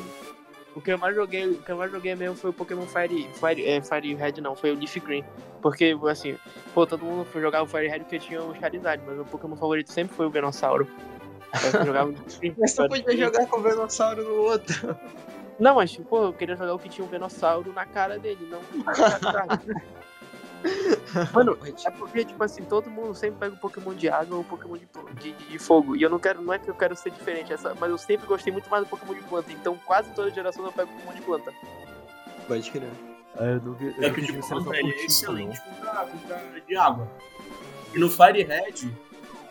O 0.76 0.82
que 0.82 0.92
eu 0.92 0.98
mais 0.98 1.16
joguei, 1.16 1.48
o 1.48 1.62
que 1.62 1.72
eu 1.72 1.78
mais 1.78 1.92
joguei 1.92 2.16
mesmo 2.16 2.36
foi 2.36 2.52
o 2.52 2.54
Pokémon 2.54 2.86
Fire, 2.86 3.28
Fire, 3.34 3.66
é, 3.68 3.82
Fire 3.82 4.14
Red, 4.14 4.42
não, 4.42 4.56
foi 4.56 4.72
o 4.72 4.76
Leaf 4.76 4.98
Green. 5.00 5.24
Porque, 5.62 5.98
assim, 6.10 6.38
pô, 6.74 6.86
todo 6.86 7.04
mundo 7.04 7.26
foi 7.26 7.42
jogar 7.42 7.64
o 7.64 7.68
Fire 7.68 7.88
Red 7.88 8.00
porque 8.00 8.20
tinha 8.20 8.42
o 8.42 8.56
Charizard, 8.56 9.04
mas 9.06 9.16
meu 9.16 9.26
Pokémon 9.26 9.56
favorito 9.56 9.92
sempre 9.92 10.16
foi 10.16 10.28
o 10.28 10.30
Venossauro. 10.30 10.88
Eu 11.74 11.86
jogava 11.86 12.12
o. 12.12 12.16
Mas 12.58 12.74
tu 12.76 12.88
podia 12.88 13.18
jogar 13.18 13.48
com 13.48 13.60
o 13.60 13.62
Venossauro 13.62 14.24
no 14.24 14.42
outro. 14.42 14.96
Não, 15.60 15.76
mas, 15.76 15.98
pô, 15.98 16.26
eu 16.26 16.34
queria 16.34 16.56
jogar 16.56 16.74
o 16.74 16.80
que 16.80 16.88
tinha 16.88 17.06
um 17.06 17.10
Venossauro 17.10 17.74
na 17.74 17.86
cara 17.86 18.18
dele, 18.18 18.48
não. 18.50 18.62
Mano, 21.34 21.58
é 21.86 21.92
porque, 21.92 22.26
tipo 22.26 22.44
assim, 22.44 22.64
todo 22.64 22.90
mundo 22.90 23.14
sempre 23.16 23.40
pega 23.40 23.56
o 23.56 23.58
Pokémon 23.60 23.94
de 23.94 24.10
água 24.10 24.36
ou 24.36 24.42
o 24.42 24.46
Pokémon 24.46 24.78
de, 24.78 24.88
de, 25.20 25.32
de 25.34 25.60
fogo. 25.60 25.96
E 25.96 26.02
eu 26.02 26.10
não 26.10 26.20
quero, 26.20 26.42
não 26.42 26.54
é 26.54 26.60
que 26.60 26.70
eu 26.70 26.76
quero 26.76 26.96
ser 26.96 27.12
diferente, 27.12 27.54
é 27.54 27.58
só- 27.58 27.74
mas 27.76 27.90
eu 27.90 27.98
sempre 27.98 28.28
gostei 28.28 28.52
muito 28.52 28.70
mais 28.70 28.84
do 28.84 28.90
Pokémon 28.90 29.14
de 29.14 29.22
planta. 29.24 29.52
Então, 29.52 29.78
quase 29.86 30.10
toda 30.12 30.30
geração 30.32 30.66
eu 30.66 30.72
pego 30.72 30.92
Pokémon 30.92 31.14
de 31.14 31.22
planta. 31.22 31.54
Pode 32.48 32.72
crer. 32.72 32.90
Ah, 33.38 33.46
eu 33.46 33.62
não 33.62 33.74
vi- 33.74 33.94
eu 33.98 34.04
É 34.04 34.10
que 34.10 34.20
o 34.22 34.74
é 34.74 35.06
excelente 35.06 35.62
contra, 35.62 36.06
contra 36.06 36.62
de 36.68 36.76
água. 36.76 37.08
E 37.94 38.00
no 38.00 38.10
Fire 38.10 38.44
Red, 38.44 38.92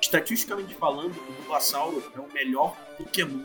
estatisticamente 0.00 0.74
falando, 0.74 1.16
o 1.16 1.32
Bulbasauro 1.42 2.02
é 2.14 2.20
o 2.20 2.32
melhor 2.32 2.76
Pokémon 2.96 3.42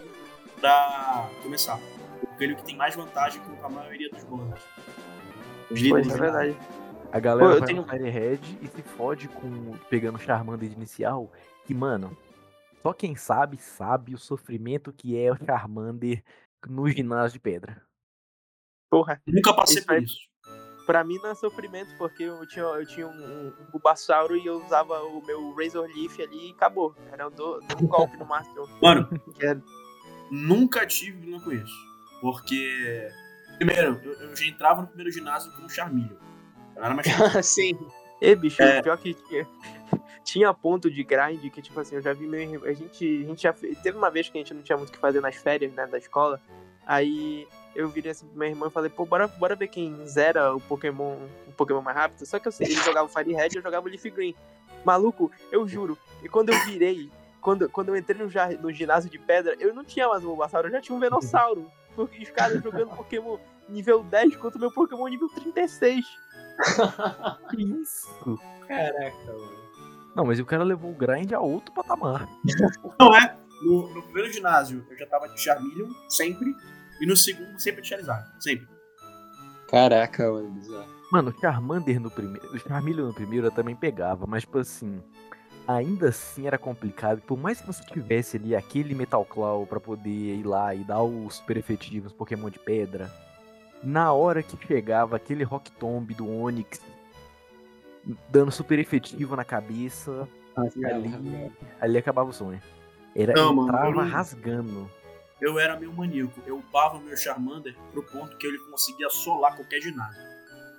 pra 0.59 1.29
começar. 1.41 1.79
Porque 2.21 2.43
ele 2.43 2.53
é 2.53 2.55
o 2.55 2.57
que 2.59 2.65
tem 2.65 2.75
mais 2.75 2.95
vantagem 2.95 3.41
contra 3.41 3.65
a 3.67 3.69
maioria 3.69 4.09
dos 4.09 4.23
bandos. 4.23 4.59
Os 4.59 5.67
Pois 5.69 5.81
líderes 5.81 6.09
é 6.11 6.13
de 6.15 6.19
verdade. 6.19 6.57
A 7.13 7.19
galera 7.19 7.47
Pô, 7.47 7.53
eu 7.53 7.59
vai 7.59 7.67
tenho- 7.67 7.81
no 7.83 7.87
e 8.61 8.67
se 8.67 8.81
fode 8.81 9.27
com 9.27 9.77
pegando 9.89 10.17
Charmander 10.17 10.67
de 10.67 10.75
inicial. 10.75 11.31
Que, 11.63 11.73
mano, 11.73 12.17
só 12.81 12.91
quem 12.91 13.15
sabe, 13.15 13.57
sabe 13.57 14.15
o 14.15 14.17
sofrimento 14.17 14.91
que 14.91 15.15
é 15.17 15.31
o 15.31 15.37
Charmander 15.37 16.23
no 16.67 16.89
ginásio 16.89 17.33
de 17.33 17.39
pedra. 17.39 17.81
Porra, 18.89 19.21
Nunca 19.27 19.53
passei 19.53 19.77
Isso 19.77 19.85
por 19.85 19.95
aí- 19.95 20.03
isso. 20.03 20.27
pra 20.87 21.03
mim 21.03 21.17
não 21.21 21.29
é 21.29 21.35
sofrimento, 21.35 21.95
porque 21.97 22.23
eu 22.23 22.47
tinha, 22.47 22.63
eu 22.63 22.85
tinha 22.87 23.07
um, 23.07 23.47
um 23.47 23.53
Bulbasauro 23.71 24.35
e 24.35 24.45
eu 24.45 24.63
usava 24.65 24.99
o 25.03 25.23
meu 25.25 25.53
Razor 25.53 25.87
Leaf 25.95 26.19
ali 26.19 26.49
e 26.49 26.51
acabou. 26.53 26.95
Era 27.11 27.29
do, 27.29 27.59
do 27.61 27.87
golpe 27.87 28.17
no 28.17 28.25
máximo. 28.25 28.67
Mano, 28.81 29.07
Que 29.37 29.45
é- 29.45 29.61
nunca 30.31 30.85
tive 30.87 31.17
problema 31.17 31.43
com 31.43 31.51
isso. 31.51 31.93
Porque, 32.21 33.07
primeiro, 33.57 33.99
eu, 34.03 34.13
eu 34.13 34.35
já 34.35 34.45
entrava 34.45 34.81
no 34.81 34.87
primeiro 34.87 35.11
ginásio 35.11 35.51
com 35.53 35.63
o 35.65 35.69
Charmeleon. 35.69 36.17
Era 36.75 36.93
mais 36.93 37.07
Sim. 37.45 37.77
E, 38.21 38.35
bicho, 38.35 38.61
É. 38.61 38.81
pior 38.81 38.97
que 38.97 39.13
tinha, 39.13 39.47
tinha 40.23 40.53
ponto 40.53 40.89
de 40.89 41.03
grind 41.03 41.41
que, 41.51 41.61
tipo 41.61 41.79
assim, 41.79 41.95
eu 41.95 42.01
já 42.01 42.13
vi 42.13 42.25
meu 42.25 42.39
irmão. 42.41 42.67
A 42.67 42.73
gente, 42.73 43.23
a 43.23 43.27
gente 43.27 43.43
já 43.43 43.53
teve 43.53 43.97
uma 43.97 44.09
vez 44.09 44.29
que 44.29 44.37
a 44.37 44.41
gente 44.41 44.53
não 44.53 44.61
tinha 44.61 44.77
muito 44.77 44.89
o 44.89 44.91
que 44.93 44.97
fazer 44.97 45.21
nas 45.21 45.35
férias, 45.35 45.73
né, 45.73 45.85
da 45.85 45.97
escola. 45.97 46.39
Aí 46.85 47.47
eu 47.75 47.87
virei 47.89 48.11
assim 48.11 48.25
pro 48.27 48.37
meu 48.37 48.47
irmão 48.47 48.67
e 48.67 48.71
falei, 48.71 48.89
pô, 48.89 49.05
bora, 49.05 49.27
bora 49.27 49.55
ver 49.55 49.67
quem 49.67 50.05
zera 50.07 50.53
o 50.55 50.61
Pokémon, 50.61 51.17
o 51.47 51.51
Pokémon 51.51 51.81
mais 51.81 51.97
rápido. 51.97 52.25
Só 52.25 52.39
que 52.39 52.47
eu 52.47 52.51
sei, 52.51 52.67
ele 52.67 52.75
jogava 52.75 53.05
o 53.05 53.09
Fire 53.09 53.33
Red 53.33 53.49
e 53.53 53.57
eu 53.57 53.61
jogava 53.61 53.87
o 53.87 53.89
Leaf 53.89 54.03
Green. 54.05 54.35
Maluco, 54.85 55.31
eu 55.51 55.67
juro. 55.67 55.97
E 56.21 56.29
quando 56.29 56.49
eu 56.49 56.65
virei, 56.65 57.09
quando, 57.41 57.69
quando 57.69 57.89
eu 57.89 57.97
entrei 57.97 58.21
no, 58.21 58.29
no 58.61 58.71
ginásio 58.71 59.09
de 59.09 59.17
pedra, 59.17 59.55
eu 59.59 59.73
não 59.73 59.83
tinha 59.83 60.07
mais 60.07 60.23
um 60.23 60.27
Bulbasauro, 60.27 60.67
eu 60.67 60.71
já 60.71 60.81
tinha 60.81 60.95
um 60.95 60.99
Venossauro. 60.99 61.69
Porque 61.95 62.21
os 62.23 62.29
caras 62.29 62.61
jogando 62.61 62.95
Pokémon 62.95 63.37
nível 63.69 64.03
10 64.03 64.35
contra 64.37 64.57
o 64.57 64.61
meu 64.61 64.71
Pokémon 64.71 65.07
nível 65.07 65.29
36. 65.29 66.05
Que 67.49 67.63
isso? 67.63 68.09
Caraca, 68.67 69.25
mano. 69.27 69.63
Não, 70.15 70.25
mas 70.25 70.39
o 70.39 70.45
cara 70.45 70.63
levou 70.63 70.91
o 70.91 70.95
grind 70.95 71.31
a 71.31 71.39
outro 71.39 71.73
patamar. 71.73 72.27
Não 72.99 73.15
é? 73.15 73.35
No, 73.63 73.93
no 73.93 74.03
primeiro 74.03 74.31
ginásio 74.31 74.85
eu 74.89 74.97
já 74.97 75.05
tava 75.07 75.27
de 75.29 75.39
Charmeleon, 75.39 75.89
sempre. 76.09 76.53
E 77.01 77.05
no 77.05 77.17
segundo, 77.17 77.59
sempre 77.59 77.81
de 77.81 77.87
Charizard. 77.87 78.25
Sempre. 78.39 78.67
Caraca, 79.69 80.31
mano, 80.31 80.51
bizarro. 80.51 80.93
Mano, 81.11 81.29
o 81.31 81.39
Charmander 81.39 81.99
no 81.99 82.11
primeiro. 82.11 82.47
O 82.53 82.59
Charmeleon 82.59 83.07
no 83.07 83.13
primeiro 83.13 83.47
eu 83.47 83.51
também 83.51 83.75
pegava, 83.75 84.25
mas 84.27 84.43
tipo 84.43 84.59
assim. 84.59 85.01
Ainda 85.65 86.09
assim 86.09 86.45
era 86.45 86.57
complicado. 86.57 87.21
Por 87.21 87.37
mais 87.37 87.61
que 87.61 87.67
você 87.67 87.83
tivesse 87.85 88.35
ali 88.35 88.53
aquele 88.53 88.93
Metal 88.93 89.23
Claw 89.23 89.65
pra 89.65 89.79
poder 89.79 90.09
ir 90.09 90.43
lá 90.43 90.75
e 90.75 90.83
dar 90.83 91.01
os 91.01 91.35
super 91.35 91.55
efetivos 91.55 92.11
Pokémon 92.11 92.49
de 92.49 92.59
pedra, 92.59 93.09
na 93.83 94.11
hora 94.13 94.41
que 94.43 94.57
chegava 94.65 95.15
aquele 95.15 95.43
Rock 95.43 95.71
Tomb 95.71 96.13
do 96.13 96.27
Onix 96.29 96.81
dando 98.29 98.51
super 98.51 98.79
efetivo 98.79 99.35
na 99.35 99.45
cabeça, 99.45 100.27
ali, 100.57 101.51
ali 101.79 101.97
acabava 101.97 102.29
o 102.29 102.33
sonho. 102.33 102.61
Era, 103.15 103.33
Não, 103.33 103.53
mano, 103.53 103.67
entrava 103.69 103.87
eu 103.89 103.95
não- 103.95 104.09
rasgando. 104.09 104.91
Eu 105.41 105.59
era 105.59 105.77
meio 105.77 105.91
maníaco. 105.91 106.41
Eu 106.45 106.57
upava 106.59 106.97
o 106.97 107.01
meu 107.01 107.17
Charmander 107.17 107.75
pro 107.91 108.03
ponto 108.03 108.37
que 108.37 108.47
ele 108.47 108.57
conseguia 108.59 109.09
solar 109.09 109.55
qualquer 109.55 109.81
ginásio. 109.81 110.21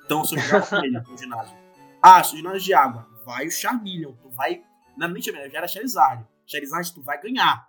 Então, 0.05 0.25
se 0.25 0.35
eu 0.37 0.41
jogava 0.41 0.67
com 0.67 0.85
ele 0.85 0.99
no 1.09 1.19
ginásio. 1.19 1.57
Ah, 2.03 2.21
o 2.21 2.25
ginásio 2.37 2.61
de 2.61 2.75
água, 2.75 3.07
vai 3.25 3.47
o 3.47 3.51
Charmeleon. 3.51 4.13
Tu 4.15 4.31
vai. 4.31 4.63
Era 4.99 5.09
nem 5.09 5.23
Charmeleon, 5.23 5.51
já 5.51 5.59
era 5.59 5.69
Charizard. 5.69 6.27
Charizard, 6.47 6.95
tu 6.95 7.03
vai 7.03 7.21
ganhar. 7.21 7.69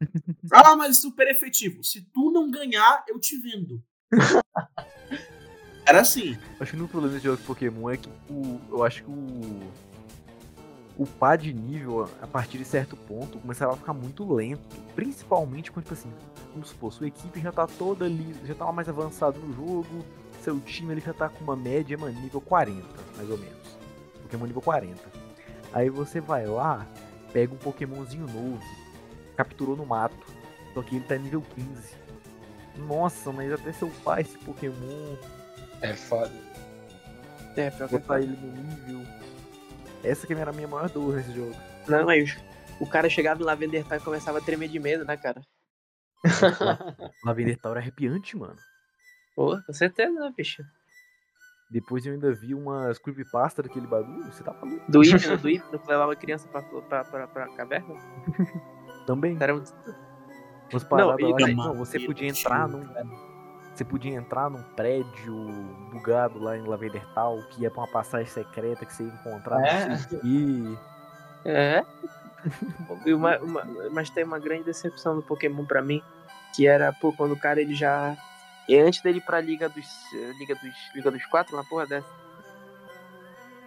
ah, 0.52 0.76
mas 0.76 1.00
super 1.00 1.28
efetivo. 1.28 1.82
Se 1.84 2.02
tu 2.12 2.30
não 2.30 2.50
ganhar, 2.50 3.04
eu 3.08 3.18
te 3.18 3.38
vendo. 3.40 3.82
Era 5.86 6.00
assim. 6.00 6.36
Acho 6.58 6.72
que 6.72 6.76
no 6.76 6.88
problema 6.88 7.14
desse 7.14 7.24
jogo 7.24 7.36
de 7.36 7.44
Pokémon 7.44 7.90
é 7.90 7.96
que 7.96 8.08
o, 8.30 8.60
eu 8.70 8.84
acho 8.84 9.02
que 9.02 9.10
o. 9.10 9.60
O 10.96 11.04
pá 11.04 11.34
de 11.34 11.52
nível, 11.52 12.08
a 12.22 12.26
partir 12.26 12.56
de 12.56 12.64
certo 12.64 12.96
ponto, 12.96 13.40
começava 13.40 13.72
a 13.72 13.76
ficar 13.76 13.92
muito 13.92 14.32
lento. 14.32 14.62
Principalmente 14.94 15.72
quando, 15.72 15.84
tipo 15.86 15.94
assim, 15.94 16.12
se 16.64 16.74
fosse, 16.74 16.98
sua 16.98 17.08
equipe 17.08 17.40
já 17.40 17.50
tá 17.50 17.66
toda 17.66 18.04
ali, 18.04 18.32
já 18.44 18.54
tava 18.54 18.70
mais 18.70 18.88
avançado 18.88 19.40
no 19.40 19.52
jogo, 19.52 20.04
seu 20.40 20.60
time 20.60 20.92
ele 20.92 21.00
já 21.00 21.12
tá 21.12 21.28
com 21.28 21.42
uma 21.42 21.56
média, 21.56 21.98
mano, 21.98 22.20
nível 22.20 22.40
40, 22.40 22.86
mais 23.16 23.28
ou 23.28 23.36
menos. 23.36 23.76
Pokémon 24.22 24.46
nível 24.46 24.62
40. 24.62 25.00
Aí 25.72 25.90
você 25.90 26.20
vai 26.20 26.46
lá, 26.46 26.86
pega 27.32 27.52
um 27.52 27.58
Pokémonzinho 27.58 28.28
novo, 28.28 28.62
capturou 29.36 29.74
no 29.76 29.84
mato, 29.84 30.24
só 30.72 30.82
que 30.82 30.94
ele 30.94 31.04
tá 31.04 31.16
nível 31.16 31.42
15. 31.56 32.03
Nossa, 32.76 33.32
mas 33.32 33.52
até 33.52 33.72
seu 33.72 33.88
pai 34.04 34.22
esse 34.22 34.36
Pokémon 34.38 35.16
É 35.80 35.94
foda. 35.94 36.30
É, 37.56 37.70
pior 37.70 37.88
que 37.88 37.98
botar 37.98 38.20
ele 38.20 38.36
no 38.36 38.52
nível. 38.52 39.06
Essa 40.02 40.26
que 40.26 40.34
era 40.34 40.50
a 40.50 40.54
minha 40.54 40.66
maior 40.68 40.88
dor 40.90 41.14
nesse 41.16 41.32
jogo. 41.32 41.54
Não, 41.88 42.08
aí 42.08 42.22
os- 42.22 42.36
o 42.80 42.86
cara 42.86 43.08
chegava 43.08 43.40
em 43.40 43.44
Lavender 43.44 43.84
Town 43.86 43.98
e 43.98 44.00
começava 44.00 44.38
a 44.38 44.40
tremer 44.40 44.68
de 44.68 44.78
medo, 44.80 45.04
né, 45.04 45.16
cara? 45.16 45.40
Lavender 47.24 47.56
Tower 47.58 47.76
é 47.78 47.80
arrepiante, 47.80 48.36
mano. 48.36 48.56
Pô, 49.36 49.60
com 49.62 49.72
certeza, 49.72 50.12
né, 50.18 50.32
bicho? 50.36 50.62
Depois 51.70 52.04
eu 52.06 52.12
ainda 52.12 52.32
vi 52.32 52.54
umas 52.54 52.98
creepypasta 52.98 53.62
daquele 53.62 53.86
bagulho, 53.86 54.30
você 54.32 54.42
tá 54.44 54.52
maluco? 54.52 54.90
Do 54.90 55.02
hipno, 55.02 55.36
do 55.38 55.48
hipno 55.48 55.78
que 55.78 55.88
levava 55.88 56.12
a 56.12 56.16
criança 56.16 56.46
pra, 56.48 56.62
pra, 56.62 57.04
pra, 57.04 57.26
pra 57.28 57.48
caverna. 57.56 57.94
Também. 59.06 59.36
Era 59.40 59.54
um... 59.56 59.64
Umas 60.74 60.84
paradas 60.84 61.18
e- 61.20 61.42
lá 61.42 61.48
não, 61.66 61.74
você 61.74 62.00
podia 62.00 62.28
entrar 62.28 62.68
num. 62.68 62.84
Você 63.74 63.84
podia 63.84 64.14
entrar 64.14 64.48
num 64.48 64.62
prédio 64.76 65.34
bugado 65.90 66.38
lá 66.38 66.56
em 66.56 66.62
Lavender 66.62 67.04
Town, 67.12 67.42
que 67.50 67.62
ia 67.62 67.70
pra 67.70 67.80
uma 67.82 67.88
passagem 67.90 68.26
secreta 68.26 68.86
que 68.86 68.92
você 68.94 69.02
ia 69.02 69.08
encontrar 69.12 69.60
É? 69.66 69.88
não 69.88 69.96
quê. 70.04 70.78
É. 71.44 71.84
E 73.04 73.12
uma- 73.12 73.38
uma- 73.38 73.64
mas 73.90 74.10
tem 74.10 74.22
uma 74.22 74.38
grande 74.38 74.64
decepção 74.64 75.16
do 75.16 75.22
Pokémon 75.22 75.64
pra 75.64 75.82
mim, 75.82 76.00
que 76.54 76.66
era, 76.68 76.92
pô, 76.92 77.12
quando 77.12 77.32
o 77.32 77.38
cara 77.38 77.60
ele 77.60 77.74
já. 77.74 78.16
E 78.68 78.78
antes 78.78 79.02
dele 79.02 79.18
ir 79.18 79.22
pra 79.22 79.40
Liga 79.40 79.68
dos. 79.68 79.86
Liga 80.38 80.54
dos. 80.54 80.74
Liga 80.94 81.10
dos 81.10 81.24
Quatro, 81.26 81.56
uma 81.56 81.64
porra 81.64 81.86
dessa. 81.86 82.06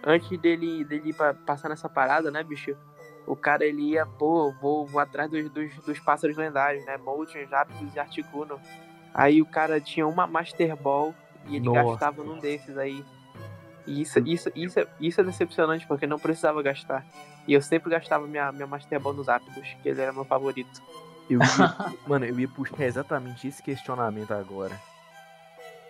Antes 0.02 0.38
dele, 0.40 0.84
dele 0.84 1.10
ir 1.10 1.12
pra, 1.12 1.34
passar 1.34 1.68
nessa 1.68 1.88
parada, 1.88 2.30
né, 2.30 2.42
bicho? 2.42 2.74
O 3.28 3.36
cara 3.36 3.64
ele 3.64 3.82
ia, 3.82 4.06
pô, 4.06 4.52
vou, 4.60 4.86
vou 4.86 5.00
atrás 5.00 5.30
dos, 5.30 5.50
dos, 5.50 5.74
dos 5.84 5.98
pássaros 6.00 6.36
lendários, 6.36 6.84
né? 6.86 6.96
Molten, 6.96 7.46
Zapdos 7.46 7.94
e 7.94 7.98
Articuno. 7.98 8.58
Aí 9.12 9.42
o 9.42 9.46
cara 9.46 9.80
tinha 9.80 10.06
uma 10.06 10.26
Master 10.26 10.74
Ball 10.76 11.14
e 11.46 11.56
ele 11.56 11.66
Nossa. 11.66 11.90
gastava 11.90 12.22
num 12.24 12.38
desses 12.38 12.76
aí. 12.78 13.04
E 13.86 14.00
isso, 14.02 14.18
isso, 14.20 14.50
isso, 14.54 14.80
é- 14.80 14.86
isso 15.00 15.20
é 15.20 15.24
decepcionante, 15.24 15.86
porque 15.86 16.06
não 16.06 16.18
precisava 16.18 16.62
gastar. 16.62 17.04
E 17.46 17.52
eu 17.54 17.62
sempre 17.62 17.90
gastava 17.90 18.26
minha, 18.26 18.50
minha 18.52 18.66
Master 18.66 18.98
Ball 19.00 19.12
nos 19.14 19.28
Aptos, 19.28 19.76
que 19.82 19.88
ele 19.88 20.00
era 20.00 20.12
meu 20.12 20.24
favorito. 20.24 20.82
Eu 21.28 21.40
ia, 21.40 21.48
mano, 22.06 22.24
eu 22.24 22.38
ia 22.40 22.48
puxar 22.48 22.84
exatamente 22.84 23.46
esse 23.48 23.62
questionamento 23.62 24.32
agora. 24.32 24.78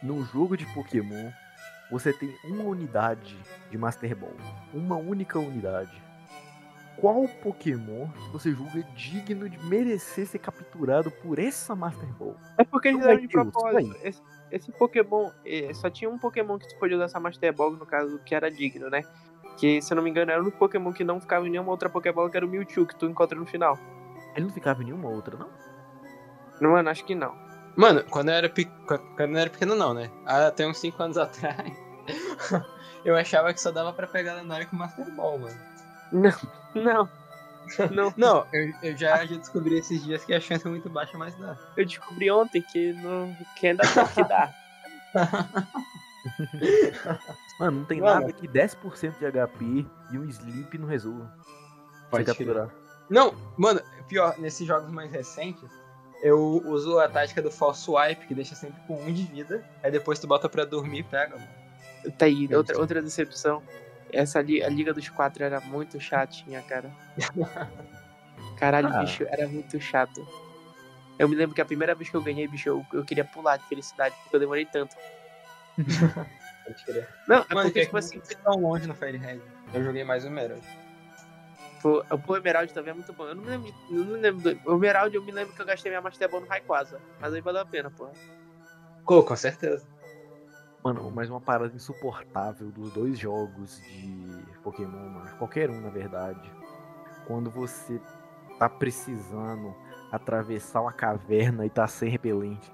Num 0.03 0.25
jogo 0.25 0.57
de 0.57 0.65
Pokémon, 0.67 1.31
você 1.91 2.13
tem 2.13 2.33
uma 2.45 2.65
unidade 2.65 3.37
de 3.71 3.79
Master 3.79 4.15
Ball. 4.17 4.35
Uma 4.73 4.97
única 4.97 5.39
unidade. 5.39 6.08
Qual 7.01 7.29
Pokémon 7.43 8.09
você 8.33 8.53
julga 8.53 8.83
digno 8.97 9.49
de 9.49 9.57
merecer 9.67 10.27
ser 10.27 10.39
capturado 10.39 11.11
por 11.11 11.39
essa 11.39 11.77
Master 11.77 12.09
Ball? 12.15 12.35
É 12.57 12.65
porque 12.65 12.89
eles 12.89 13.01
vai 13.01 13.13
eram 13.13 13.23
de 13.23 13.29
ter 13.29 13.39
outro, 13.39 13.53
propósito. 13.53 13.97
Esse, 14.03 14.23
esse 14.51 14.73
Pokémon, 14.73 15.31
eh, 15.47 15.73
só 15.75 15.89
tinha 15.89 16.11
um 16.11 16.19
Pokémon 16.19 16.59
que 16.59 16.69
tu 16.69 16.77
podia 16.79 16.97
usar 16.97 17.05
essa 17.05 17.21
Master 17.21 17.53
Ball, 17.53 17.71
no 17.73 17.87
caso, 17.87 18.19
que 18.25 18.35
era 18.35 18.51
digno, 18.51 18.91
né? 18.91 19.05
Que, 19.57 19.81
se 19.81 19.93
eu 19.93 19.97
não 19.97 20.03
me 20.03 20.11
engano, 20.11 20.33
era 20.33 20.41
o 20.41 20.43
único 20.43 20.59
Pokémon 20.59 20.93
que 20.93 21.05
não 21.05 21.21
ficava 21.21 21.47
em 21.47 21.51
nenhuma 21.51 21.71
outra 21.71 21.89
Pokébola, 21.89 22.29
que 22.31 22.37
era 22.37 22.45
o 22.45 22.49
Mewtwo, 22.49 22.85
que 22.87 22.97
tu 22.97 23.07
encontra 23.07 23.39
no 23.39 23.47
final. 23.47 23.79
Ele 24.35 24.47
não 24.47 24.53
ficava 24.53 24.83
em 24.83 24.87
nenhuma 24.87 25.09
outra, 25.09 25.37
não? 25.37 25.49
Não, 26.61 26.71
mano, 26.73 26.91
acho 26.91 27.05
que 27.05 27.15
não. 27.15 27.33
Mano, 27.77 28.03
quando 28.11 28.31
eu 28.31 28.35
era, 28.35 28.49
pe... 28.49 28.65
quando 28.65 29.35
eu 29.35 29.39
era 29.39 29.51
pequeno, 29.51 29.77
não, 29.77 29.95
né? 29.95 30.11
Até 30.27 30.67
uns 30.67 30.79
5 30.79 31.01
anos 31.01 31.19
atrás, 31.19 31.73
eu 33.05 33.17
achava 33.17 33.55
que 33.55 33.61
só 33.61 33.71
dava 33.71 33.93
pra 33.93 34.09
pegar 34.09 34.35
lendário 34.35 34.67
com 34.67 34.75
Master 34.75 35.15
Ball, 35.15 35.39
mano. 35.39 35.78
Não. 36.13 37.09
Não, 37.91 38.15
Não, 38.17 38.47
eu, 38.53 38.73
eu 38.83 38.97
já, 38.97 39.27
já 39.27 39.37
descobri 39.37 39.79
esses 39.79 40.03
dias 40.03 40.25
que 40.25 40.33
a 40.33 40.41
chance 40.41 40.67
é 40.67 40.71
muito 40.71 40.89
baixa, 40.89 41.19
mas 41.19 41.35
dá. 41.37 41.57
eu 41.77 41.85
descobri 41.85 42.31
ontem 42.31 42.63
que, 42.63 42.95
não, 42.95 43.37
que 43.57 43.67
ainda 43.67 43.83
tem 43.83 44.07
que 44.07 44.25
dar. 44.25 44.55
Mano, 47.59 47.79
não 47.81 47.85
tem 47.85 48.01
Mano. 48.01 48.21
nada 48.21 48.33
que 48.33 48.47
10% 48.47 49.19
de 49.19 49.27
HP 49.31 49.87
e 50.13 50.19
um 50.19 50.25
sleep 50.25 50.79
não 50.79 50.87
resolva. 50.87 51.33
Pode 52.11 52.25
capturar. 52.25 52.71
Não, 53.09 53.35
mano, 53.57 53.81
pior, 54.07 54.39
nesses 54.39 54.67
jogos 54.67 54.91
mais 54.91 55.11
recentes, 55.11 55.71
eu 56.23 56.63
uso 56.67 56.99
a 56.99 57.09
tática 57.09 57.41
do 57.41 57.51
false 57.51 57.83
swipe, 57.83 58.27
que 58.27 58.35
deixa 58.35 58.55
sempre 58.55 58.81
com 58.87 59.03
um 59.03 59.13
de 59.13 59.25
vida, 59.25 59.65
aí 59.83 59.91
depois 59.91 60.19
tu 60.19 60.27
bota 60.27 60.49
pra 60.49 60.65
dormir 60.65 61.01
e 61.01 61.03
pega, 61.03 61.37
mano. 61.37 61.49
Tá 62.17 62.27
aí, 62.27 62.49
outra, 62.55 62.79
outra 62.79 63.03
decepção. 63.03 63.63
Essa 64.13 64.41
li, 64.41 64.63
a 64.63 64.69
Liga 64.69 64.93
dos 64.95 65.09
Quatro 65.11 65.45
era 65.45 65.61
muito 65.61 66.01
chatinha, 66.01 66.63
cara. 66.63 66.91
Caralho, 68.59 68.89
Ah. 68.89 69.01
bicho, 69.01 69.25
era 69.29 69.47
muito 69.49 69.81
chato. 69.81 70.27
Eu 71.19 71.29
me 71.29 71.35
lembro 71.37 71.55
que 71.55 71.61
a 71.61 71.65
primeira 71.65 71.95
vez 71.95 72.09
que 72.11 72.17
eu 72.17 72.23
ganhei, 72.23 72.47
bicho, 72.47 72.69
eu, 72.69 72.87
eu 72.93 73.05
queria 73.05 73.25
pular 73.25 73.57
de 73.57 73.67
felicidade, 73.67 74.15
porque 74.23 74.37
eu 74.37 74.41
demorei 74.41 74.65
tanto. 74.67 74.97
Pode 76.65 76.85
crer. 76.85 77.09
Não, 77.27 77.37
é 77.49 77.55
Mano, 77.55 77.63
porque, 77.69 77.81
que 77.81 77.87
tipo 77.87 77.97
assim, 77.97 78.19
assim, 78.19 78.35
tão 78.43 78.55
longe 78.61 78.87
no 78.87 78.95
Fire 78.95 79.17
Red. 79.17 79.41
Eu 79.73 79.83
joguei 79.85 80.05
mais 80.05 80.25
o 80.25 80.29
Emerald. 80.29 80.63
pô, 81.83 82.05
o 82.29 82.37
Emerald 82.37 82.73
também 82.73 82.91
é 82.91 82.95
muito 82.95 83.13
bom. 83.13 83.25
Eu 83.29 83.35
não 83.35 83.43
me 83.43 83.51
lembro, 83.51 83.73
de- 83.73 83.95
não 83.95 84.05
me 84.05 84.19
lembro 84.21 84.43
do, 84.55 84.71
o 84.71 84.77
Emerald 84.77 85.15
eu 85.15 85.23
me 85.23 85.33
lembro 85.33 85.55
que 85.55 85.63
eu 85.63 85.67
gastei 85.67 85.91
minha 85.91 86.01
Master 86.03 86.29
Ball 86.31 86.41
no 86.41 86.47
Rayquaza, 86.47 87.01
mas 87.21 87.33
aí 87.35 87.41
valeu 87.41 87.63
a 87.63 87.67
pena, 87.67 87.91
pô. 87.91 88.09
Pô, 89.07 89.23
com 89.25 89.37
certeza. 89.37 89.87
Mano, 90.83 91.11
mas 91.11 91.29
uma 91.29 91.41
parada 91.41 91.75
insuportável 91.75 92.71
dos 92.71 92.93
dois 92.93 93.19
jogos 93.19 93.81
de 93.83 94.59
Pokémon, 94.63 95.09
mano. 95.09 95.37
Qualquer 95.37 95.71
um, 95.71 95.81
na 95.81 95.91
verdade. 95.91 96.51
Quando 97.27 97.51
você 97.51 98.01
tá 98.59 98.69
precisando 98.69 99.75
atravessar 100.11 100.81
uma 100.81 100.93
caverna 100.93 101.67
e 101.67 101.71
tá 101.71 101.87
sem 101.87 102.09
repelente. 102.09 102.71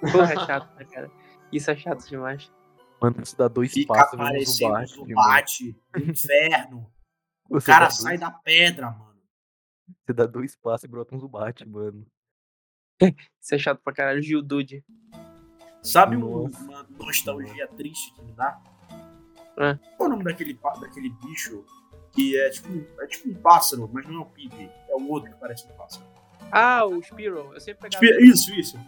Porra, 0.00 0.32
é 0.32 0.46
chato, 0.46 0.74
né, 0.76 0.84
cara? 0.84 1.10
Isso 1.52 1.70
é 1.70 1.76
chato 1.76 2.06
demais. 2.06 2.52
Mano, 3.00 3.16
você 3.24 3.36
dá 3.36 3.48
dois 3.48 3.72
Fica 3.72 3.94
passos 3.94 4.12
e 4.12 4.16
vem 4.16 4.24
um 4.24 4.28
aparecendo 4.28 4.86
Zubat, 4.86 4.94
o 4.98 5.00
mano. 5.00 5.08
Zubat, 5.08 5.76
o 5.94 5.98
inferno. 5.98 6.92
O 7.48 7.60
Você 7.60 7.66
cara 7.66 7.90
sai 7.90 8.18
dois, 8.18 8.20
da 8.20 8.30
pedra, 8.30 8.90
mano. 8.90 9.20
Você 10.04 10.12
dá 10.12 10.26
dois 10.26 10.56
passos 10.56 10.84
e 10.84 10.88
brota 10.88 11.14
um 11.14 11.18
Zubat, 11.18 11.66
mano. 11.68 12.06
Isso 13.40 13.54
é 13.54 13.58
chato 13.58 13.80
pra 13.82 13.92
caralho. 13.92 14.22
Geodude. 14.22 14.84
Sabe 15.84 16.16
um- 16.16 16.46
uma 16.46 16.86
nostalgia 16.98 17.68
triste 17.76 18.12
que 18.14 18.22
me 18.22 18.32
dá? 18.32 18.58
É. 19.58 19.78
Qual 19.96 20.06
é 20.08 20.12
o 20.12 20.16
nome 20.16 20.24
daquele, 20.24 20.58
daquele 20.80 21.10
bicho 21.24 21.64
que 22.10 22.36
é 22.36 22.50
tipo, 22.50 22.68
um- 22.72 22.86
é 23.00 23.06
tipo 23.06 23.28
um 23.28 23.34
pássaro, 23.34 23.88
mas 23.92 24.06
não 24.08 24.14
é 24.14 24.18
um 24.20 24.24
pig? 24.24 24.70
É 24.88 24.94
o 24.96 25.08
outro 25.08 25.30
que 25.30 25.36
parece 25.38 25.66
um 25.70 25.76
pássaro. 25.76 26.04
Ah, 26.50 26.84
o 26.84 27.02
Spearow. 27.02 27.52
Eu 27.54 27.60
sempre 27.60 27.88
pegava. 27.88 28.04
Isso, 28.22 28.52
isso. 28.54 28.78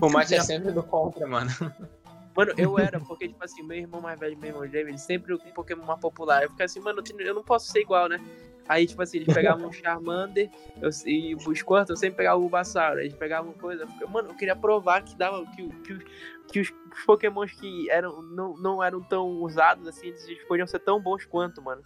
O 0.00 0.08
mate 0.10 0.34
é 0.34 0.40
sempre 0.40 0.72
do 0.72 0.82
contra, 0.82 1.26
mano. 1.26 1.50
Mano, 2.36 2.52
eu 2.56 2.78
era, 2.78 3.00
porque, 3.00 3.28
tipo 3.28 3.44
assim, 3.44 3.62
meu 3.62 3.76
irmão 3.78 4.00
mais 4.00 4.18
velho, 4.18 4.36
meu 4.38 4.48
irmão 4.48 4.66
gêmeo, 4.66 4.88
ele 4.90 4.98
sempre 4.98 5.34
o 5.34 5.38
Pokémon 5.54 5.84
mais 5.84 6.00
popular. 6.00 6.42
Eu 6.42 6.50
ficava 6.50 6.64
assim, 6.64 6.80
mano, 6.80 7.02
eu 7.18 7.34
não 7.34 7.42
posso 7.44 7.70
ser 7.70 7.80
igual, 7.80 8.08
né? 8.08 8.18
Aí, 8.68 8.86
tipo 8.86 9.02
assim, 9.02 9.18
eles 9.18 9.26
pegavam 9.34 9.66
um 9.68 9.72
Charmander 9.72 10.48
eu, 10.80 10.88
e 11.04 11.34
o 11.34 11.54
Squirtle, 11.54 11.86
eu 11.90 11.96
sempre 11.96 12.18
pegava 12.18 12.36
o 12.38 12.42
Bulbasaur. 12.42 12.98
Eles 12.98 13.14
pegavam 13.14 13.52
coisa. 13.54 13.86
eu 14.00 14.08
Mano, 14.08 14.30
eu 14.30 14.34
queria 14.34 14.54
provar 14.56 15.02
que 15.02 15.16
dava. 15.16 15.44
Que, 15.54 15.68
que, 15.82 15.92
os- 15.92 16.04
que 16.52 16.60
os, 16.60 16.68
os 16.92 17.04
Pokémons 17.04 17.50
que 17.52 17.88
eram, 17.90 18.22
não, 18.22 18.56
não 18.56 18.82
eram 18.82 19.02
tão 19.02 19.26
usados 19.42 19.86
assim, 19.88 20.08
eles 20.08 20.44
podiam 20.44 20.66
ser 20.66 20.78
tão 20.80 21.00
bons 21.00 21.24
quanto, 21.24 21.60
mano. 21.62 21.82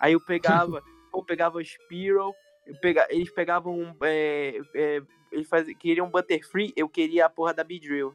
Aí 0.00 0.12
eu 0.14 0.20
pegava, 0.20 0.82
eu 1.12 1.22
pegava 1.24 1.58
o 1.58 1.64
Spearow, 1.64 2.34
eu 2.66 2.74
pega, 2.80 3.06
eles 3.10 3.30
pegavam. 3.32 3.78
um, 3.78 3.94
É, 4.02 4.60
é, 4.74 5.02
eles 5.32 5.48
faziam, 5.48 5.76
queriam 5.76 6.08
Butterfree, 6.10 6.72
eu 6.76 6.88
queria 6.88 7.26
a 7.26 7.30
porra 7.30 7.52
da 7.52 7.64
Beedrill. 7.64 8.14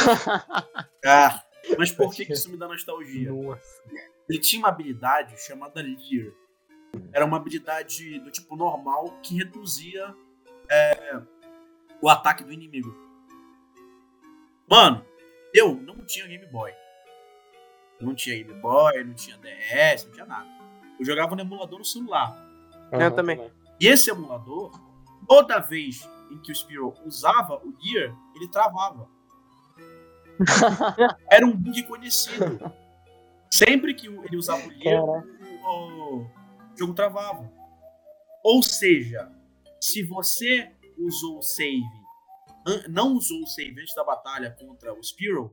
Ah, 1.04 1.42
mas 1.78 1.90
por 1.90 2.12
que, 2.12 2.26
que 2.26 2.32
isso 2.34 2.50
me 2.50 2.58
dá 2.58 2.68
nostalgia? 2.68 3.32
Nossa. 3.32 3.82
Ele 4.28 4.38
tinha 4.38 4.60
uma 4.60 4.68
habilidade 4.68 5.40
chamada 5.40 5.80
Leer. 5.80 6.34
Era 7.12 7.24
uma 7.24 7.36
habilidade 7.36 8.18
do 8.20 8.30
tipo 8.30 8.54
normal 8.54 9.18
que 9.22 9.36
reduzia 9.36 10.14
é, 10.70 11.20
o 12.02 12.08
ataque 12.08 12.44
do 12.44 12.52
inimigo. 12.52 12.94
Mano, 14.68 15.04
eu 15.54 15.74
não 15.74 15.96
tinha 16.04 16.26
Game 16.26 16.46
Boy. 16.46 16.72
Não 18.00 18.14
tinha 18.14 18.36
Game 18.36 18.60
Boy, 18.60 19.04
não 19.04 19.14
tinha 19.14 19.36
DS, 19.38 20.04
não 20.04 20.12
tinha 20.12 20.26
nada. 20.26 20.48
Eu 20.98 21.04
jogava 21.04 21.34
no 21.34 21.40
emulador 21.40 21.78
no 21.78 21.84
celular. 21.84 22.36
Eu 22.92 23.10
também. 23.14 23.50
E 23.80 23.86
esse 23.86 24.10
emulador, 24.10 24.70
toda 25.26 25.58
vez 25.58 26.08
em 26.30 26.38
que 26.38 26.52
o 26.52 26.54
Spiro 26.54 26.94
usava 27.04 27.56
o 27.56 27.74
Gear, 27.80 28.14
ele 28.34 28.48
travava. 28.48 29.08
Era 31.30 31.46
um 31.46 31.56
bug 31.56 31.82
conhecido. 31.84 32.72
Sempre 33.50 33.94
que 33.94 34.06
ele 34.06 34.36
usava 34.36 34.66
o 34.66 34.72
Gear, 34.72 35.02
o, 35.02 36.26
jogo 36.76 36.94
travava. 36.94 37.50
Ou 38.44 38.62
seja, 38.62 39.30
se 39.80 40.02
você 40.04 40.72
usou 40.96 41.38
o 41.38 41.42
save, 41.42 41.82
não 42.88 43.14
usou 43.14 43.42
o 43.42 43.46
save 43.46 43.80
antes 43.80 43.94
da 43.94 44.04
batalha 44.04 44.56
contra 44.58 44.94
o 44.94 45.02
Spiro, 45.02 45.52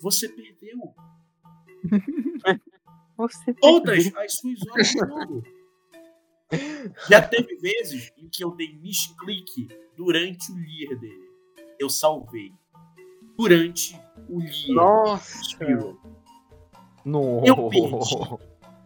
você 0.00 0.28
perdeu 0.28 0.94
Você 3.16 3.54
todas 3.54 4.14
as 4.14 4.34
suas 4.34 4.60
horas 4.68 4.88
de 4.88 4.98
jogo. 4.98 5.42
Já 7.08 7.26
teve 7.26 7.56
vezes 7.56 8.12
em 8.16 8.28
que 8.28 8.44
eu 8.44 8.54
dei 8.54 8.76
misclick 8.76 9.68
durante 9.96 10.52
o 10.52 10.54
Lear 10.54 11.00
dele. 11.00 11.26
Eu 11.78 11.88
salvei. 11.88 12.52
Durante 13.36 14.00
o 14.28 14.38
Lear 14.38 14.68
Nossa. 14.68 15.66
No. 17.04 17.42
Eu 17.44 17.56
perdi. 17.68 18.38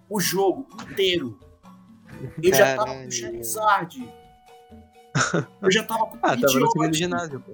O 0.08 0.20
jogo 0.20 0.66
inteiro. 0.90 1.38
Eu 2.42 2.54
já 2.54 2.76
tava 2.76 2.86
com 2.86 2.92
Caralho. 2.92 3.12
Charizard. 3.12 4.08
Eu 5.62 5.70
já 5.72 5.84
tava 5.84 6.06
com 6.06 6.16
Ah, 6.22 6.36
tava 6.36 6.58
no 6.60 6.70
segundo 6.70 6.94
ginásio, 6.94 7.40
pô. 7.40 7.52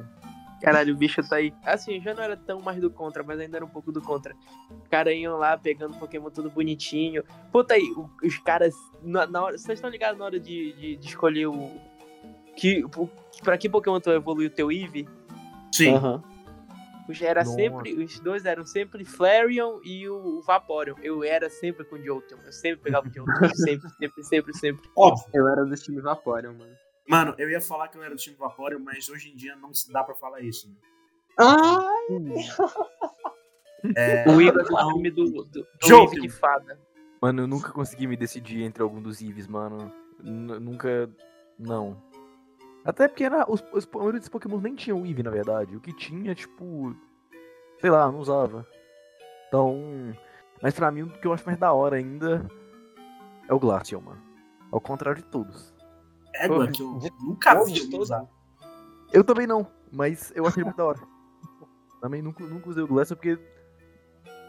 Caralho, 0.61 0.94
o 0.94 0.97
bicho 0.97 1.22
tá 1.28 1.36
aí. 1.36 1.53
Assim, 1.64 2.01
já 2.01 2.14
não 2.14 2.22
era 2.22 2.36
tão 2.36 2.61
mais 2.61 2.80
do 2.80 2.90
contra, 2.90 3.22
mas 3.22 3.38
ainda 3.38 3.59
era 3.59 3.64
um 3.64 3.68
pouco 3.68 3.92
do 3.92 4.01
contra. 4.01 4.34
Os 4.82 4.88
caras 4.88 5.14
iam 5.14 5.36
lá 5.36 5.57
pegando 5.57 5.97
Pokémon 5.99 6.30
tudo 6.30 6.51
bonitinho. 6.51 7.22
Puta 7.53 7.74
aí, 7.74 7.92
o- 7.94 8.09
os 8.26 8.38
caras. 8.38 8.74
Na, 9.03 9.26
na 9.26 9.42
hora, 9.44 9.59
vocês 9.59 9.78
estão 9.78 9.90
ligados 9.90 10.18
na 10.18 10.24
hora 10.24 10.40
de, 10.40 10.72
de, 10.72 10.97
de 10.97 11.07
escolher 11.07 11.47
o. 11.47 11.70
Que, 12.57 12.82
o- 12.84 13.09
pra 13.44 13.59
que 13.59 13.68
Pokémon 13.68 14.01
tu 14.01 14.11
evolui 14.11 14.47
o 14.47 14.51
teu 14.51 14.72
Eevee? 14.72 15.07
Sim. 15.70 15.94
Aham. 15.94 16.22
Os, 17.09 17.21
era 17.23 17.45
Nossa. 17.45 17.55
sempre, 17.57 17.95
os 17.95 18.19
dois 18.21 18.45
eram 18.45 18.65
sempre 18.65 19.05
Flareon 19.05 19.81
e 19.85 20.09
o 20.09 20.41
Vaporeon. 20.43 20.97
Eu 21.03 21.23
era 21.23 21.49
sempre 21.49 21.85
com 21.85 21.97
o 21.97 22.05
Jolteon. 22.05 22.39
Eu 22.45 22.53
sempre 22.53 22.83
pegava 22.83 23.07
o 23.09 23.13
Jolteon. 23.13 23.49
sempre, 23.55 23.89
sempre, 23.99 24.25
sempre, 24.25 24.55
sempre. 24.55 24.91
Óbvio. 24.97 25.27
Eu 25.35 25.47
era 25.49 25.65
do 25.65 25.75
time 25.77 26.01
Vaporeon, 26.01 26.53
mano. 26.55 26.77
Mano, 27.09 27.35
eu 27.39 27.49
ia 27.49 27.61
falar 27.61 27.89
que 27.89 27.97
eu 27.97 28.03
era 28.03 28.15
do 28.15 28.21
time 28.21 28.37
Vaporeon, 28.37 28.81
mas 28.81 29.09
hoje 29.09 29.31
em 29.31 29.37
dia 29.37 29.55
não 29.57 29.73
se 29.73 29.93
dá 29.93 30.03
pra 30.03 30.15
falar 30.15 30.41
isso. 30.41 30.69
Né? 30.69 30.75
Ah! 31.39 31.89
É, 33.95 34.25
O 34.29 34.41
Eevee 34.41 34.65
do 34.65 34.71
não. 34.73 34.95
time 34.95 35.11
do, 35.11 35.25
do, 35.31 35.45
do 35.45 35.67
Jolteon. 35.85 36.05
Eevee 36.15 36.21
de 36.23 36.29
fada. 36.31 36.79
Mano, 37.23 37.43
eu 37.43 37.47
nunca 37.47 37.71
consegui 37.73 38.07
me 38.07 38.17
decidir 38.17 38.63
entre 38.63 38.83
algum 38.83 39.01
dos 39.01 39.21
Eevees, 39.23 39.47
mano. 39.47 39.93
N- 40.23 40.59
nunca. 40.59 41.09
Não. 41.59 42.03
Até 42.87 43.09
porque 43.09 43.24
era, 43.24 43.45
os, 43.51 43.62
os, 43.72 43.89
a 43.93 43.99
maioria 43.99 44.20
dos 44.20 44.28
Pokémon 44.28 44.61
nem 44.61 44.74
tinha 44.74 44.95
o 44.95 45.05
Eevee, 45.05 45.22
na 45.22 45.30
verdade. 45.30 45.76
O 45.76 45.80
que 45.80 45.93
tinha, 45.93 46.34
tipo. 46.34 46.95
Sei 47.80 47.91
lá, 47.91 48.11
não 48.11 48.20
usava. 48.20 48.66
Então. 49.49 50.14
Mas 50.62 50.74
pra 50.74 50.91
mim, 50.91 51.03
o 51.03 51.11
que 51.11 51.26
eu 51.26 51.32
acho 51.32 51.45
mais 51.45 51.59
da 51.59 51.72
hora 51.72 51.97
ainda 51.97 52.47
é 53.49 53.53
o 53.53 53.59
Glaceon, 53.59 54.01
mano. 54.01 54.22
Ao 54.72 54.80
contrário 54.80 55.22
de 55.22 55.28
todos. 55.28 55.74
Égua, 56.34 56.68
que 56.68 56.82
eu 56.82 56.99
nunca 57.20 57.55
Todos, 57.57 57.72
vi 57.72 57.91
todos. 57.91 58.07
usar. 58.07 58.26
Eu 59.12 59.22
também 59.24 59.47
não, 59.47 59.66
mas 59.93 60.32
eu 60.34 60.47
achei 60.47 60.62
muito 60.62 60.76
da 60.76 60.84
hora. 60.84 61.01
Também 62.01 62.20
nunca, 62.20 62.45
nunca 62.45 62.68
usei 62.70 62.82
o 62.82 62.87
Glaceon 62.87 63.16
porque. 63.16 63.39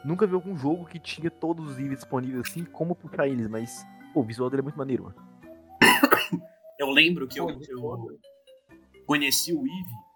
Nunca 0.05 0.27
vi 0.27 0.35
algum 0.35 0.55
jogo 0.55 0.85
que 0.85 0.99
tinha 0.99 1.29
todos 1.29 1.71
os 1.71 1.77
Eevees 1.79 1.99
disponíveis 1.99 2.47
assim, 2.47 2.63
como 2.63 2.95
puxar 2.95 3.27
eles, 3.27 3.47
mas. 3.47 3.85
Pô, 4.13 4.21
o 4.21 4.23
visual 4.23 4.49
dele 4.49 4.61
é 4.61 4.63
muito 4.63 4.77
maneiro, 4.77 5.03
mano. 5.05 5.15
Eu 6.80 6.89
lembro 6.89 7.28
que 7.28 7.39
eu, 7.39 7.49
eu 7.49 8.19
conheci 9.05 9.53
o 9.53 9.65
Eevee 9.65 10.07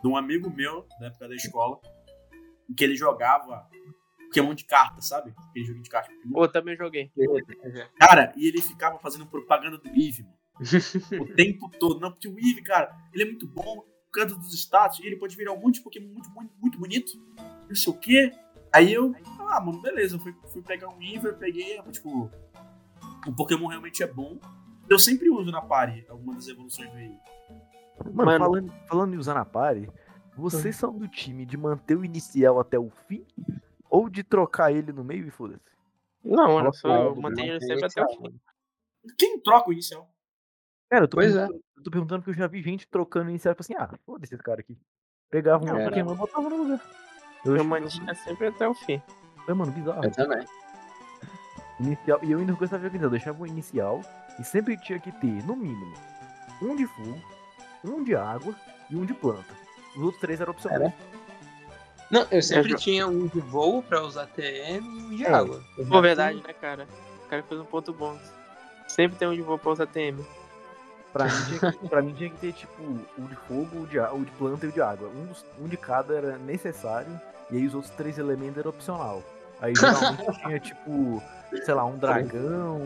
de 0.00 0.08
um 0.08 0.16
amigo 0.16 0.50
meu, 0.50 0.86
na 1.00 1.06
época 1.06 1.28
da 1.28 1.34
escola, 1.34 1.80
em 2.68 2.74
que 2.74 2.84
ele 2.84 2.94
jogava 2.94 3.68
Pokémon 4.26 4.54
de 4.54 4.64
carta, 4.64 5.00
sabe? 5.00 5.34
Aquele 5.50 5.64
joguinho 5.64 5.84
de 5.84 5.90
carta. 5.90 6.12
Pô, 6.32 6.46
também 6.48 6.76
joguei. 6.76 7.10
Cara, 7.98 8.32
e 8.36 8.46
ele 8.46 8.60
ficava 8.60 8.98
fazendo 8.98 9.26
propaganda 9.26 9.78
do 9.78 9.88
Eevee, 9.88 10.24
mano. 10.24 10.34
o 11.22 11.34
tempo 11.34 11.68
todo. 11.78 12.00
Não, 12.00 12.12
porque 12.12 12.28
o 12.28 12.38
Eevee, 12.38 12.62
cara, 12.62 12.96
ele 13.12 13.22
é 13.22 13.26
muito 13.26 13.46
bom, 13.46 13.84
causa 14.12 14.36
dos 14.36 14.54
status, 14.54 15.00
e 15.00 15.06
ele 15.06 15.16
pode 15.16 15.36
virar 15.36 15.52
um 15.52 15.60
monte 15.60 15.76
de 15.76 15.82
Pokémon 15.82 16.08
muito, 16.08 16.30
muito, 16.30 16.52
muito 16.60 16.78
bonito. 16.78 17.12
Não 17.68 17.74
sei 17.74 17.92
o 17.92 17.96
quê. 17.96 18.32
Aí 18.72 18.92
eu, 18.92 19.14
ah, 19.48 19.60
mano, 19.60 19.80
beleza, 19.80 20.16
eu 20.16 20.20
fui, 20.20 20.34
fui 20.52 20.62
pegar 20.62 20.88
um 20.88 21.00
Eevee, 21.00 21.26
eu 21.26 21.36
peguei, 21.36 21.80
tipo, 21.90 22.30
o 23.26 23.32
Pokémon 23.32 23.68
realmente 23.68 24.02
é 24.02 24.06
bom. 24.06 24.38
Eu 24.88 24.98
sempre 24.98 25.30
uso 25.30 25.50
na 25.50 25.62
party 25.62 26.04
alguma 26.08 26.34
das 26.34 26.46
evoluções 26.48 26.90
do 26.90 26.98
Eevee. 26.98 27.18
Mano, 28.12 28.14
Mano. 28.26 28.38
Falando, 28.44 28.72
falando 28.86 29.14
em 29.14 29.18
usar 29.18 29.34
na 29.34 29.44
party, 29.44 29.88
vocês 30.36 30.76
são 30.76 30.96
do 30.96 31.08
time 31.08 31.46
de 31.46 31.56
manter 31.56 31.96
o 31.96 32.04
inicial 32.04 32.58
até 32.60 32.78
o 32.78 32.90
fim? 33.08 33.24
Ou 33.88 34.08
de 34.10 34.22
trocar 34.24 34.72
ele 34.72 34.92
no 34.92 35.04
meio 35.04 35.26
e 35.26 35.30
foda-se? 35.30 35.62
Não, 36.22 36.64
eu 36.64 36.72
só 36.72 36.88
eu 36.88 37.04
eu 37.14 37.16
mantenho 37.16 37.54
ele 37.54 37.60
não 37.60 37.66
sempre 37.66 37.84
até 37.86 38.02
o 38.02 38.08
fim. 38.08 38.40
Quem 39.18 39.40
troca 39.40 39.70
o 39.70 39.72
inicial? 39.72 40.08
Cara, 40.90 41.04
eu 41.04 41.08
tô, 41.08 41.16
Pois 41.16 41.32
perguntando, 41.32 41.62
eu 41.76 41.82
tô 41.82 41.90
perguntando 41.90 42.22
porque 42.22 42.30
eu 42.38 42.42
já 42.42 42.46
vi 42.46 42.62
gente 42.62 42.86
trocando 42.88 43.26
o 43.26 43.30
inicial, 43.30 43.54
tipo 43.54 43.62
assim, 43.62 43.74
ah, 43.74 43.94
foda-se 44.04 44.34
esse 44.34 44.42
cara 44.42 44.60
aqui. 44.60 44.76
Pegava 45.30 45.62
um 45.64 45.66
Cara. 45.66 45.84
Pokémon 45.84 46.14
e 46.14 46.16
botava 46.16 46.48
no 46.48 46.56
lugar. 46.56 46.80
Eu 47.44 47.54
acho- 47.54 47.64
mantinha 47.64 48.14
sempre 48.14 48.46
até 48.48 48.66
o 48.68 48.74
fim. 48.74 49.00
É, 49.48 49.52
mano, 49.54 49.70
bizarro. 49.72 50.04
Eu 50.04 50.10
também. 50.12 50.44
Inicial, 51.80 52.20
e 52.22 52.30
eu 52.32 52.38
ainda 52.38 52.52
gostava 52.54 52.80
de 52.80 52.86
organizar, 52.86 53.06
eu 53.06 53.10
deixava 53.10 53.42
o 53.42 53.46
inicial 53.46 54.00
e 54.38 54.44
sempre 54.44 54.76
tinha 54.76 54.98
que 54.98 55.12
ter, 55.12 55.44
no 55.46 55.56
mínimo, 55.56 55.94
um 56.62 56.74
de 56.76 56.86
fogo, 56.86 57.20
um 57.84 58.02
de 58.04 58.14
água 58.16 58.54
e 58.90 58.96
um 58.96 59.04
de 59.04 59.14
planta. 59.14 59.54
Os 59.96 60.02
outros 60.02 60.20
três 60.20 60.40
eram 60.40 60.52
opcionais. 60.52 60.92
Não, 62.10 62.26
eu 62.30 62.42
sempre 62.42 62.70
jo- 62.70 62.76
tinha 62.76 63.06
um 63.06 63.26
de 63.26 63.40
voo 63.40 63.82
pra 63.82 64.02
usar 64.02 64.26
TM 64.26 64.86
e 64.86 65.02
um 65.02 65.16
de 65.16 65.24
É. 65.24 65.32
água. 65.32 65.62
Eu 65.78 65.86
Pô, 65.86 65.94
já 65.94 66.00
verdade, 66.00 66.42
né, 66.46 66.52
cara? 66.52 66.86
O 67.24 67.28
cara 67.28 67.42
fez 67.42 67.60
um 67.60 67.64
ponto 67.64 67.92
bom. 67.92 68.18
Sempre 68.88 69.16
tem 69.18 69.26
um 69.26 69.34
de 69.34 69.42
voo 69.42 69.58
pra 69.58 69.72
usar 69.72 69.86
TM. 69.86 70.24
Pra 71.12 71.24
mim, 71.26 71.30
tinha 71.58 71.72
que, 71.72 71.88
pra 71.88 72.02
mim 72.02 72.12
tinha 72.12 72.28
que 72.30 72.36
ter, 72.36 72.52
tipo, 72.52 72.82
o 72.82 73.22
de 73.28 73.36
fogo, 73.48 73.82
o 73.82 73.86
de, 73.86 73.98
a- 73.98 74.12
o 74.12 74.24
de 74.24 74.30
planta 74.32 74.66
e 74.66 74.68
o 74.68 74.72
de 74.72 74.80
água. 74.82 75.08
Um, 75.08 75.26
dos- 75.26 75.44
um 75.60 75.66
de 75.68 75.76
cada 75.76 76.14
era 76.14 76.36
necessário, 76.38 77.20
e 77.50 77.56
aí 77.56 77.66
os 77.66 77.74
outros 77.74 77.92
três 77.94 78.18
elementos 78.18 78.58
eram 78.58 78.70
opcional. 78.70 79.22
Aí 79.60 79.72
geralmente 79.74 80.32
tinha, 80.42 80.60
tipo, 80.60 81.22
sei 81.64 81.72
lá, 81.74 81.84
um 81.84 81.96
dragão, 81.96 82.80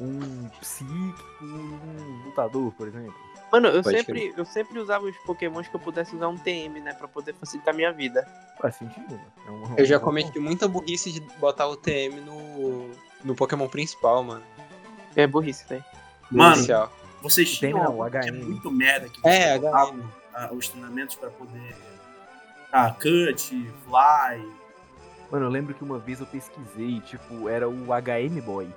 um 0.00 0.48
psíquico, 0.60 1.44
um 1.44 2.22
lutador, 2.26 2.72
por 2.72 2.88
exemplo. 2.88 3.14
Mano, 3.52 3.68
eu 3.68 3.82
Pode 3.82 3.96
sempre, 3.96 4.32
eu 4.36 4.44
sempre 4.44 4.78
usava 4.78 5.04
os 5.04 5.16
pokémons 5.18 5.66
que 5.66 5.74
eu 5.74 5.80
pudesse 5.80 6.14
usar 6.14 6.28
um 6.28 6.36
TM, 6.38 6.80
né? 6.80 6.94
Pra 6.94 7.08
poder 7.08 7.34
facilitar 7.34 7.74
a 7.74 7.76
minha 7.76 7.92
vida. 7.92 8.26
Faz 8.60 8.76
sentido, 8.76 9.12
né? 9.14 9.24
É 9.46 9.50
um- 9.50 9.74
Eu 9.76 9.84
já 9.84 9.96
é 9.96 9.98
um- 9.98 10.02
cometi 10.02 10.38
muita 10.38 10.68
burrice 10.68 11.10
de 11.12 11.20
botar 11.38 11.66
o 11.66 11.76
TM 11.76 12.20
no, 12.20 12.90
no 13.24 13.34
Pokémon 13.34 13.66
principal, 13.68 14.22
mano. 14.22 14.42
É 15.16 15.26
burrice, 15.26 15.66
velho. 15.68 15.84
No 16.30 16.38
Mano, 16.38 16.56
inicial. 16.56 16.92
Vocês 17.22 17.50
tinham 17.58 17.82
não, 17.82 18.08
que 18.10 18.16
é 18.16 18.20
HM. 18.20 18.44
muito 18.44 18.70
merda 18.70 19.08
que 19.08 19.20
É, 19.28 19.56
ah, 19.56 20.48
os 20.52 20.68
treinamentos 20.68 21.16
pra 21.16 21.28
poder. 21.30 21.74
Ah, 22.72 22.92
cut, 22.92 23.50
fly. 23.84 24.48
Mano, 25.30 25.46
eu 25.46 25.50
lembro 25.50 25.74
que 25.74 25.82
uma 25.82 25.98
vez 25.98 26.20
eu 26.20 26.26
pesquisei, 26.26 27.00
tipo, 27.00 27.48
era 27.48 27.68
o 27.68 27.92
HM 27.92 28.40
Boy. 28.40 28.72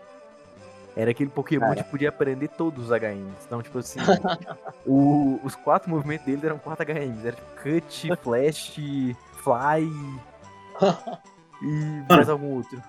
Era 0.95 1.11
aquele 1.11 1.29
Pokémon 1.29 1.73
que 1.73 1.83
podia 1.89 2.09
aprender 2.09 2.47
todos 2.49 2.85
os 2.85 2.89
HMs. 2.91 3.45
Então, 3.45 3.61
tipo 3.63 3.79
assim, 3.79 3.99
o- 4.85 5.39
os 5.43 5.55
quatro 5.55 5.89
movimentos 5.89 6.25
dele 6.25 6.45
eram 6.45 6.59
quatro 6.59 6.85
HMs. 6.85 7.25
Era 7.25 7.35
tipo 7.35 7.55
Cut, 7.63 8.15
Flash, 8.21 8.75
Fly 9.43 9.89
e 11.63 12.05
mais 12.13 12.29
algum 12.29 12.53
outro. 12.55 12.81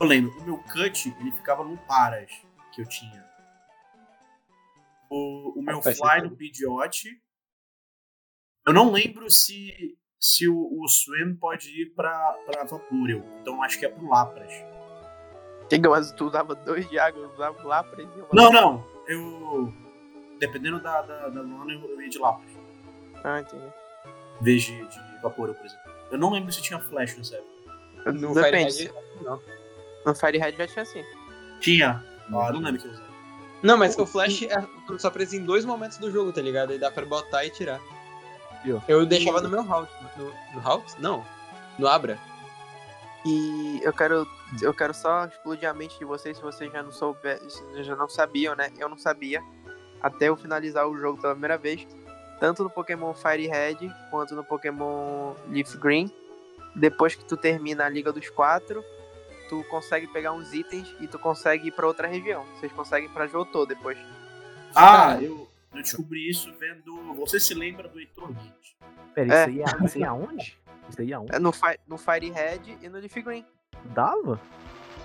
Eu 0.00 0.06
lembro, 0.06 0.32
o 0.40 0.44
meu 0.44 0.58
cut, 0.58 1.14
ele 1.20 1.32
ficava 1.32 1.62
no 1.62 1.76
paras 1.78 2.30
que 2.72 2.80
eu 2.80 2.86
tinha. 2.86 3.28
O, 5.10 5.58
o 5.58 5.62
meu 5.62 5.82
fly 5.82 6.22
no 6.22 6.36
Pidgeot. 6.36 7.20
Eu 8.66 8.72
não 8.72 8.90
lembro 8.92 9.28
se, 9.30 9.98
se 10.18 10.48
o, 10.48 10.56
o 10.56 10.88
Swim 10.88 11.34
pode 11.34 11.68
ir 11.82 11.94
pra, 11.94 12.32
pra 12.46 12.64
Vaporeon. 12.64 13.22
Então 13.40 13.62
acho 13.62 13.78
que 13.78 13.84
é 13.84 13.88
pro 13.88 14.08
Lapras. 14.08 14.52
Chega, 15.70 15.88
mas 15.88 16.10
tu 16.12 16.26
usava 16.26 16.54
dois 16.54 16.88
de 16.88 16.98
água, 16.98 17.22
eu 17.22 17.30
usava 17.32 17.62
lá 17.62 17.84
pra. 17.84 18.04
Não, 18.32 18.50
não. 18.50 18.84
Eu. 19.06 19.72
Dependendo 20.38 20.80
da, 20.80 21.02
da, 21.02 21.28
da 21.28 21.42
lona, 21.42 21.72
eu, 21.72 22.00
ia 22.00 22.08
de 22.08 22.18
Lapras. 22.18 22.50
Ah, 23.22 23.40
entendi. 23.40 23.64
Em 24.40 24.44
vez 24.44 24.62
de, 24.62 24.86
de 24.86 24.98
Vaporeon, 25.22 25.54
por 25.54 25.66
exemplo. 25.66 25.92
Eu 26.10 26.18
não 26.18 26.32
lembro 26.32 26.50
se 26.52 26.62
tinha 26.62 26.80
Flash 26.80 27.16
nessa 27.16 27.36
época. 27.36 28.12
No 28.12 28.34
Depende. 28.34 28.72
Firehead, 28.72 28.94
não. 29.22 29.40
No 30.06 30.14
Firehead 30.14 30.56
já 30.56 30.66
tinha 30.66 30.82
assim. 30.82 31.04
Tinha. 31.60 32.04
Ah, 32.32 32.46
eu 32.48 32.54
não 32.54 32.60
lembro 32.60 32.80
que 32.80 32.88
eu 32.88 32.92
usava. 32.92 33.10
Não, 33.62 33.76
mas 33.76 33.96
o 33.98 34.06
Flash 34.06 34.42
é 34.42 34.66
só 34.98 35.10
presa 35.10 35.36
em 35.36 35.44
dois 35.44 35.64
momentos 35.64 35.98
do 35.98 36.10
jogo, 36.10 36.32
tá 36.32 36.40
ligado? 36.40 36.72
Aí 36.72 36.78
dá 36.78 36.90
pra 36.90 37.04
botar 37.04 37.44
e 37.44 37.50
tirar. 37.50 37.80
Eu 38.88 39.06
deixava 39.06 39.40
no 39.40 39.48
meu 39.48 39.60
Halt. 39.60 39.90
No, 40.16 40.32
no 40.54 40.66
Halt? 40.66 40.94
Não. 40.98 41.24
No 41.78 41.86
Abra. 41.86 42.18
E 43.26 43.80
eu 43.82 43.92
quero, 43.92 44.26
eu 44.62 44.74
quero 44.74 44.92
só 44.94 45.24
explodir 45.26 45.68
a 45.68 45.74
mente 45.74 45.98
de 45.98 46.04
vocês 46.04 46.36
se 46.36 46.42
vocês 46.42 46.70
já 46.72 46.82
não 46.82 46.92
souber, 46.92 47.38
se 47.50 47.62
vocês 47.64 47.86
já 47.86 47.94
não 47.96 48.08
sabiam, 48.08 48.54
né? 48.56 48.70
Eu 48.78 48.88
não 48.88 48.98
sabia. 48.98 49.42
até 50.02 50.28
eu 50.28 50.36
finalizar 50.36 50.86
o 50.88 50.96
jogo 50.96 51.20
pela 51.20 51.34
primeira 51.34 51.58
vez, 51.58 51.86
tanto 52.40 52.64
no 52.64 52.70
Pokémon 52.70 53.12
Fire 53.12 53.46
Red 53.46 53.76
quanto 54.10 54.34
no 54.34 54.42
Pokémon 54.42 55.34
Leaf 55.48 55.76
Green. 55.76 56.10
Depois 56.74 57.14
que 57.14 57.24
tu 57.24 57.36
termina 57.36 57.84
a 57.84 57.88
Liga 57.88 58.10
dos 58.12 58.30
Quatro, 58.30 58.82
tu 59.48 59.62
consegue 59.64 60.06
pegar 60.06 60.32
uns 60.32 60.52
itens 60.54 60.94
e 61.00 61.06
tu 61.06 61.18
consegue 61.18 61.68
ir 61.68 61.72
pra 61.72 61.86
outra 61.86 62.06
região. 62.08 62.44
Vocês 62.56 62.72
conseguem 62.72 63.10
ir 63.10 63.12
pra 63.12 63.26
Jotô 63.26 63.66
depois. 63.66 63.98
Ah, 64.74 65.18
eu, 65.20 65.48
eu 65.74 65.82
descobri 65.82 66.30
isso 66.30 66.50
vendo. 66.58 67.12
Você 67.16 67.38
se 67.40 67.52
lembra 67.54 67.88
do 67.88 67.98
Heitor 68.00 68.28
Guides? 68.28 68.76
Pera, 69.14 69.34
É. 69.34 69.40
isso 69.42 69.48
aí 69.50 69.60
é, 69.60 69.84
isso 69.84 69.96
aí 69.98 70.02
é 70.02 70.06
aonde? 70.06 70.58
Isso 70.88 71.00
aí 71.00 71.10
é 71.12 71.14
aonde? 71.14 71.34
É 71.34 71.38
No, 71.38 71.52
Fi- 71.52 71.80
no 71.86 71.98
Fire 71.98 72.30
Red 72.30 72.78
e 72.80 72.88
no 72.88 72.98
Leaf 72.98 73.14
Green. 73.22 73.44
Dava? 73.86 74.40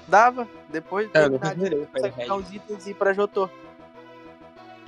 Dava, 0.07 0.47
depois 0.69 1.11
de 1.11 1.17
É, 1.17 1.25
eu 1.25 1.29
terminar 1.31 1.31
nunca 1.31 1.47
a 1.49 1.53
liga, 1.53 1.63
zerei 1.63 1.79
o 1.79 1.85
tu 1.85 1.91
Fire 1.91 2.01
consegue 2.01 2.15
pegar 2.15 2.35
os 2.35 2.53
itens 2.53 2.87
e 2.87 2.91
ir 2.91 2.93
pra 2.93 3.13
Jotô. 3.13 3.49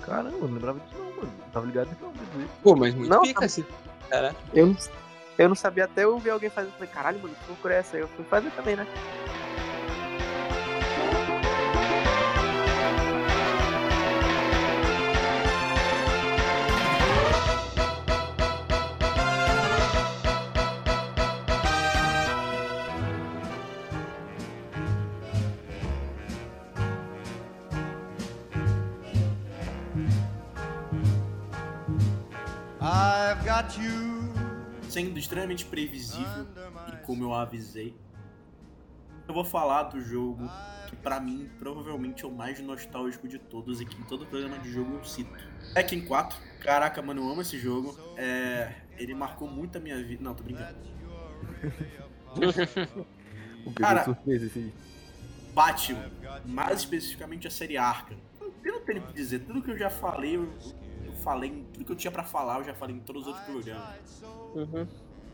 Caramba, 0.01 0.29
eu 0.37 0.47
não 0.47 0.53
lembrava 0.53 0.79
disso 0.79 0.95
não, 0.97 1.05
mano. 1.05 1.31
Não 1.39 1.49
tava 1.51 1.65
ligado 1.65 1.87
nisso 1.89 2.01
não. 2.03 2.11
disso. 2.11 2.49
Pô, 2.61 2.75
mas 2.75 2.93
muito 2.93 3.09
Não, 3.09 3.21
pica 3.21 3.39
tá- 3.39 3.45
assim. 3.45 3.65
Caraca. 4.09 4.35
Eu 4.53 4.67
não, 4.67 4.77
eu 5.37 5.49
não 5.49 5.55
sabia 5.55 5.85
até 5.85 6.03
eu 6.03 6.17
ver 6.19 6.29
alguém 6.29 6.49
fazendo. 6.49 6.73
Falei, 6.73 6.87
caralho, 6.89 7.19
mano, 7.19 7.35
que 7.35 7.47
loucura 7.47 7.73
é 7.73 7.77
essa? 7.79 7.97
Eu 7.97 8.07
fui 8.09 8.23
fazer 8.25 8.51
também, 8.51 8.75
né? 8.75 8.87
Extremamente 35.37 35.65
previsível, 35.65 36.47
e 36.91 36.97
como 37.05 37.23
eu 37.23 37.33
avisei, 37.33 37.95
eu 39.27 39.33
vou 39.33 39.43
falar 39.45 39.83
do 39.83 40.01
jogo 40.01 40.49
que 40.87 40.95
pra 40.95 41.19
mim 41.19 41.49
provavelmente 41.59 42.23
é 42.23 42.27
o 42.27 42.31
mais 42.31 42.59
nostálgico 42.59 43.27
de 43.27 43.37
todos 43.37 43.81
e 43.81 43.85
que 43.85 43.99
em 43.99 44.03
todo 44.05 44.25
programa 44.25 44.57
de 44.59 44.71
jogo 44.71 44.95
eu 44.95 45.03
cito. 45.03 45.31
Tekken 45.73 46.05
4. 46.05 46.37
Caraca, 46.61 47.01
mano, 47.01 47.21
eu 47.21 47.29
amo 47.31 47.41
esse 47.41 47.59
jogo. 47.59 47.97
É, 48.17 48.73
ele 48.97 49.13
marcou 49.13 49.47
muito 49.49 49.77
a 49.77 49.81
minha 49.81 50.01
vida. 50.01 50.23
Não, 50.23 50.33
tô 50.33 50.43
brincando. 50.43 50.77
O 53.65 53.71
Cara. 53.75 54.03
surpresa 54.05 54.45
esse. 54.45 54.73
Batman, 55.53 56.09
mais 56.45 56.79
especificamente 56.79 57.47
a 57.47 57.51
série 57.51 57.77
Arkham. 57.77 58.17
Eu 58.63 58.73
não 58.73 58.81
tenho 58.81 59.01
o 59.03 59.07
que 59.07 59.13
dizer, 59.13 59.39
tudo 59.39 59.61
que 59.61 59.71
eu 59.71 59.77
já 59.77 59.89
falei, 59.89 60.35
eu, 60.35 60.47
eu 61.03 61.13
falei, 61.23 61.49
em- 61.49 61.63
tudo 61.73 61.83
que 61.85 61.91
eu 61.91 61.95
tinha 61.95 62.11
pra 62.11 62.23
falar, 62.23 62.59
eu 62.59 62.63
já 62.65 62.73
falei 62.75 62.95
em 62.95 62.99
todos 62.99 63.23
os 63.23 63.27
outros 63.29 63.45
programas. 63.45 64.23
Uhum. 64.53 64.87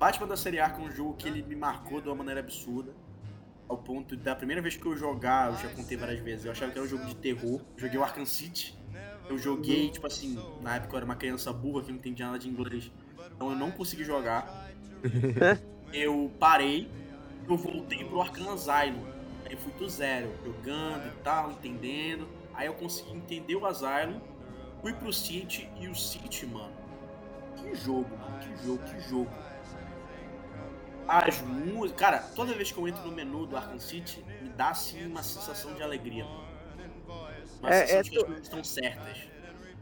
Batman 0.03 0.27
da 0.27 0.35
série 0.35 0.59
Arkham 0.59 0.83
é 0.83 0.87
um 0.89 0.91
jogo 0.91 1.13
que 1.13 1.29
ele 1.29 1.41
me 1.41 1.55
marcou 1.55 2.01
de 2.01 2.09
uma 2.09 2.15
maneira 2.15 2.41
absurda. 2.41 2.91
Ao 3.69 3.77
ponto 3.77 4.17
da 4.17 4.35
primeira 4.35 4.61
vez 4.61 4.75
que 4.75 4.85
eu 4.85 4.97
jogar, 4.97 5.53
eu 5.53 5.57
já 5.57 5.69
contei 5.69 5.95
várias 5.95 6.19
vezes, 6.19 6.43
eu 6.43 6.51
achava 6.51 6.73
que 6.73 6.77
era 6.77 6.85
um 6.85 6.89
jogo 6.89 7.05
de 7.05 7.15
terror. 7.15 7.61
Eu 7.77 7.79
joguei 7.79 7.97
o 7.97 8.03
Arkham 8.03 8.25
City. 8.25 8.77
Eu 9.29 9.37
joguei, 9.37 9.89
tipo 9.89 10.05
assim, 10.05 10.37
na 10.61 10.75
época 10.75 10.93
eu 10.93 10.97
era 10.97 11.05
uma 11.05 11.15
criança 11.15 11.53
burra 11.53 11.83
que 11.83 11.89
não 11.89 11.99
entendia 11.99 12.25
nada 12.25 12.37
de 12.37 12.49
inglês. 12.49 12.91
Então 13.33 13.49
eu 13.49 13.55
não 13.55 13.71
consegui 13.71 14.03
jogar. 14.03 14.69
eu 15.93 16.29
parei, 16.37 16.91
eu 17.47 17.55
voltei 17.55 18.03
pro 18.03 18.19
Arkham 18.19 18.51
Asylum. 18.51 19.05
Aí 19.45 19.53
eu 19.53 19.57
fui 19.57 19.71
do 19.71 19.89
zero, 19.89 20.29
jogando 20.43 21.07
e 21.07 21.23
tal, 21.23 21.51
entendendo. 21.53 22.27
Aí 22.53 22.67
eu 22.67 22.73
consegui 22.73 23.13
entender 23.13 23.55
o 23.55 23.65
Asylum, 23.65 24.19
fui 24.81 24.91
pro 24.91 25.13
City 25.13 25.69
e 25.79 25.87
o 25.87 25.95
City, 25.95 26.45
mano. 26.45 26.73
Que 27.55 27.73
jogo, 27.73 28.09
mano, 28.17 28.37
que 28.41 28.65
jogo, 28.65 28.83
que 28.83 28.99
jogo. 29.09 29.52
As 31.07 31.41
músicas. 31.41 31.99
Cara, 31.99 32.19
toda 32.33 32.55
vez 32.55 32.71
que 32.71 32.77
eu 32.77 32.87
entro 32.87 33.03
no 33.03 33.11
menu 33.11 33.45
do 33.45 33.55
Arkham 33.57 33.79
City, 33.79 34.29
me 34.39 34.49
dá 34.49 34.69
assim 34.71 35.05
uma 35.05 35.23
sensação 35.23 35.73
de 35.73 35.81
alegria. 35.83 36.31
Uma 37.59 37.69
É- 37.69 37.73
sensação 37.87 37.99
é 37.99 38.03
de 38.03 38.09
que 38.11 38.17
as 38.17 38.23
coisas 38.23 38.43
estão 38.43 38.63
certas. 38.63 39.31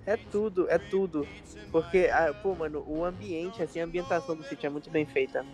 É 0.05 0.17
tudo, 0.17 0.69
é 0.69 0.77
tudo. 0.79 1.29
Porque, 1.71 2.09
ah, 2.11 2.33
pô, 2.33 2.55
mano, 2.55 2.83
o 2.87 3.03
ambiente, 3.05 3.61
assim, 3.61 3.79
a 3.79 3.85
ambientação 3.85 4.35
do 4.35 4.43
sítio 4.43 4.67
é 4.67 4.69
muito 4.69 4.89
bem 4.89 5.05
feita. 5.05 5.47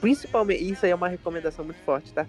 Principalmente, 0.00 0.62
isso 0.70 0.84
aí 0.84 0.92
é 0.92 0.94
uma 0.94 1.08
recomendação 1.08 1.64
muito 1.64 1.82
forte, 1.82 2.12
tá? 2.12 2.28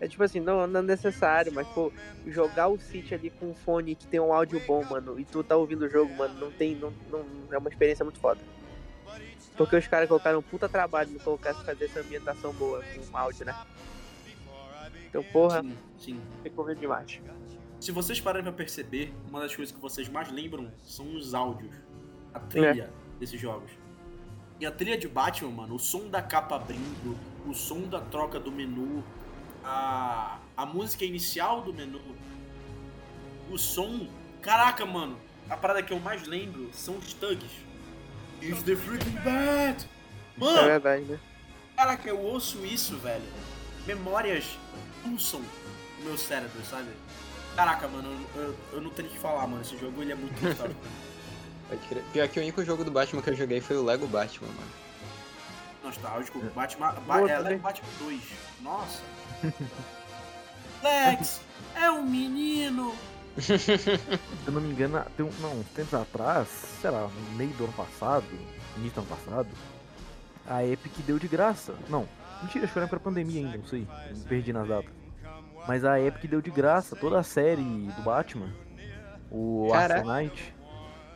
É 0.00 0.08
tipo 0.08 0.22
assim, 0.22 0.40
não, 0.40 0.66
não 0.66 0.80
é 0.80 0.82
necessário, 0.82 1.52
mas, 1.52 1.68
pô, 1.68 1.94
jogar 2.26 2.68
o 2.68 2.78
sítio 2.78 3.16
ali 3.16 3.30
com 3.30 3.50
um 3.50 3.54
fone 3.54 3.96
que 3.96 4.06
tem 4.08 4.20
um 4.20 4.32
áudio 4.32 4.60
bom, 4.60 4.84
mano, 4.84 5.18
e 5.18 5.24
tu 5.26 5.44
tá 5.44 5.56
ouvindo 5.56 5.82
o 5.84 5.90
jogo, 5.90 6.14
mano, 6.14 6.34
não 6.38 6.52
tem, 6.52 6.76
não, 6.76 6.92
não 7.06 7.48
é 7.52 7.58
uma 7.58 7.68
experiência 7.70 8.04
muito 8.04 8.20
foda. 8.20 8.46
Porque 9.56 9.76
os 9.76 9.86
caras 9.86 10.08
colocaram 10.08 10.38
um 10.38 10.42
puta 10.42 10.68
trabalho 10.68 11.10
no 11.10 11.20
colocar 11.20 11.54
fazer 11.54 11.84
essa 11.84 12.00
ambientação 12.00 12.52
boa 12.52 12.82
com 12.82 13.16
áudio, 13.16 13.46
né? 13.46 13.56
Então, 15.08 15.22
porra, 15.22 15.62
Sim, 15.62 15.76
sim. 15.96 16.20
recomendo 16.42 16.80
demais. 16.80 17.20
Se 17.80 17.92
vocês 17.92 18.20
pararem 18.20 18.42
pra 18.42 18.52
perceber, 18.52 19.14
uma 19.28 19.40
das 19.40 19.54
coisas 19.54 19.72
que 19.72 19.80
vocês 19.80 20.08
mais 20.08 20.30
lembram 20.32 20.72
são 20.82 21.14
os 21.14 21.34
áudios. 21.34 21.76
A 22.32 22.40
trilha 22.40 22.92
desses 23.20 23.40
jogos. 23.40 23.70
E 24.58 24.66
a 24.66 24.72
trilha 24.72 24.98
de 24.98 25.06
Batman, 25.06 25.50
mano, 25.50 25.74
o 25.76 25.78
som 25.78 26.08
da 26.08 26.22
capa 26.22 26.56
abrindo, 26.56 27.16
o 27.46 27.54
som 27.54 27.82
da 27.82 28.00
troca 28.00 28.40
do 28.40 28.50
menu, 28.50 29.04
a, 29.62 30.38
a 30.56 30.66
música 30.66 31.04
inicial 31.04 31.62
do 31.62 31.72
menu, 31.72 32.00
o 33.50 33.58
som. 33.58 34.08
Caraca, 34.42 34.84
mano, 34.84 35.16
a 35.48 35.56
parada 35.56 35.82
que 35.82 35.92
eu 35.92 36.00
mais 36.00 36.26
lembro 36.26 36.70
são 36.72 36.96
os 36.96 37.12
thugs. 37.14 37.50
It's 38.42 38.62
the 38.62 38.76
freaking 38.76 39.12
bat! 39.24 39.84
É 40.36 40.40
Mano, 40.40 40.64
verdade, 40.64 41.02
né? 41.04 41.18
Caraca, 41.76 42.08
eu 42.08 42.18
ouço 42.18 42.64
isso, 42.64 42.96
velho. 42.98 43.22
Memórias 43.86 44.58
pulsam 45.02 45.40
no 45.98 46.04
meu 46.04 46.18
cérebro, 46.18 46.60
sabe? 46.68 46.88
Caraca, 47.56 47.86
mano, 47.88 48.08
eu, 48.34 48.42
eu- 48.42 48.56
eu 48.74 48.80
não 48.80 48.90
tenho 48.90 49.08
o 49.08 49.12
que 49.12 49.18
falar, 49.18 49.46
mano. 49.46 49.62
Esse 49.62 49.78
jogo 49.78 50.02
ele 50.02 50.12
é 50.12 50.14
muito 50.14 50.42
nostálgico. 50.44 50.80
Pior 52.12 52.28
que 52.28 52.38
o 52.38 52.42
único 52.42 52.64
jogo 52.64 52.84
do 52.84 52.90
Batman 52.90 53.22
que 53.22 53.30
eu 53.30 53.36
joguei 53.36 53.60
foi 53.60 53.76
o 53.76 53.84
Lego 53.84 54.06
Batman, 54.06 54.48
mano. 54.48 54.70
nostálgico. 55.82 56.40
Batman, 56.54 56.92
ba 57.06 57.18
Boa 57.18 57.30
é. 57.30 57.38
Lego 57.38 57.62
Batman 57.62 57.88
2. 58.00 58.20
Nossa. 58.62 59.00
Lex, 60.82 61.40
é 61.74 61.90
um 61.90 62.02
menino. 62.02 62.94
Se 63.38 64.00
eu 64.46 64.52
não 64.52 64.60
me 64.60 64.70
engano, 64.70 65.02
tem 65.16 65.26
um, 65.26 65.30
não, 65.40 65.52
uns 65.60 65.66
tempos 65.68 65.94
atrás, 65.94 66.48
sei 66.80 66.90
lá, 66.90 67.08
no 67.08 67.36
meio 67.36 67.50
do 67.54 67.64
ano 67.64 67.72
passado, 67.72 68.24
início 68.76 69.00
do 69.02 69.06
ano 69.06 69.08
passado, 69.08 69.48
a 70.46 70.64
Epic 70.64 70.92
deu 71.04 71.18
de 71.18 71.26
graça. 71.26 71.74
Não, 71.88 72.06
mentira, 72.42 72.64
acho 72.64 72.72
que 72.72 72.78
era 72.78 72.88
pra 72.88 73.00
pandemia 73.00 73.44
ainda, 73.44 73.58
não 73.58 73.66
sei, 73.66 73.86
me 74.14 74.20
perdi 74.24 74.52
nas 74.52 74.68
datas. 74.68 74.90
Mas 75.66 75.84
a 75.84 76.00
Epic 76.00 76.30
deu 76.30 76.40
de 76.40 76.50
graça 76.50 76.94
toda 76.94 77.18
a 77.18 77.22
série 77.22 77.62
do 77.62 78.02
Batman, 78.02 78.50
o 79.30 79.68
Caraca. 79.72 80.04
Knight. 80.04 80.54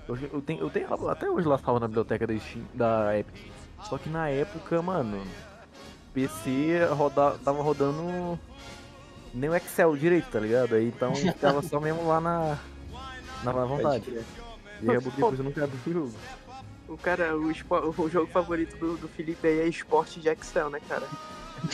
Eu, 0.09 0.16
eu 0.33 0.41
tenho, 0.41 0.61
eu 0.61 0.71
tenho 0.71 1.09
até 1.11 1.31
hoje 1.31 1.47
lá 1.47 1.59
salva 1.59 1.81
na 1.81 1.87
biblioteca 1.87 2.27
da, 2.27 2.39
Steam, 2.39 2.64
da 2.73 3.19
Epic. 3.19 3.53
Só 3.83 3.99
que 3.99 4.09
na 4.09 4.29
época, 4.29 4.81
mano, 4.83 5.23
PC 6.14 6.85
roda, 6.91 7.39
tava 7.45 7.62
rodando 7.62 8.39
nem 9.35 9.51
o 9.51 9.55
Excel 9.55 9.97
direito, 9.97 10.31
tá 10.31 10.41
ligado? 10.41 10.74
Aí 10.74 10.87
então 10.89 11.14
ficava 11.14 11.62
só 11.62 11.81
mesmo 11.81 12.07
lá 12.07 12.20
na, 12.20 12.59
na 13.45 13.53
Pode 13.53 13.68
vontade. 13.68 14.11
E 14.81 14.89
aí 14.91 14.95
eu 14.97 15.01
depois 15.01 15.39
eu 15.39 15.45
nunca 15.45 15.64
abri 15.64 15.76
o 15.87 15.93
jogo. 15.93 16.14
O 16.89 16.97
cara, 16.97 17.37
o, 17.37 17.51
espo- 17.51 17.95
o 17.99 18.09
jogo 18.09 18.31
favorito 18.33 18.76
do, 18.79 18.97
do 18.97 19.09
Felipe 19.09 19.47
aí 19.47 19.61
é 19.61 19.68
esporte 19.68 20.20
de 20.20 20.29
Excel, 20.31 20.70
né, 20.70 20.81
cara? 20.89 21.07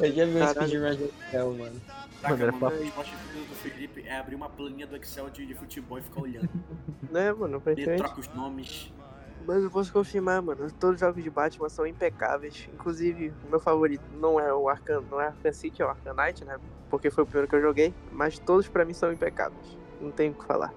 Eu 0.00 0.12
já 0.12 0.24
vi 0.24 0.46
speedrun 0.48 0.94
de 0.96 1.04
Excel, 1.04 1.52
mano. 1.54 1.80
Caraca, 2.22 2.36
Mano, 2.46 2.52
mano, 2.52 2.60
papo. 2.60 2.76
o 2.76 2.84
esporte 2.84 3.10
do 3.12 3.54
Felipe 3.56 4.04
é 4.06 4.18
abrir 4.18 4.34
uma 4.34 4.48
planilha 4.48 4.86
do 4.86 4.96
Excel 4.96 5.30
de, 5.30 5.46
de 5.46 5.54
futebol 5.54 5.98
e 5.98 6.02
ficar 6.02 6.22
olhando. 6.22 6.48
Né, 7.10 7.32
mano? 7.32 7.54
Ele 7.56 7.60
Praticamente. 7.60 8.02
troca 8.02 8.20
os 8.20 8.28
nomes. 8.34 8.92
Mas 9.46 9.62
eu 9.62 9.70
posso 9.70 9.92
confirmar, 9.92 10.42
mano. 10.42 10.70
Todos 10.72 10.94
os 10.96 11.00
jogos 11.00 11.22
de 11.22 11.30
Batman 11.30 11.68
são 11.68 11.86
impecáveis. 11.86 12.68
Inclusive, 12.74 13.32
o 13.46 13.50
meu 13.50 13.60
favorito 13.60 14.02
não 14.20 14.40
é 14.40 14.52
o 14.52 14.68
Arkham, 14.68 15.02
não 15.10 15.20
é 15.20 15.26
Arkham 15.28 15.52
City, 15.52 15.82
é 15.82 15.86
o 15.86 15.88
Arkham 15.88 16.14
Knight, 16.14 16.44
né? 16.44 16.58
Porque 16.90 17.10
foi 17.10 17.22
o 17.24 17.26
primeiro 17.26 17.48
que 17.48 17.54
eu 17.56 17.60
joguei. 17.60 17.94
Mas 18.12 18.38
todos 18.38 18.66
pra 18.68 18.84
mim 18.84 18.92
são 18.92 19.12
impecáveis. 19.12 19.78
Não 20.00 20.10
tem 20.10 20.30
o 20.30 20.34
que 20.34 20.44
falar. 20.44 20.72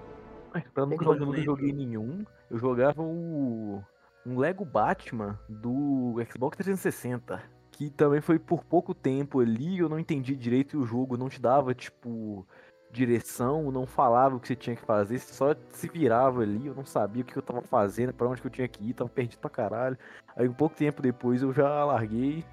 Mas 0.54 0.64
pra 0.74 0.86
nunca 0.86 1.04
Eu 1.04 1.06
jogar, 1.06 1.20
eu 1.20 1.26
nunca 1.26 1.38
lembro. 1.38 1.44
joguei 1.56 1.74
nenhum. 1.74 2.26
Eu 2.50 2.58
jogava 2.58 3.02
o. 3.02 3.84
Um 4.26 4.38
Lego 4.38 4.66
Batman 4.66 5.40
do 5.48 6.16
Xbox 6.32 6.58
360. 6.58 7.42
Que 7.72 7.90
também 7.90 8.20
foi 8.20 8.38
por 8.38 8.64
pouco 8.66 8.94
tempo 8.94 9.40
ali, 9.40 9.80
eu 9.80 9.88
não 9.88 9.98
entendi 9.98 10.36
direito 10.36 10.76
e 10.76 10.80
o 10.80 10.86
jogo 10.86 11.16
não 11.16 11.30
te 11.30 11.40
dava, 11.42 11.74
tipo, 11.74 12.46
direção, 12.92 13.72
não 13.72 13.86
falava 13.86 14.36
o 14.36 14.40
que 14.40 14.48
você 14.48 14.56
tinha 14.56 14.76
que 14.76 14.82
fazer, 14.82 15.20
só 15.20 15.56
se 15.70 15.88
virava 15.88 16.42
ali, 16.42 16.68
eu 16.68 16.76
não 16.76 16.86
sabia 16.86 17.22
o 17.22 17.26
que 17.26 17.38
eu 17.38 17.42
tava 17.42 17.62
fazendo, 17.62 18.14
pra 18.14 18.28
onde 18.28 18.42
que 18.42 18.48
eu 18.48 18.52
tinha 18.52 18.68
que 18.68 18.90
ir, 18.90 18.94
tava 18.94 19.10
perdido 19.10 19.40
pra 19.40 19.50
caralho. 19.50 19.98
Aí 20.36 20.48
um 20.48 20.54
pouco 20.54 20.76
tempo 20.76 21.02
depois 21.02 21.42
eu 21.42 21.54
já 21.54 21.86
larguei 21.86 22.44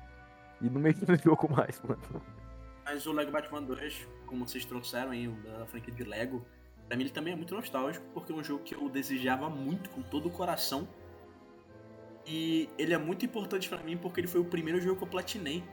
e 0.60 0.68
não 0.68 0.80
mexi 0.80 1.04
no 1.08 1.16
jogo 1.16 1.50
mais, 1.50 1.80
mano. 1.82 2.22
Mas 2.84 3.06
o 3.06 3.12
Lego 3.12 3.32
Batman 3.32 3.62
2, 3.62 4.06
como 4.26 4.46
vocês 4.46 4.64
trouxeram 4.64 5.10
aí, 5.10 5.28
da 5.28 5.66
franquia 5.66 5.92
de 5.92 6.04
Lego, 6.04 6.44
Pra 6.88 6.96
mim 6.96 7.02
ele 7.04 7.10
também 7.10 7.32
é 7.32 7.36
muito 7.36 7.54
nostálgico, 7.54 8.04
porque 8.14 8.32
é 8.32 8.34
um 8.34 8.44
jogo 8.44 8.62
que 8.62 8.74
eu 8.74 8.88
desejava 8.88 9.50
muito 9.50 9.90
com 9.90 10.02
todo 10.02 10.26
o 10.26 10.30
coração. 10.30 10.88
E 12.24 12.68
ele 12.78 12.94
é 12.94 12.98
muito 12.98 13.24
importante 13.24 13.68
pra 13.68 13.78
mim 13.78 13.96
porque 13.96 14.20
ele 14.20 14.28
foi 14.28 14.40
o 14.40 14.44
primeiro 14.44 14.80
jogo 14.80 14.96
que 14.96 15.04
eu 15.04 15.08
platinei. 15.08 15.64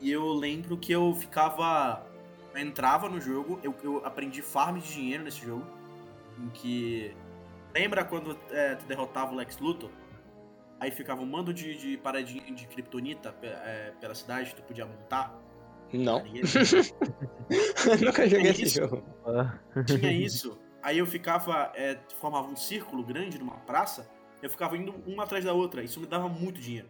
E 0.00 0.10
eu 0.10 0.26
lembro 0.32 0.76
que 0.76 0.92
eu 0.92 1.14
ficava. 1.14 2.06
Eu 2.54 2.60
entrava 2.60 3.08
no 3.08 3.20
jogo, 3.20 3.60
eu, 3.62 3.74
eu 3.82 4.04
aprendi 4.04 4.42
farm 4.42 4.78
de 4.78 4.92
dinheiro 4.92 5.22
nesse 5.24 5.44
jogo. 5.44 5.64
Em 6.38 6.48
que. 6.50 7.14
Lembra 7.74 8.04
quando 8.04 8.36
é, 8.50 8.74
tu 8.74 8.84
derrotava 8.86 9.32
o 9.32 9.36
Lex 9.36 9.58
Luthor? 9.58 9.90
Aí 10.80 10.90
ficava 10.90 11.20
um 11.20 11.26
mando 11.26 11.52
de, 11.52 11.76
de 11.76 11.96
paradinha 11.98 12.42
de 12.52 12.66
kryptonita 12.66 13.34
é, 13.42 13.92
pela 14.00 14.14
cidade, 14.14 14.54
tu 14.54 14.62
podia 14.62 14.86
montar. 14.86 15.38
Não. 15.92 16.24
Ele- 16.26 16.40
Nunca 18.04 18.28
joguei 18.28 18.50
esse 18.50 18.62
Isso. 18.62 18.80
jogo. 18.80 19.02
Tinha 19.86 20.10
isso. 20.12 20.58
Aí 20.82 20.98
eu 20.98 21.06
ficava, 21.06 21.70
é, 21.74 21.98
formava 22.18 22.48
um 22.48 22.56
círculo 22.56 23.04
grande 23.04 23.38
numa 23.38 23.56
praça, 23.58 24.08
eu 24.42 24.50
ficava 24.50 24.76
indo 24.76 24.92
uma 25.06 25.24
atrás 25.24 25.44
da 25.44 25.52
outra. 25.52 25.82
Isso 25.82 26.00
me 26.00 26.06
dava 26.06 26.28
muito 26.28 26.60
dinheiro. 26.60 26.88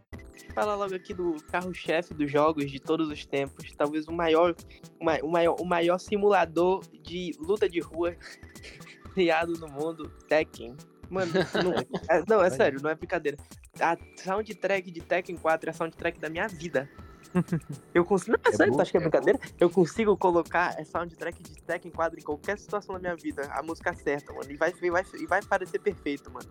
Falar 0.54 0.74
logo 0.74 0.94
aqui 0.94 1.12
do 1.14 1.36
carro-chefe 1.50 2.12
dos 2.14 2.30
jogos 2.30 2.70
de 2.70 2.80
todos 2.80 3.08
os 3.08 3.24
tempos. 3.26 3.72
Talvez 3.76 4.06
o 4.08 4.12
maior, 4.12 4.54
o 5.00 5.04
ma- 5.04 5.18
o 5.22 5.28
maior, 5.30 5.56
o 5.60 5.64
maior 5.64 5.98
simulador 5.98 6.80
de 7.02 7.32
luta 7.38 7.68
de 7.68 7.80
rua 7.80 8.16
criado 9.14 9.52
no 9.54 9.68
mundo, 9.68 10.08
Tekken. 10.28 10.76
Mano, 11.08 11.32
não 11.62 11.72
é, 11.72 12.24
não, 12.28 12.42
é 12.42 12.50
sério, 12.50 12.80
não 12.80 12.88
é 12.90 12.94
brincadeira. 12.94 13.36
A 13.80 13.96
soundtrack 14.22 14.90
de 14.90 15.00
Tekken 15.00 15.36
4 15.36 15.68
é 15.68 15.72
a 15.72 15.74
soundtrack 15.74 16.18
da 16.20 16.28
minha 16.28 16.46
vida. 16.46 16.88
Eu 17.94 18.04
consigo. 18.04 18.36
Não, 18.36 18.50
é 18.50 18.54
É 18.54 18.56
sério, 18.56 18.72
tu 18.74 18.80
acha 18.80 18.90
que 18.90 18.96
é 18.96 19.00
é 19.00 19.02
brincadeira? 19.02 19.38
Eu 19.58 19.70
consigo 19.70 20.16
colocar 20.16 20.68
a 20.78 20.84
soundtrack 20.84 21.42
de 21.42 21.62
Tekken 21.62 21.90
4 21.92 22.18
em 22.18 22.22
qualquer 22.22 22.58
situação 22.58 22.94
da 22.94 23.00
minha 23.00 23.16
vida. 23.16 23.42
A 23.52 23.62
música 23.62 23.92
certa, 23.94 24.32
mano. 24.32 24.50
E 24.50 24.56
vai, 24.56 24.72
e 24.82 24.90
vai, 24.90 25.04
e 25.20 25.26
vai 25.26 25.42
parecer 25.42 25.78
perfeito, 25.80 26.30
mano. 26.30 26.48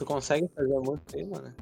Tu 0.00 0.06
consegue 0.06 0.48
fazer 0.56 0.74
a 0.74 0.80
música 0.80 1.14
aí, 1.14 1.26
mano? 1.26 1.54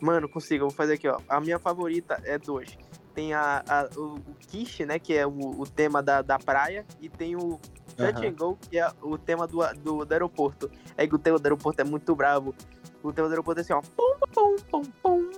Mano, 0.00 0.28
consigo, 0.28 0.64
eu 0.64 0.68
vou 0.68 0.76
fazer 0.76 0.94
aqui, 0.94 1.06
ó. 1.06 1.20
A 1.28 1.40
minha 1.40 1.60
favorita 1.60 2.20
é 2.24 2.36
duas. 2.36 2.76
Tem 3.14 3.32
a, 3.34 3.62
a- 3.68 3.88
o, 3.96 4.14
o 4.16 4.34
Kish, 4.48 4.80
né? 4.80 4.98
Que 4.98 5.14
é 5.14 5.24
o, 5.24 5.30
o 5.60 5.64
tema 5.64 6.02
da, 6.02 6.22
da 6.22 6.40
praia. 6.40 6.84
E 7.00 7.08
tem 7.08 7.36
o 7.36 7.60
Touch 7.96 8.26
and 8.26 8.34
Go, 8.34 8.58
que 8.68 8.80
é 8.80 8.90
o 9.00 9.16
tema 9.16 9.46
do, 9.46 9.58
do, 9.74 10.04
do 10.04 10.12
aeroporto. 10.12 10.68
É 10.96 11.06
que 11.06 11.14
o 11.14 11.18
tema 11.20 11.38
do 11.38 11.46
aeroporto 11.46 11.80
é 11.80 11.84
muito 11.84 12.16
bravo. 12.16 12.52
O 13.00 13.12
tema 13.12 13.28
do 13.28 13.32
aeroporto 13.32 13.60
é 13.60 13.62
assim, 13.62 13.74
ó. 13.74 13.80
Pum, 13.80 14.18
pum, 14.34 14.56
pum, 14.68 14.82
pum. 15.00 15.30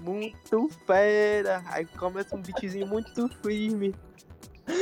Muito 0.00 0.70
fera. 0.86 1.62
Aí 1.66 1.84
começa 1.84 2.34
um 2.34 2.40
beatzinho 2.40 2.86
muito 2.86 3.28
firme. 3.42 3.94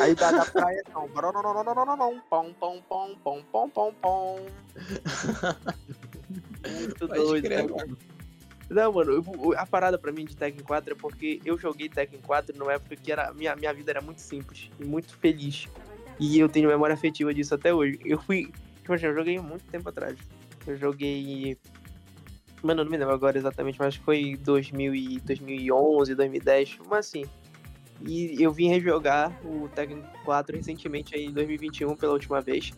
Aí 0.01 0.15
da, 0.15 0.31
da 0.31 0.47
praia, 0.47 0.85
não. 0.95 1.09
Pom, 2.31 2.53
pom, 2.53 2.81
pom, 2.89 3.15
pom, 3.25 3.43
pom, 3.51 3.69
pom, 3.71 3.93
pom. 4.01 4.47
Muito 6.69 7.09
Pode 7.09 7.21
doido, 7.21 7.45
crer, 7.45 7.69
mano? 7.69 7.97
Não, 8.69 8.93
mano, 8.93 9.13
eu- 9.13 9.59
a 9.59 9.67
parada 9.67 9.99
pra 9.99 10.13
mim 10.13 10.25
de 10.25 10.37
Tekken 10.37 10.63
4 10.65 10.93
é 10.93 10.97
porque 10.97 11.41
eu 11.45 11.59
joguei 11.59 11.89
Tekken 11.89 12.21
4 12.21 12.57
numa 12.57 12.73
época 12.73 12.95
que 12.95 13.11
era, 13.11 13.33
minha, 13.35 13.57
minha 13.57 13.73
vida 13.75 13.91
era 13.91 14.01
muito 14.01 14.21
simples 14.21 14.71
e 14.79 14.85
muito 14.85 15.17
feliz. 15.19 15.67
E 16.21 16.39
eu 16.39 16.49
tenho 16.49 16.69
memória 16.69 16.95
afetiva 16.95 17.35
disso 17.35 17.55
até 17.55 17.75
hoje. 17.75 17.99
Eu 18.05 18.21
fui. 18.21 18.53
Tipo 18.81 18.93
assim, 18.93 19.07
eu 19.07 19.15
joguei 19.15 19.39
muito 19.41 19.65
tempo 19.65 19.89
atrás. 19.89 20.17
Eu 20.67 20.77
joguei. 20.77 21.57
Mano, 22.63 22.83
eu 22.83 22.85
não 22.85 22.91
me 22.93 22.99
lembro 22.99 23.15
agora 23.15 23.39
exatamente, 23.39 23.79
mas 23.79 23.97
foi 23.97 24.37
2000 24.37 24.95
e 24.95 25.19
2011, 25.21 26.15
2010, 26.15 26.79
mas 26.89 27.07
assim. 27.07 27.25
E 28.07 28.41
eu 28.41 28.53
vim 28.53 28.69
rejogar 28.69 29.37
o 29.45 29.69
Tekken 29.69 30.03
4 30.25 30.57
recentemente 30.57 31.15
aí 31.15 31.27
em 31.27 31.33
2021 31.33 31.97
pela 31.97 32.13
última 32.13 32.41
vez. 32.41 32.71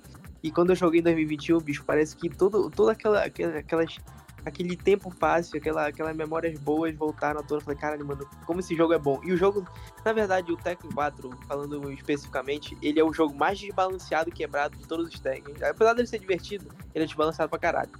E 0.42 0.50
quando 0.50 0.70
eu 0.70 0.76
joguei 0.76 1.00
em 1.00 1.04
2021, 1.04 1.58
bicho, 1.60 1.84
parece 1.86 2.16
que 2.16 2.28
todo, 2.28 2.68
toda 2.70 2.92
aquela, 2.92 3.24
aquela- 3.24 3.58
aquelas 3.58 3.96
aquele 4.44 4.76
tempo 4.76 5.08
fácil, 5.08 5.56
aquela, 5.58 5.86
aquelas 5.86 6.16
memórias 6.16 6.58
boas 6.58 6.92
voltaram 6.96 7.38
à 7.40 7.42
tona. 7.44 7.60
Eu 7.60 7.64
falei, 7.64 7.78
caralho, 7.78 8.04
mano, 8.04 8.28
como 8.44 8.58
esse 8.58 8.74
jogo 8.74 8.92
é 8.92 8.98
bom. 8.98 9.20
E 9.22 9.32
o 9.32 9.36
jogo, 9.36 9.64
na 10.04 10.12
verdade, 10.12 10.50
o 10.52 10.56
Tekken 10.56 10.90
4, 10.90 11.30
falando 11.46 11.92
especificamente, 11.92 12.76
ele 12.82 12.98
é 12.98 13.04
o 13.04 13.12
jogo 13.12 13.34
mais 13.34 13.58
desbalanceado 13.60 14.30
e 14.30 14.32
quebrado 14.32 14.76
de 14.76 14.84
todos 14.86 15.06
os 15.06 15.20
Tekken. 15.20 15.54
Apesar 15.62 15.94
dele 15.94 16.08
ser 16.08 16.18
divertido, 16.18 16.66
ele 16.92 17.04
é 17.04 17.06
desbalanceado 17.06 17.48
pra 17.48 17.58
caralho. 17.58 17.92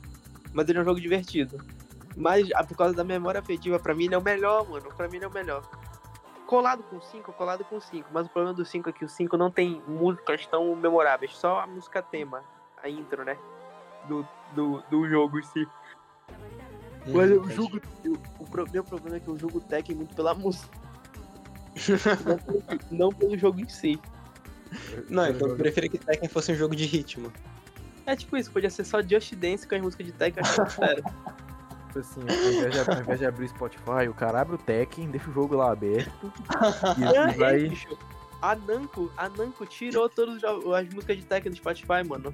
Mas 0.52 0.68
ele 0.68 0.78
é 0.78 0.82
um 0.82 0.84
jogo 0.84 1.00
divertido. 1.00 1.64
Mas 2.16 2.48
por 2.66 2.76
causa 2.76 2.94
da 2.94 3.04
memória 3.04 3.38
afetiva, 3.40 3.78
pra 3.78 3.94
mim 3.94 4.06
ele 4.06 4.14
é 4.14 4.18
o 4.18 4.22
melhor, 4.22 4.68
mano. 4.68 4.88
Pra 4.96 5.08
mim 5.08 5.16
ele 5.16 5.24
é 5.24 5.28
o 5.28 5.32
melhor. 5.32 5.62
Colado 6.52 6.82
com 6.82 7.00
5, 7.00 7.32
colado 7.32 7.64
com 7.64 7.80
5. 7.80 8.10
Mas 8.12 8.26
o 8.26 8.28
problema 8.28 8.54
do 8.54 8.62
5 8.62 8.90
é 8.90 8.92
que 8.92 9.06
o 9.06 9.08
5 9.08 9.38
não 9.38 9.50
tem 9.50 9.82
músicas 9.88 10.46
tão 10.46 10.76
memoráveis. 10.76 11.34
Só 11.34 11.60
a 11.60 11.66
música 11.66 12.02
tema, 12.02 12.44
a 12.82 12.90
intro, 12.90 13.24
né? 13.24 13.38
Do, 14.06 14.28
do, 14.54 14.82
do 14.90 15.08
jogo 15.08 15.38
em 15.38 15.42
si. 15.44 15.66
Mas 17.06 17.30
Uhum, 17.30 17.40
o 17.40 17.50
jogo. 17.50 17.80
eu- 18.04 18.18
o 18.38 18.70
meu 18.70 18.84
problema 18.84 19.16
é 19.16 19.20
que 19.20 19.28
eu 19.28 19.38
jogo 19.38 19.62
Tekken 19.62 19.96
muito 19.96 20.14
pela 20.14 20.34
música. 20.34 20.68
não, 22.26 22.36
pelo, 22.44 22.62
não 22.90 23.08
pelo 23.08 23.38
jogo 23.38 23.58
em 23.58 23.68
si. 23.70 23.98
Não, 25.08 25.26
então 25.28 25.48
eu 25.48 25.56
preferia 25.56 25.88
que 25.88 25.96
Tekken 25.96 26.28
fosse 26.28 26.52
um 26.52 26.54
jogo 26.54 26.76
de 26.76 26.84
ritmo. 26.84 27.32
É 28.04 28.14
tipo 28.14 28.36
isso, 28.36 28.52
podia 28.52 28.68
ser 28.68 28.84
só 28.84 29.00
Just 29.00 29.32
Dance 29.36 29.66
com 29.66 29.74
as 29.74 29.80
músicas 29.80 30.04
de 30.04 30.12
Tekken, 30.12 30.42
acho 30.42 30.76
que 30.76 30.84
era. 30.84 31.02
Tipo 31.92 31.98
assim, 31.98 32.20
ao 32.20 32.52
invés, 32.52 32.72
de, 32.72 32.90
ao 32.90 33.00
invés 33.00 33.18
de 33.18 33.26
abrir 33.26 33.48
Spotify, 33.48 34.08
o 34.08 34.14
cara 34.14 34.40
abre 34.40 34.54
o 34.54 34.58
Tekken, 34.58 35.10
deixa 35.10 35.28
o 35.28 35.32
jogo 35.32 35.54
lá 35.56 35.72
aberto 35.72 36.10
e, 36.98 37.04
Ah, 37.04 37.30
e 37.30 37.36
vai. 37.38 37.66
é. 37.66 37.72
A 38.40 38.56
Namco, 38.56 39.12
a 39.16 39.28
Namco 39.28 39.66
tirou 39.66 40.08
todas 40.08 40.42
as 40.42 40.88
músicas 40.92 41.16
de 41.18 41.24
Tekken 41.24 41.52
do 41.52 41.56
Spotify, 41.58 42.02
mano. 42.08 42.32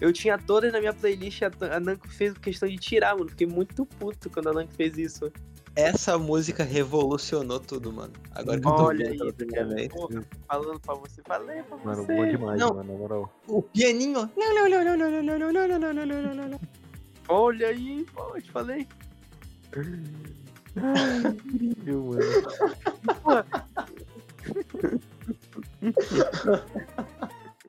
Eu 0.00 0.12
tinha 0.12 0.36
todas 0.36 0.72
na 0.72 0.80
minha 0.80 0.92
playlist, 0.92 1.42
a, 1.42 1.76
a 1.76 1.78
Namco 1.80 2.08
fez 2.08 2.36
questão 2.36 2.68
de 2.68 2.76
tirar, 2.76 3.14
mano. 3.16 3.30
Fiquei 3.30 3.46
muito 3.46 3.86
puto 3.86 4.28
quando 4.28 4.48
a 4.48 4.52
Namco 4.52 4.72
fez 4.74 4.98
isso. 4.98 5.30
Essa 5.74 6.18
música 6.18 6.64
revolucionou 6.64 7.58
tudo, 7.60 7.90
mano. 7.92 8.12
Agora 8.34 8.60
que 8.60 8.66
eu 8.68 8.74
tô 8.74 8.82
Olha 8.88 9.08
vendo 9.10 9.32
pela 9.46 9.68
aí, 9.70 9.74
vez. 9.74 9.88
Porra, 9.88 10.22
falando 10.46 10.80
pra 10.80 10.94
você, 10.96 11.22
falei 11.26 11.62
pra 11.62 11.76
Mano, 11.78 12.04
você. 12.04 12.14
bom 12.14 12.26
demais, 12.28 12.60
Não. 12.60 12.74
mano, 12.74 12.92
na 12.92 12.98
moral. 12.98 13.32
O 13.48 13.62
pianinho. 13.62 14.28
Olha 17.32 17.68
aí, 17.68 18.06
pô, 18.12 18.38
te 18.38 18.50
falei. 18.50 18.86
Incrível, 20.76 22.04
mano. 22.04 22.20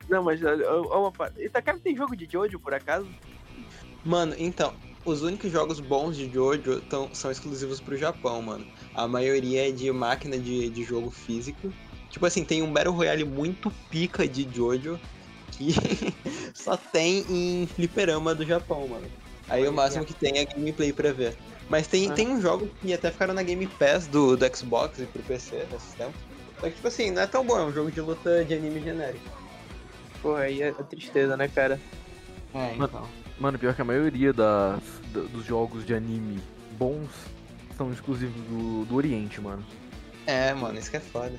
Não, 0.10 0.22
mas 0.22 0.44
olha, 0.44 0.70
olha 0.70 1.00
uma 1.00 1.12
cara, 1.62 1.80
tem 1.80 1.96
jogo 1.96 2.14
de 2.14 2.28
Jojo, 2.30 2.60
por 2.60 2.74
acaso? 2.74 3.08
Mano, 4.04 4.36
então, 4.38 4.74
os 5.06 5.22
únicos 5.22 5.50
jogos 5.50 5.80
bons 5.80 6.18
de 6.18 6.30
Jojo 6.30 6.82
tão, 6.82 7.10
são 7.16 7.32
exclusivos 7.32 7.80
pro 7.80 7.96
Japão, 7.96 8.42
mano. 8.42 8.68
A 8.94 9.08
maioria 9.08 9.70
é 9.70 9.72
de 9.72 9.90
máquina 9.94 10.38
de, 10.38 10.70
de 10.70 10.84
jogo 10.84 11.10
físico. 11.10 11.72
Tipo 12.10 12.26
assim, 12.26 12.44
tem 12.44 12.62
um 12.62 12.74
Battle 12.74 12.94
Royale 12.94 13.24
muito 13.24 13.72
pica 13.90 14.28
de 14.28 14.46
Jojo 14.54 15.00
que 15.52 15.70
só 16.54 16.76
tem 16.76 17.24
em 17.30 17.66
fliperama 17.66 18.36
do 18.36 18.46
Japão, 18.46 18.86
mano. 18.90 19.23
Aí 19.50 19.68
o 19.68 19.74
máximo 19.74 20.06
que 20.06 20.14
tem 20.14 20.38
é 20.40 20.46
gameplay 20.46 20.92
pra 20.94 21.12
ver. 21.12 21.36
Mas 21.70 21.88
tem, 21.88 22.10
Ah. 22.10 22.14
tem 22.14 22.28
uns 22.30 22.42
jogos 22.42 22.70
que 22.82 22.94
até 22.94 23.12
ficaram 23.12 23.34
na 23.34 23.44
Game 23.44 23.66
Pass 23.68 24.08
do, 24.08 24.36
do 24.38 24.56
Xbox 24.58 25.00
e 25.00 25.06
pro 25.06 25.22
PC 25.24 25.66
nesses 25.72 25.94
tempos. 25.94 26.16
Só 26.60 26.68
que, 26.68 26.76
tipo 26.76 26.88
assim, 26.88 27.12
não 27.12 27.22
é 27.22 27.28
tão 27.28 27.46
bom, 27.46 27.58
é 27.58 27.64
um 27.64 27.72
jogo 27.74 27.92
de 27.92 28.00
luta 28.02 28.44
de 28.46 28.54
anime 28.54 28.80
genérico. 28.82 29.26
Porra, 30.22 30.42
aí 30.44 30.62
é, 30.62 30.68
é 30.70 30.72
tristeza, 30.72 31.36
né, 31.36 31.48
cara? 31.48 31.80
É, 32.54 32.74
então. 32.76 33.08
Mano, 33.40 33.58
pior 33.60 33.74
que 33.76 33.82
a 33.82 33.86
maioria 33.86 34.32
das, 34.32 34.80
da- 35.12 35.22
dos 35.22 35.46
jogos 35.46 35.86
de 35.86 35.94
anime 35.94 36.40
bons 36.78 37.10
são 37.78 37.92
exclusivos 37.92 38.42
do, 38.44 38.86
do 38.86 38.96
Oriente, 38.96 39.42
mano. 39.42 39.66
É, 40.26 40.54
mano, 40.54 40.78
isso 40.80 40.90
que 40.90 40.98
é 40.98 41.02
foda. 41.02 41.34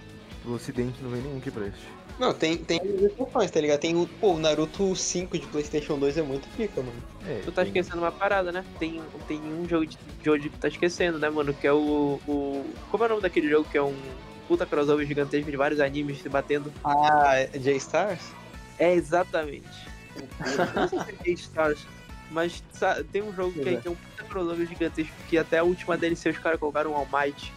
Do 0.45 0.55
Ocidente 0.55 1.03
não 1.03 1.09
vem 1.11 1.23
nenhum 1.23 1.41
que 1.41 1.51
preste. 1.51 1.81
Não, 2.19 2.33
tem, 2.33 2.57
tem 2.57 2.79
exceções, 2.85 3.51
tá 3.51 3.61
ligado? 3.61 3.81
Tem 3.81 3.97
o, 3.97 4.07
pô, 4.21 4.35
o 4.35 4.39
Naruto 4.39 4.95
5 4.95 5.37
de 5.39 5.47
Playstation 5.49 5.99
2 5.99 6.17
é 6.17 6.23
muito 6.23 6.47
pica, 6.57 6.81
mano. 6.81 7.03
É, 7.27 7.41
Tu 7.45 7.51
tá 7.51 7.63
tem- 7.63 7.71
esquecendo 7.71 7.99
uma 8.03 8.13
parada, 8.13 8.53
né? 8.53 8.65
Tem, 8.79 9.03
tem 9.27 9.41
um 9.41 9.69
jogo 9.69 9.85
de 9.87 9.99
Jojo 10.25 10.45
que 10.45 10.51
tu 10.51 10.59
tá 10.61 10.69
esquecendo, 10.69 11.19
né, 11.19 11.29
mano? 11.29 11.53
Que 11.53 11.67
é 11.67 11.73
o, 11.73 12.21
o. 12.29 12.65
Como 12.91 13.03
é 13.03 13.07
o 13.07 13.11
nome 13.11 13.23
daquele 13.23 13.49
jogo 13.49 13.69
que 13.69 13.77
é 13.77 13.83
um 13.83 13.97
puta 14.47 14.65
crossover 14.65 15.05
gigantesco 15.07 15.51
de 15.51 15.57
vários 15.57 15.81
animes 15.81 16.21
se 16.23 16.29
batendo? 16.29 16.73
Ah, 16.85 17.47
J-Stars? 17.59 18.23
É 18.79 18.93
exatamente. 18.95 19.67
Eu 20.17 20.27
Não 20.81 20.89
sei 20.89 21.01
se 21.01 21.11
é 21.11 21.15
Gay 21.25 21.35
Stars, 21.35 21.85
mas 22.31 22.63
sa- 22.73 23.03
tem 23.11 23.23
um 23.23 23.35
jogo 23.35 23.53
que, 23.55 23.69
É. 23.69 23.77
que 23.77 23.89
é 23.89 23.91
um 23.91 23.97
puta 23.97 24.23
crossover 24.25 24.67
gigantesco 24.69 25.13
que 25.29 25.37
até 25.37 25.59
a 25.59 25.65
última 25.65 25.97
DLC 25.97 26.31
os 26.31 26.39
caras 26.39 26.61
colocaram 26.61 26.93
um 26.93 26.95
All 26.97 27.09
Might. 27.13 27.53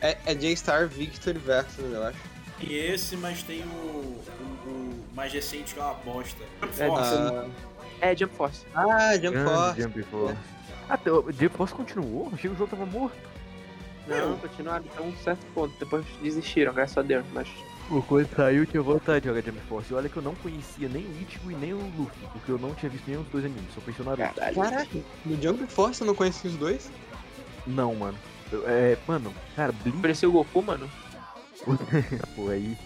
É, 0.00 0.16
é 0.26 0.34
J-Star 0.34 0.88
Victory 0.88 1.38
Versus, 1.38 1.92
eu 1.92 2.02
acho. 2.04 2.35
E 2.60 2.74
esse, 2.74 3.16
mas 3.16 3.42
tem 3.42 3.62
o, 3.62 3.66
o, 3.66 4.22
o 4.66 5.04
mais 5.14 5.32
recente 5.32 5.74
que 5.74 5.80
é 5.80 5.82
uma 5.82 5.94
bosta. 5.94 6.42
É, 6.62 6.86
Force. 6.86 7.14
Ah, 7.14 7.46
É, 8.00 8.16
Jump 8.16 8.34
Force. 8.34 8.64
ah 8.74 9.14
Jump 9.20 9.38
Force. 9.44 9.80
Jump 9.82 10.02
Force. 10.04 10.36
Ah, 10.88 10.96
te- 10.96 11.10
o 11.10 11.30
Jump 11.32 11.56
Force 11.56 11.74
continuou? 11.74 12.28
Achei 12.32 12.48
que 12.50 12.54
o 12.54 12.58
jogo 12.58 12.70
tava 12.70 12.86
morto. 12.86 13.16
Não, 14.08 14.36
continuaram 14.38 14.84
até 14.92 15.02
um 15.02 15.14
certo 15.16 15.44
ponto. 15.52 15.74
Depois 15.78 16.04
desistiram, 16.22 16.72
graças 16.72 16.96
a 16.96 17.02
Deus. 17.02 17.24
Mas 17.34 17.48
O 17.90 18.00
quando 18.02 18.28
saiu, 18.34 18.62
eu 18.62 18.66
tinha 18.66 18.82
vontade 18.82 19.20
de 19.22 19.28
jogar 19.28 19.42
Jump 19.42 19.60
Force. 19.68 19.92
E 19.92 19.96
olha 19.96 20.08
que 20.08 20.16
eu 20.16 20.22
não 20.22 20.34
conhecia 20.36 20.88
nem 20.88 21.02
o 21.04 21.22
Ichigo 21.28 21.50
e 21.50 21.54
nem 21.54 21.72
o 21.74 21.78
Luffy, 21.98 22.26
porque 22.32 22.52
eu 22.52 22.58
não 22.58 22.72
tinha 22.74 22.88
visto 22.88 23.06
nenhum 23.06 23.22
dos 23.22 23.32
dois 23.32 23.44
animes, 23.44 23.74
só 23.74 23.80
conhecia 23.80 24.04
o 24.04 24.08
Naruto. 24.08 24.40
Caraca, 24.40 24.98
no 25.26 25.42
Jump 25.42 25.66
Force 25.66 26.00
eu 26.00 26.06
não 26.06 26.14
conhecia 26.14 26.48
os 26.50 26.56
dois? 26.56 26.90
Não, 27.66 27.94
mano. 27.94 28.16
Eu- 28.52 28.62
É, 28.68 28.96
mano, 29.08 29.34
cara, 29.56 29.72
Blink, 29.72 29.98
Pareceu 30.00 30.30
o 30.30 30.32
Goku, 30.32 30.62
mano. 30.62 30.88
pô, 32.36 32.48
aí. 32.48 32.76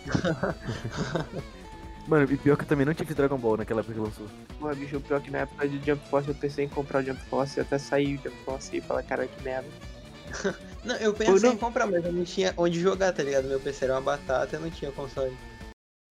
mano, 2.07 2.31
e 2.31 2.37
pior 2.37 2.57
que 2.57 2.63
eu 2.63 2.69
também 2.69 2.87
não 2.87 2.95
tinha 2.95 3.07
visto 3.07 3.17
Dragon 3.17 3.37
Ball 3.37 3.59
naquela 3.59 3.81
época 3.81 3.95
que 3.95 4.01
lançou. 4.01 4.27
Porra, 4.59 4.75
bicho, 4.75 4.97
o 4.97 5.01
pior 5.01 5.19
é 5.19 5.21
que 5.21 5.31
na 5.31 5.39
época 5.39 5.69
de 5.69 5.79
Jump 5.85 6.09
Force 6.09 6.29
eu 6.29 6.35
pensei 6.35 6.65
em 6.65 6.69
comprar 6.69 7.03
o 7.03 7.07
Jump 7.07 7.21
Force 7.23 7.59
e 7.59 7.63
até 7.63 7.79
sair 7.79 8.17
o 8.19 8.23
Jump 8.23 8.37
Force 8.45 8.77
e 8.77 8.81
falar, 8.81 9.03
cara, 9.03 9.27
que 9.27 9.43
merda. 9.43 9.69
Não, 10.85 10.97
eu 10.97 11.13
pensei 11.13 11.51
não. 11.51 11.57
em 11.57 11.59
comprar, 11.59 11.87
mas 11.87 12.03
eu 12.03 12.13
não 12.13 12.25
tinha 12.25 12.55
onde 12.57 12.81
jogar, 12.81 13.13
tá 13.13 13.23
ligado? 13.23 13.47
Meu 13.47 13.61
PC 13.61 13.85
era 13.85 13.95
uma 13.95 14.01
batata 14.01 14.57
e 14.57 14.59
eu 14.59 14.63
não 14.63 14.71
tinha 14.71 14.91
console. 14.93 15.37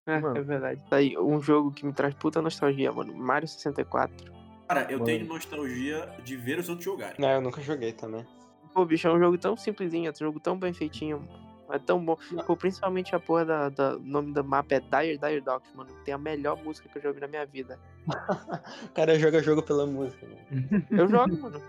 É, 0.05 0.19
Mano. 0.19 0.37
é 0.37 0.41
verdade. 0.41 0.81
Tá 0.89 0.97
aí, 0.97 1.17
um 1.17 1.41
jogo 1.41 1.71
que 1.71 1.83
me 1.85 1.93
traz 1.93 2.13
puta 2.13 2.41
nostalgia, 2.41 2.91
mano. 2.91 3.11
Mario 3.15 3.47
64. 3.47 4.31
Cara, 4.67 4.83
eu 4.83 4.99
Mano. 4.99 5.05
tenho 5.05 5.25
nostalgia 5.25 6.07
de 6.23 6.37
ver 6.37 6.59
os 6.59 6.69
outros 6.69 6.85
jogarem. 6.85 7.15
Não, 7.17 7.29
eu 7.29 7.41
nunca 7.41 7.61
joguei 7.61 7.91
também. 7.91 8.23
Pô, 8.71 8.85
bicho, 8.85 9.07
é 9.07 9.11
um 9.11 9.17
jogo 9.17 9.37
tão 9.37 9.57
simplesinho, 9.57 10.07
é 10.07 10.11
um 10.11 10.15
jogo 10.15 10.39
tão 10.39 10.57
bem 10.57 10.73
feitinho. 10.73 11.27
É 11.71 11.77
tão 11.79 12.03
bom. 12.03 12.17
Pô, 12.47 12.57
principalmente 12.57 13.15
a 13.15 13.19
porra 13.19 13.45
da, 13.45 13.69
da- 13.69 13.95
o 13.97 13.99
nome 13.99 14.33
do 14.33 14.43
mapa 14.43 14.75
é 14.75 14.79
Dire 14.79 15.17
Dire 15.17 15.41
Docks, 15.41 15.71
mano. 15.73 15.89
Tem 16.03 16.13
a 16.13 16.17
melhor 16.17 16.57
música 16.63 16.89
que 16.89 16.97
eu 16.97 17.01
joguei 17.01 17.21
na 17.21 17.27
minha 17.27 17.45
vida. 17.45 17.79
O 18.85 18.89
cara 18.93 19.17
joga 19.19 19.41
jogo 19.43 19.61
pela 19.61 19.85
música, 19.85 20.25
mano. 20.25 20.85
Eu 20.89 21.07
jogo, 21.07 21.37
mano. 21.41 21.61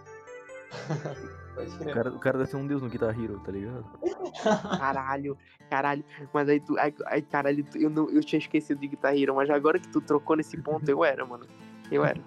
O 1.61 1.85
cara, 1.93 2.11
o 2.11 2.19
cara 2.19 2.39
deve 2.39 2.51
ser 2.51 2.57
um 2.57 2.67
deus 2.67 2.81
no 2.81 2.89
Guitar 2.89 3.11
Hero, 3.21 3.39
tá 3.41 3.53
ligado? 3.53 3.85
Caralho, 4.79 5.37
caralho. 5.69 6.05
Mas 6.33 6.49
aí 6.49 6.61
tu. 6.61 6.79
Aí, 6.79 6.95
aí, 7.07 7.21
caralho, 7.23 7.63
tu- 7.65 7.77
eu, 7.77 7.91
não, 7.91 8.09
eu 8.09 8.23
tinha 8.23 8.39
esquecido 8.39 8.81
de 8.81 8.89
Guitar 8.89 9.15
Hero, 9.15 9.35
mas 9.35 9.51
agora 9.51 9.79
que 9.79 9.89
tu 9.89 10.01
trocou 10.01 10.37
nesse 10.37 10.57
ponto, 10.57 10.89
eu 10.89 11.05
era, 11.05 11.25
mano. 11.27 11.47
Eu 11.91 12.05
era. 12.05 12.21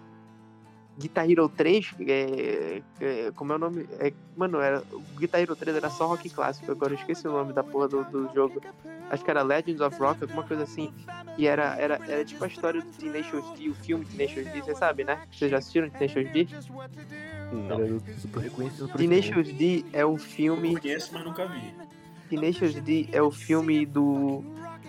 Guitar 0.98 1.30
Hero 1.30 1.50
3, 1.50 1.92
é, 2.08 2.82
é, 3.02 3.32
como 3.36 3.52
é 3.54 3.56
o 3.56 3.60
nome? 3.60 3.88
É, 4.00 4.14
mano, 4.38 4.60
era, 4.60 4.84
o 4.92 5.02
Guitar 5.18 5.42
Hero 5.42 5.56
3 5.56 5.78
era 5.78 5.90
só 5.90 6.06
rock 6.06 6.30
clássico, 6.30 6.72
agora 6.72 6.94
eu 6.94 6.98
esqueci 6.98 7.28
o 7.28 7.32
nome 7.32 7.52
da 7.52 7.64
porra 7.64 7.88
do, 7.88 8.04
do 8.06 8.34
jogo. 8.34 8.62
Acho 9.10 9.24
que 9.24 9.32
era 9.32 9.42
Legends 9.42 9.82
of 9.82 9.98
Rock, 10.00 10.24
alguma 10.24 10.44
coisa 10.44 10.64
assim. 10.64 10.94
E 11.38 11.48
era, 11.48 11.76
era, 11.78 12.00
era 12.08 12.24
tipo 12.24 12.44
a 12.44 12.48
história 12.48 12.82
do 12.82 12.88
Tenacious 12.92 13.46
D, 13.58 13.70
o 13.70 13.76
filme 13.76 14.06
Tenacious 14.06 14.48
D, 14.48 14.62
você 14.62 14.76
sabe, 14.76 15.04
né? 15.04 15.22
Vocês 15.32 15.50
já 15.50 15.58
assistiram 15.58 15.90
Tenacious 15.90 16.32
D? 16.32 16.48
Não. 17.52 17.82
É. 17.82 18.98
Tenacious 18.98 19.48
D 19.48 19.86
é 19.94 20.06
o 20.06 20.18
filme 20.18 20.74
Eu 20.74 20.82
conheço, 20.82 21.14
mas 21.14 21.24
nunca 21.24 21.48
vi. 21.48 21.74
Tenacious 22.30 22.74
D 22.76 23.10
é 23.12 23.22
o 23.22 23.32
filme 23.32 23.86
do. 23.86 24.44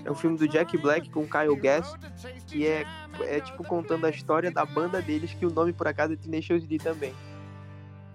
É 0.05 0.11
o 0.11 0.15
filme 0.15 0.37
do 0.37 0.47
Jack 0.47 0.77
Black 0.77 1.09
com 1.11 1.27
Kyle 1.27 1.57
Gass, 1.57 1.95
que 2.47 2.67
é, 2.67 2.85
é 3.21 3.41
tipo 3.41 3.65
contando 3.65 4.05
a 4.07 4.11
história 4.11 4.51
da 4.51 4.65
banda 4.65 5.01
deles, 5.01 5.33
que 5.33 5.47
o 5.47 5.51
nome 5.51 5.73
por 5.73 5.89
acaso 5.89 6.13
é 6.13 6.17
Tenacious 6.17 6.67
D 6.67 6.79
também. 6.79 7.15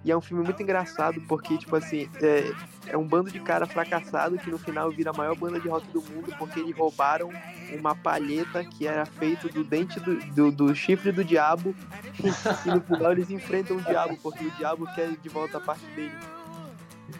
E 0.03 0.11
é 0.11 0.15
um 0.15 0.21
filme 0.21 0.43
muito 0.43 0.63
engraçado, 0.63 1.19
porque, 1.27 1.57
tipo 1.57 1.75
assim, 1.75 2.09
é, 2.21 2.53
é 2.87 2.97
um 2.97 3.05
bando 3.05 3.29
de 3.29 3.39
cara 3.41 3.65
fracassado 3.65 4.37
que 4.37 4.49
no 4.49 4.57
final 4.57 4.89
vira 4.89 5.09
a 5.09 5.13
maior 5.13 5.35
banda 5.35 5.59
de 5.59 5.67
rock 5.67 5.85
do 5.87 6.01
mundo, 6.01 6.33
porque 6.37 6.59
eles 6.59 6.75
roubaram 6.75 7.29
uma 7.77 7.93
palheta 7.93 8.63
que 8.63 8.87
era 8.87 9.05
feito 9.05 9.49
do 9.49 9.61
dente 9.61 9.99
do, 9.99 10.15
do, 10.33 10.51
do 10.51 10.75
chifre 10.75 11.11
do 11.11 11.23
diabo, 11.23 11.75
e 12.65 12.69
no 12.69 12.81
final 12.81 13.11
eles 13.11 13.29
enfrentam 13.29 13.75
o 13.75 13.81
diabo, 13.81 14.17
porque 14.23 14.45
o 14.45 14.51
diabo 14.51 14.87
quer 14.95 15.11
de 15.17 15.29
volta 15.29 15.57
a 15.57 15.61
parte 15.61 15.85
dele. 15.87 16.15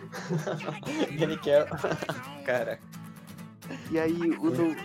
Ele 1.20 1.38
quer. 1.38 1.68
Cara. 2.46 2.80
E 3.92 4.00
aí, 4.00 4.14
o, 4.14 4.50
no, 4.50 4.76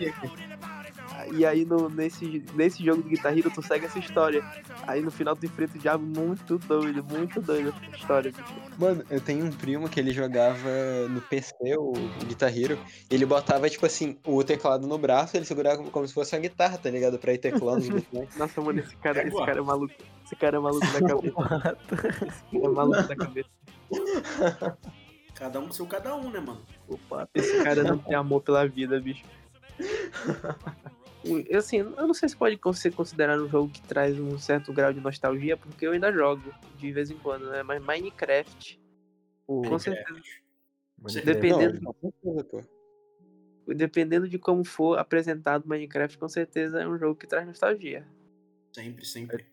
e 1.33 1.45
aí 1.45 1.65
no, 1.65 1.89
nesse, 1.89 2.43
nesse 2.53 2.83
jogo 2.83 3.01
de 3.03 3.09
Guitar 3.09 3.37
Hero, 3.37 3.49
tu 3.49 3.61
segue 3.61 3.85
essa 3.85 3.99
história. 3.99 4.43
Aí 4.85 5.01
no 5.01 5.11
final 5.11 5.35
tu 5.35 5.45
enfrenta 5.45 5.77
o 5.77 5.79
diabo 5.79 6.05
muito 6.05 6.57
doido, 6.57 7.03
muito 7.03 7.41
doido 7.41 7.69
essa 7.69 7.97
história. 7.97 8.33
Mano, 8.77 9.03
eu 9.09 9.19
tenho 9.21 9.45
um 9.45 9.51
primo 9.51 9.89
que 9.89 9.99
ele 9.99 10.11
jogava 10.11 10.69
no 11.09 11.21
PC, 11.21 11.53
o 11.77 11.93
Guitar 12.25 12.55
Hero, 12.55 12.77
e 13.09 13.15
ele 13.15 13.25
botava, 13.25 13.69
tipo 13.69 13.85
assim, 13.85 14.17
o 14.25 14.43
teclado 14.43 14.87
no 14.87 14.97
braço, 14.97 15.35
ele 15.37 15.45
segurava 15.45 15.77
como, 15.77 15.91
como 15.91 16.07
se 16.07 16.13
fosse 16.13 16.35
uma 16.35 16.41
guitarra, 16.41 16.77
tá 16.77 16.89
ligado? 16.89 17.17
Pra 17.17 17.33
ir 17.33 17.37
teclando. 17.37 17.85
Nossa, 18.37 18.61
mano, 18.61 18.79
esse 18.79 18.95
cara, 18.97 19.21
É 19.21 19.27
esse 19.27 19.45
cara 19.45 19.59
é 19.59 19.63
maluco. 19.63 19.93
Esse 20.25 20.35
cara 20.35 20.57
é 20.57 20.59
maluco 20.59 20.85
da 20.85 21.01
cabeça. 21.07 21.77
Esse 22.27 22.51
cara 22.51 22.65
é 22.65 22.69
maluco 22.69 23.07
da 23.07 23.15
cabeça. 23.15 23.49
Cada 25.35 25.59
um 25.59 25.71
seu 25.71 25.85
cada 25.85 26.15
um, 26.15 26.29
né, 26.31 26.39
mano? 26.39 26.61
Opa, 26.87 27.27
Esse 27.33 27.63
cara 27.63 27.83
não 27.83 27.97
tem 27.97 28.15
amor 28.15 28.41
pela 28.41 28.67
vida, 28.67 28.99
bicho. 28.99 29.23
Eu, 31.49 31.57
Assim, 31.57 31.77
eu 31.77 31.89
não 32.07 32.13
sei 32.13 32.29
se 32.29 32.37
pode 32.37 32.59
ser 32.75 32.93
considerado 32.93 33.43
um 33.45 33.49
jogo 33.49 33.71
que 33.73 33.81
traz 33.81 34.19
um 34.19 34.37
certo 34.37 34.71
grau 34.71 34.93
de 34.93 35.01
nostalgia, 35.01 35.57
porque 35.57 35.87
eu 35.87 35.91
ainda 35.91 36.11
jogo 36.11 36.53
de 36.77 36.91
vez 36.91 37.09
em 37.09 37.17
quando, 37.17 37.49
né? 37.49 37.63
Mas 37.63 37.83
Minecraft, 37.83 38.79
pô, 39.47 39.63
com 39.63 39.69
Minecraft. 39.69 39.81
certeza, 39.81 40.21
Minecraft. 40.99 41.25
Dependendo- 41.25 41.81
Não, 41.81 41.93
com 41.93 42.11
certeza, 42.11 42.43
pô. 42.43 43.73
dependendo 43.73 44.29
de 44.29 44.37
como 44.37 44.63
for 44.63 44.99
apresentado 44.99 45.67
Minecraft, 45.67 46.15
com 46.19 46.29
certeza 46.29 46.79
é 46.83 46.87
um 46.87 46.95
jogo 46.99 47.15
que 47.19 47.25
traz 47.25 47.47
nostalgia. 47.47 48.05
Sempre, 48.71 49.03
sempre. 49.03 49.45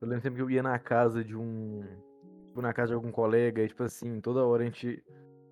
Eu 0.00 0.08
lembro 0.08 0.22
sempre 0.22 0.36
que 0.38 0.42
eu 0.42 0.50
ia 0.50 0.62
na 0.64 0.76
casa 0.80 1.22
de 1.22 1.36
um. 1.36 1.84
Tipo, 2.52 2.60
na 2.60 2.74
casa 2.74 2.88
de 2.88 2.94
algum 2.94 3.10
colega, 3.10 3.62
e 3.62 3.68
tipo 3.68 3.82
assim, 3.82 4.20
toda 4.20 4.44
hora 4.44 4.62
a 4.62 4.66
gente. 4.66 5.02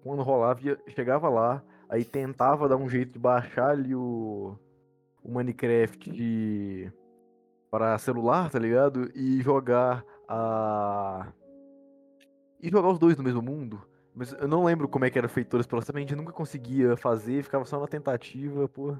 Quando 0.02 0.22
rolava, 0.22 0.60
ia- 0.60 0.78
chegava 0.88 1.30
lá, 1.30 1.64
aí 1.88 2.04
tentava 2.04 2.68
dar 2.68 2.76
um 2.76 2.90
jeito 2.90 3.12
de 3.14 3.18
baixar 3.18 3.70
ali 3.70 3.94
o. 3.94 4.54
O 5.24 5.32
Minecraft 5.32 6.10
de. 6.10 6.92
Para 7.70 7.96
celular, 7.96 8.50
tá 8.50 8.58
ligado? 8.58 9.10
E 9.14 9.40
jogar 9.40 10.04
a. 10.28 11.32
E 12.60 12.68
jogar 12.68 12.90
os 12.90 12.98
dois 12.98 13.16
no 13.16 13.24
mesmo 13.24 13.40
mundo. 13.40 13.80
Mas 14.14 14.34
eu 14.34 14.46
não 14.46 14.62
lembro 14.64 14.86
como 14.86 15.06
é 15.06 15.10
que 15.10 15.18
era 15.18 15.28
feito 15.28 15.48
todo 15.48 15.60
esse 15.60 15.68
processo, 15.68 15.96
a 15.96 16.00
gente 16.00 16.14
nunca 16.14 16.32
conseguia 16.32 16.98
fazer, 16.98 17.42
ficava 17.42 17.64
só 17.64 17.80
na 17.80 17.86
tentativa, 17.86 18.68
pô. 18.68 18.94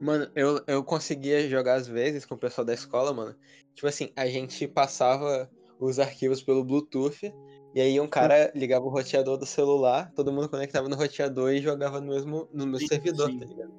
Mano, 0.00 0.30
eu, 0.34 0.62
eu 0.66 0.82
conseguia 0.82 1.46
jogar 1.50 1.74
às 1.74 1.86
vezes 1.86 2.24
com 2.24 2.34
o 2.34 2.38
pessoal 2.38 2.64
da 2.64 2.72
escola, 2.72 3.12
mano. 3.12 3.34
Tipo 3.74 3.88
assim, 3.88 4.10
a 4.16 4.26
gente 4.26 4.66
passava 4.66 5.50
os 5.86 5.98
arquivos 5.98 6.42
pelo 6.42 6.64
Bluetooth, 6.64 7.32
e 7.74 7.80
aí 7.80 7.98
um 8.00 8.08
cara 8.08 8.52
ligava 8.54 8.84
o 8.84 8.90
roteador 8.90 9.38
do 9.38 9.46
celular, 9.46 10.12
todo 10.14 10.32
mundo 10.32 10.48
conectava 10.48 10.88
no 10.88 10.96
roteador 10.96 11.52
e 11.52 11.62
jogava 11.62 12.00
no 12.00 12.08
mesmo, 12.08 12.48
no 12.52 12.66
mesmo 12.66 12.80
Sim, 12.80 12.88
servidor, 12.88 13.30
sim. 13.30 13.38
tá 13.38 13.46
ligado? 13.46 13.72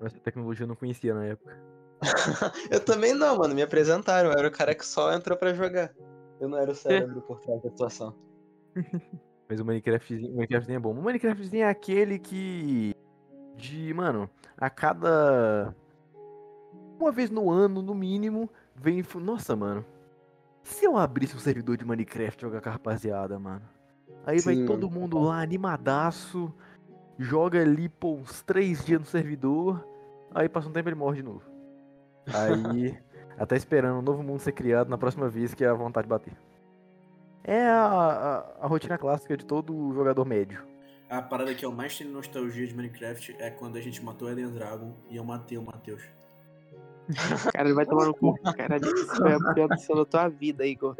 Essa 0.00 0.18
tecnologia 0.20 0.64
eu 0.64 0.68
não 0.68 0.76
conhecia 0.76 1.14
na 1.14 1.24
época. 1.24 1.56
Eu 2.70 2.84
também 2.84 3.14
não, 3.14 3.38
mano, 3.38 3.54
me 3.54 3.62
apresentaram, 3.62 4.30
eu 4.30 4.38
era 4.38 4.48
o 4.48 4.50
cara 4.50 4.74
que 4.74 4.84
só 4.84 5.14
entrou 5.14 5.36
pra 5.36 5.54
jogar. 5.54 5.94
Eu 6.38 6.46
não 6.46 6.58
era 6.58 6.70
o 6.70 6.74
cérebro 6.74 7.22
por 7.22 7.40
trás 7.40 7.62
da 7.62 7.70
situação. 7.70 8.14
Mas 9.48 9.60
o 9.60 9.64
Minecraftzinho, 9.64 10.32
o 10.32 10.34
Minecraftzinho 10.34 10.76
é 10.76 10.80
bom. 10.80 10.90
O 10.92 11.02
Minecraftzinho 11.02 11.64
é 11.64 11.68
aquele 11.68 12.18
que. 12.18 12.94
De, 13.56 13.94
mano, 13.94 14.28
a 14.58 14.68
cada. 14.68 15.74
Uma 17.00 17.12
vez 17.12 17.30
no 17.30 17.50
ano, 17.50 17.80
no 17.80 17.94
mínimo, 17.94 18.50
vem. 18.74 19.02
Nossa, 19.14 19.56
mano. 19.56 19.84
Se 20.66 20.84
eu 20.84 20.96
abrisse 20.96 21.36
um 21.36 21.38
servidor 21.38 21.76
de 21.76 21.84
Minecraft 21.84 22.38
e 22.38 22.42
jogar 22.42 22.60
com 22.60 22.68
a 22.68 22.72
rapaziada, 22.72 23.38
mano. 23.38 23.62
Aí 24.26 24.40
vai 24.40 24.56
Sim, 24.56 24.66
todo 24.66 24.90
mundo 24.90 25.16
lá, 25.20 25.40
animadaço. 25.40 26.52
Joga 27.16 27.60
ali, 27.60 27.88
pô, 27.88 28.14
uns 28.14 28.42
três 28.42 28.84
dias 28.84 28.98
no 28.98 29.06
servidor. 29.06 29.86
Aí 30.34 30.48
passa 30.48 30.68
um 30.68 30.72
tempo 30.72 30.88
e 30.88 30.90
ele 30.90 30.98
morre 30.98 31.18
de 31.18 31.22
novo. 31.22 31.42
Aí. 32.26 32.98
até 33.38 33.54
esperando 33.56 34.00
um 34.00 34.02
novo 34.02 34.24
mundo 34.24 34.40
ser 34.40 34.52
criado 34.52 34.88
na 34.88 34.98
próxima 34.98 35.28
vez 35.28 35.54
que 35.54 35.64
é 35.64 35.68
a 35.68 35.74
vontade 35.74 36.06
de 36.06 36.10
bater. 36.10 36.32
É 37.44 37.64
a, 37.64 37.84
a, 38.60 38.64
a 38.64 38.66
rotina 38.66 38.98
clássica 38.98 39.36
de 39.36 39.46
todo 39.46 39.92
jogador 39.94 40.24
médio. 40.24 40.64
A 41.08 41.22
parada 41.22 41.54
que 41.54 41.64
eu 41.64 41.70
mais 41.70 41.96
tenho 41.96 42.10
nostalgia 42.10 42.66
de 42.66 42.74
Minecraft 42.74 43.36
é 43.38 43.50
quando 43.50 43.76
a 43.76 43.80
gente 43.80 44.04
matou 44.04 44.28
Eden 44.28 44.50
Dragon 44.50 44.96
e 45.08 45.16
eu 45.16 45.22
matei 45.22 45.56
o 45.56 45.62
Matheus. 45.62 46.02
Cara, 47.52 47.68
ele 47.68 47.74
vai 47.74 47.86
tomar 47.86 48.06
no 48.06 48.14
cu. 48.14 48.34
Cara, 48.56 48.78
foi 49.16 49.32
a 49.32 49.54
pior 49.54 49.68
decisão 49.68 49.96
da 49.96 50.04
tua 50.04 50.28
vida, 50.28 50.66
Igor. 50.66 50.94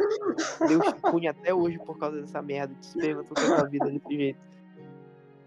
Deus 0.69 0.87
te 0.87 1.01
pune 1.01 1.27
até 1.29 1.53
hoje 1.53 1.79
por 1.79 1.99
causa 1.99 2.21
dessa 2.21 2.41
merda. 2.41 2.75
Te 2.81 2.99
perguntou 2.99 3.37
se 3.37 3.53
a 3.53 3.57
tua 3.57 3.69
vida 3.69 3.87
desse 3.91 4.17
jeito. 4.17 4.39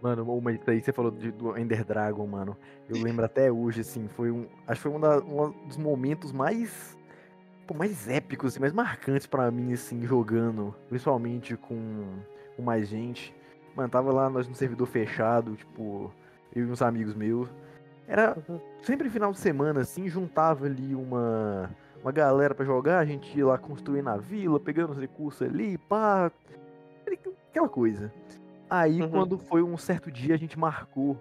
Mano, 0.01 0.41
mas 0.41 0.59
isso 0.59 0.69
aí 0.69 0.81
você 0.81 0.93
falou 0.93 1.11
de- 1.11 1.31
do 1.31 1.57
Ender 1.57 1.83
Dragon, 1.85 2.25
mano. 2.25 2.55
Eu 2.87 3.01
lembro 3.03 3.25
até 3.25 3.51
hoje, 3.51 3.81
assim, 3.81 4.07
foi 4.07 4.31
um. 4.31 4.45
Acho 4.65 4.81
que 4.81 4.89
foi 4.89 4.91
um, 4.91 4.99
da- 4.99 5.19
um 5.19 5.51
dos 5.67 5.77
momentos 5.77 6.31
mais. 6.31 6.97
Pô, 7.67 7.73
mais 7.73 8.07
épicos, 8.07 8.53
assim, 8.53 8.59
mais 8.59 8.73
marcantes 8.73 9.27
pra 9.27 9.51
mim, 9.51 9.73
assim, 9.73 10.05
jogando. 10.05 10.73
Principalmente 10.87 11.55
com, 11.57 12.17
com 12.55 12.61
mais 12.63 12.87
gente. 12.87 13.35
Mano, 13.75 13.89
tava 13.89 14.11
lá 14.11 14.29
nós 14.29 14.47
no 14.47 14.55
servidor 14.55 14.87
fechado, 14.87 15.55
tipo, 15.55 16.11
eu 16.55 16.65
e 16.65 16.71
uns 16.71 16.81
amigos 16.81 17.13
meus. 17.13 17.49
Era 18.11 18.35
sempre 18.81 19.07
final 19.09 19.31
de 19.31 19.37
semana, 19.37 19.81
assim, 19.81 20.09
juntava 20.09 20.65
ali 20.65 20.95
uma, 20.95 21.69
uma 22.01 22.11
galera 22.11 22.55
pra 22.55 22.65
jogar, 22.65 22.97
a 22.99 23.05
gente 23.05 23.37
ia 23.37 23.45
lá 23.45 23.55
construindo 23.57 24.07
a 24.07 24.17
vila, 24.17 24.59
pegando 24.59 24.91
os 24.93 24.97
recursos 24.97 25.43
ali, 25.47 25.77
pá. 25.77 26.31
Aquela 27.51 27.69
coisa. 27.69 28.11
Aí, 28.67 28.99
Uhum. 29.01 29.09
quando 29.09 29.37
foi 29.37 29.61
um 29.61 29.77
certo 29.77 30.11
dia, 30.11 30.33
a 30.33 30.37
gente 30.37 30.57
marcou 30.57 31.15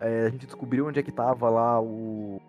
é, 0.00 0.26
a 0.26 0.30
gente 0.30 0.46
descobriu 0.46 0.88
onde 0.88 0.98
é 0.98 1.02
que 1.02 1.12
tava 1.12 1.48
lá 1.48 1.80
o. 1.80 2.40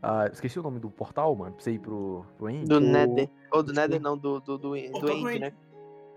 Ah, 0.00 0.28
esqueci 0.32 0.58
o 0.58 0.62
nome 0.62 0.78
do 0.78 0.88
portal, 0.90 1.34
mano, 1.34 1.52
pra 1.54 1.62
você 1.64 1.72
ir 1.72 1.78
pro, 1.80 2.24
pro 2.38 2.48
End. 2.48 2.68
Do 2.68 2.76
O- 2.76 2.80
Nether. 2.80 3.28
Ou 3.50 3.62
do 3.62 3.72
Nether 3.72 4.00
não, 4.00 4.16
do, 4.16 4.38
do, 4.40 4.58
do, 4.58 4.58
do 4.58 4.68
do 4.68 4.76
End, 4.76 5.30
End. 5.30 5.38
né? 5.40 5.52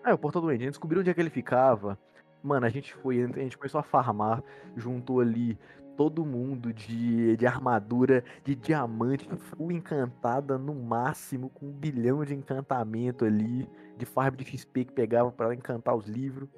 É, 0.04 0.14
o 0.14 0.18
portal 0.18 0.42
do 0.44 0.52
End. 0.52 0.62
A 0.62 0.66
gente 0.66 0.72
descobriu 0.74 1.02
onde 1.02 1.10
é 1.10 1.14
que 1.14 1.20
ele 1.22 1.30
ficava. 1.32 1.98
Mano, 2.44 2.66
a 2.68 2.70
gente 2.70 2.94
foi, 2.96 3.24
a 3.24 3.28
gente 3.40 3.58
começou 3.58 3.80
a 3.80 3.84
farmar, 3.84 4.44
juntou 4.76 5.20
ali 5.20 5.58
todo 5.96 6.26
mundo 6.26 6.74
de, 6.74 7.38
de 7.38 7.48
armadura, 7.48 8.24
de 8.44 8.56
diamante, 8.56 9.28
full 9.38 9.72
encantada 9.72 10.58
no 10.58 10.74
máximo, 10.76 11.50
com 11.50 11.68
um 11.68 11.72
bilhão 11.72 12.24
de 12.26 12.34
encantamento 12.36 13.24
ali, 13.26 13.68
de 13.98 14.06
farm 14.06 14.36
de 14.36 14.44
XP 14.46 14.86
que 14.86 14.94
pegava 14.94 15.32
pra 15.32 15.54
encantar 15.54 15.96
os 15.96 16.08
livros. 16.08 16.50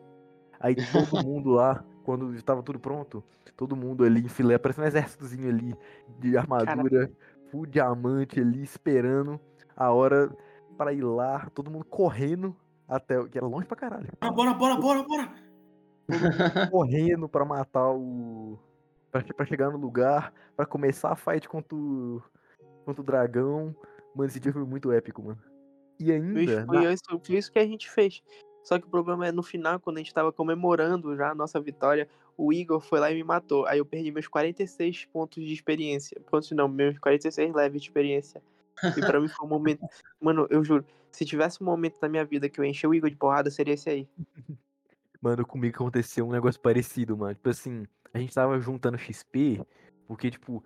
Aí 0.59 0.75
todo 0.75 1.23
mundo 1.25 1.51
lá, 1.51 1.83
quando 2.03 2.33
estava 2.33 2.63
tudo 2.63 2.79
pronto, 2.79 3.23
todo 3.55 3.75
mundo 3.75 4.03
ali 4.03 4.21
em 4.21 4.27
filé, 4.27 4.57
parecendo 4.57 4.85
um 4.85 4.87
exércitozinho 4.87 5.49
ali 5.49 5.75
de 6.19 6.35
armadura, 6.37 7.11
full 7.51 7.65
diamante 7.65 8.39
ali, 8.39 8.63
esperando 8.63 9.39
a 9.75 9.91
hora 9.91 10.29
pra 10.77 10.93
ir 10.93 11.03
lá, 11.03 11.47
todo 11.53 11.69
mundo 11.71 11.85
correndo 11.85 12.55
até. 12.87 13.19
o- 13.19 13.27
que 13.27 13.37
era 13.37 13.45
longe 13.47 13.65
pra 13.67 13.77
caralho. 13.77 14.07
Ah, 14.21 14.31
bora, 14.31 14.53
bora, 14.53 14.75
bora, 14.77 15.03
bora. 15.03 15.33
correndo 16.71 17.27
pra 17.27 17.45
matar 17.45 17.89
o. 17.91 18.57
Pra 19.11 19.45
chegar 19.45 19.69
no 19.71 19.77
lugar, 19.77 20.33
pra 20.55 20.65
começar 20.65 21.11
a 21.11 21.15
fight 21.15 21.47
contra 21.47 21.75
o. 21.75 22.21
contra 22.85 23.01
o 23.01 23.05
dragão. 23.05 23.75
Mano, 24.15 24.29
esse 24.29 24.39
dia 24.39 24.51
foi 24.53 24.63
muito 24.63 24.91
épico, 24.91 25.21
mano. 25.23 25.39
E 25.99 26.11
ainda. 26.11 26.65
foi 26.65 26.77
na- 26.83 26.93
isso, 26.93 27.03
foi 27.25 27.35
isso 27.35 27.51
que 27.51 27.59
a 27.59 27.65
gente 27.65 27.89
fez. 27.89 28.21
Só 28.63 28.77
que 28.77 28.85
o 28.85 28.89
problema 28.89 29.25
é 29.27 29.31
no 29.31 29.41
final, 29.41 29.79
quando 29.79 29.97
a 29.97 29.99
gente 29.99 30.13
tava 30.13 30.31
comemorando 30.31 31.15
já 31.15 31.31
a 31.31 31.35
nossa 31.35 31.59
vitória, 31.59 32.07
o 32.35 32.51
Igor 32.51 32.81
foi 32.81 32.99
lá 32.99 33.09
e 33.09 33.15
me 33.15 33.23
matou. 33.23 33.65
Aí 33.65 33.79
eu 33.79 33.85
perdi 33.85 34.11
meus 34.11 34.27
46 34.27 35.05
pontos 35.05 35.41
de 35.43 35.53
experiência. 35.53 36.19
Pontos 36.29 36.51
não, 36.51 36.67
meus 36.67 36.99
46 36.99 37.53
leves 37.55 37.81
de 37.81 37.87
experiência. 37.87 38.43
E 38.95 38.99
pra 38.99 39.19
mim 39.21 39.27
foi 39.29 39.45
um 39.45 39.49
momento. 39.49 39.79
Mano, 40.21 40.45
eu 40.49 40.63
juro, 40.63 40.85
se 41.11 41.23
tivesse 41.25 41.63
um 41.63 41.65
momento 41.65 41.99
da 41.99 42.09
minha 42.09 42.25
vida 42.25 42.49
que 42.49 42.59
eu 42.59 42.65
enchi 42.65 42.85
o 42.85 42.93
Igor 42.93 43.09
de 43.09 43.15
porrada, 43.15 43.49
seria 43.49 43.73
esse 43.73 43.89
aí. 43.89 44.07
Mano, 45.21 45.45
comigo 45.45 45.75
aconteceu 45.75 46.27
um 46.27 46.31
negócio 46.31 46.61
parecido, 46.61 47.17
mano. 47.17 47.33
Tipo 47.33 47.49
assim, 47.49 47.87
a 48.17 48.21
gente 48.21 48.33
tava 48.33 48.59
juntando 48.59 48.97
XP, 48.97 49.65
porque, 50.07 50.31
tipo, 50.31 50.63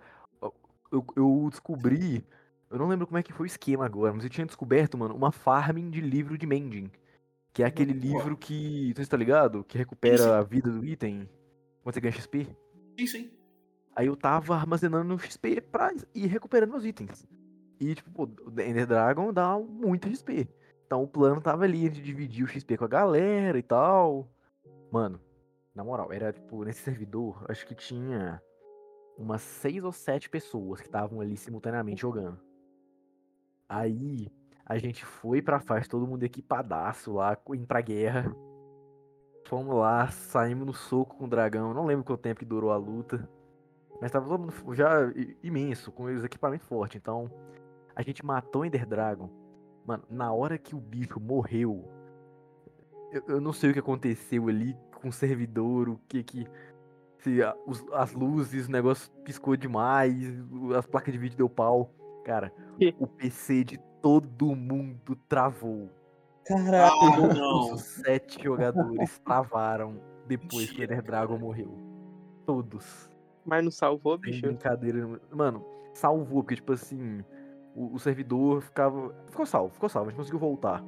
eu, 0.92 1.06
eu 1.16 1.48
descobri. 1.50 2.26
Eu 2.70 2.78
não 2.78 2.88
lembro 2.88 3.08
como 3.08 3.18
é 3.18 3.24
que 3.24 3.34
foi 3.34 3.46
o 3.46 3.48
esquema 3.48 3.86
agora, 3.86 4.14
mas 4.14 4.24
eu 4.24 4.30
tinha 4.30 4.46
descoberto, 4.46 4.98
mano, 4.98 5.16
uma 5.16 5.32
farming 5.32 5.90
de 5.90 6.02
livro 6.02 6.38
de 6.38 6.46
Mending. 6.46 6.92
Que 7.54 7.64
é 7.64 7.66
aquele 7.66 7.94
livro 7.94 8.38
que. 8.38 8.94
Você 8.96 9.06
tá 9.06 9.18
ligado? 9.18 9.64
Que 9.66 9.74
sim. 9.74 9.80
recupera 9.80 10.38
a 10.38 10.44
vida 10.44 10.72
do 10.72 10.86
item 10.86 11.28
quando 11.84 11.94
você 11.94 12.02
ganha 12.02 12.14
XP. 12.14 12.48
Sim, 12.98 13.08
sim. 13.08 13.32
Aí 13.94 14.08
eu 14.08 14.16
tava 14.16 14.56
armazenando 14.56 15.20
XP 15.20 15.60
pra 15.60 15.94
ir 16.16 16.28
recuperando 16.28 16.72
meus 16.72 16.86
itens. 16.86 17.28
E, 17.80 17.94
tipo, 17.94 18.10
pô, 18.12 18.24
o 18.24 18.62
Ender 18.62 18.88
Dragon 18.88 19.34
dá 19.34 19.58
muito 19.60 20.08
XP. 20.08 20.48
Então 20.86 21.04
o 21.04 21.08
plano 21.08 21.42
tava 21.42 21.66
ali 21.66 21.90
de 21.90 22.02
dividir 22.02 22.46
o 22.46 22.48
XP 22.48 22.78
com 22.78 22.86
a 22.86 22.88
galera 22.88 23.58
e 23.58 23.64
tal. 23.64 24.30
Mano, 24.92 25.20
na 25.82 25.84
moral, 25.84 26.14
era 26.14 26.32
tipo, 26.32 26.64
nesse 26.64 26.82
servidor, 26.86 27.44
acho 27.50 27.66
que 27.66 27.74
tinha 27.74 28.42
umas 29.18 29.42
seis 29.42 29.84
ou 29.84 29.92
sete 29.92 30.30
pessoas 30.30 30.80
que 30.80 30.88
estavam 30.88 31.20
ali 31.20 31.36
simultaneamente 31.36 32.02
jogando. 32.02 32.40
Aí 33.68 34.32
a 34.66 34.78
gente 34.78 35.04
foi 35.04 35.42
pra 35.42 35.60
faz, 35.60 35.88
todo 35.88 36.08
mundo 36.08 36.24
equipadaço 36.24 37.14
lá, 37.14 37.38
indo 37.50 37.68
pra 37.68 37.82
guerra. 37.82 38.34
Fomos 39.48 39.76
lá, 39.76 40.08
saímos 40.08 40.68
no 40.68 40.74
soco 40.74 41.18
com 41.18 41.26
o 41.26 41.30
dragão. 41.30 41.74
Não 41.74 41.86
lembro 41.86 42.06
quanto 42.06 42.22
tempo 42.22 42.40
que 42.40 42.46
durou 42.46 42.72
a 42.72 42.78
luta. 42.78 43.28
Mas 44.00 44.12
tava 44.12 44.28
todo 44.28 44.40
mundo 44.40 44.76
já 44.76 45.12
imenso, 45.44 45.92
com 45.92 46.04
os 46.04 46.24
equipamentos 46.24 46.68
fortes. 46.68 46.98
Então, 46.98 47.30
a 47.96 48.02
gente 48.02 48.26
matou 48.26 48.62
o 48.62 48.66
Ender 48.66 48.86
Dragon. 48.86 49.30
Mano, 49.86 50.04
na 50.10 50.32
hora 50.32 50.58
que 50.58 50.76
o 50.76 50.80
bicho 50.80 51.20
morreu, 51.20 51.84
eu, 53.12 53.24
eu 53.28 53.42
não 53.42 53.52
sei 53.52 53.72
o 53.72 53.74
que 53.74 53.80
aconteceu 53.80 54.48
ali 54.48 54.76
com 55.02 55.10
o 55.10 55.14
servidor, 55.14 55.90
o 55.90 56.00
que 56.08 56.24
que. 56.24 56.48
Se 57.20 57.42
a- 57.44 57.56
os- 57.68 57.86
as 57.94 58.14
luzes, 58.14 58.68
o 58.68 58.72
negócio 58.72 59.12
piscou 59.24 59.56
demais, 59.56 60.16
as 60.78 60.86
placas 60.88 61.14
de 61.14 61.20
vídeo 61.20 61.38
deu 61.38 61.50
pau. 61.50 61.92
Cara, 62.26 62.52
Que? 62.78 62.96
o 63.00 63.08
PC 63.08 63.64
de 63.64 63.80
todo 64.02 64.56
mundo 64.56 65.16
travou. 65.28 65.90
Caralho. 66.46 66.92
Ah, 66.92 67.34
não. 67.34 67.74
Os 67.74 67.82
sete 67.82 68.44
jogadores 68.44 69.20
travaram 69.26 70.00
depois 70.28 70.66
que 70.70 70.78
o 70.78 70.80
Mentira, 70.80 70.94
Ender 70.96 71.04
Dragon 71.04 71.38
morreu. 71.38 71.78
Todos. 72.46 73.10
Mas 73.46 73.64
não 73.64 73.72
salvou, 73.72 74.14
Sem 74.20 74.32
bicho. 74.32 74.42
brincadeira. 74.44 75.20
Mano, 75.32 75.64
salvou, 75.94 76.44
porque, 76.44 76.56
tipo 76.56 76.74
assim, 76.74 77.24
o, 77.76 77.94
o 77.96 78.00
servidor 78.00 78.62
ficava. 78.62 79.14
Ficou 79.30 79.46
salvo, 79.46 79.74
ficou 79.74 79.90
salvo, 79.90 80.10
a 80.10 80.12
gente 80.12 80.18
conseguiu 80.18 80.40
voltar. 80.40 80.84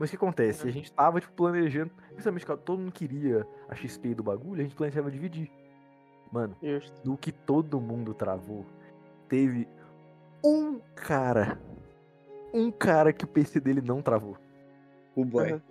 Mas 0.00 0.08
o 0.08 0.12
que 0.12 0.16
acontece? 0.16 0.66
A 0.66 0.70
gente 0.70 0.90
tava, 0.90 1.20
tipo, 1.20 1.34
planejando. 1.34 1.90
Principalmente 2.08 2.46
que 2.46 2.56
todo 2.56 2.78
mundo 2.80 2.90
queria 2.90 3.46
a 3.68 3.74
XP 3.74 4.14
do 4.14 4.22
bagulho, 4.22 4.60
a 4.60 4.64
gente 4.64 4.74
planejava 4.74 5.10
dividir. 5.10 5.50
Mano, 6.32 6.56
Justo. 6.62 7.02
do 7.04 7.18
que 7.18 7.30
todo 7.30 7.78
mundo 7.78 8.14
travou, 8.14 8.64
teve 9.28 9.68
um 10.42 10.80
cara. 10.94 11.60
Um 12.54 12.70
cara 12.70 13.12
que 13.12 13.26
o 13.26 13.28
PC 13.28 13.60
dele 13.60 13.82
não 13.82 14.00
travou. 14.00 14.38
O 15.14 15.22
boy. 15.22 15.50
Aham. 15.52 15.62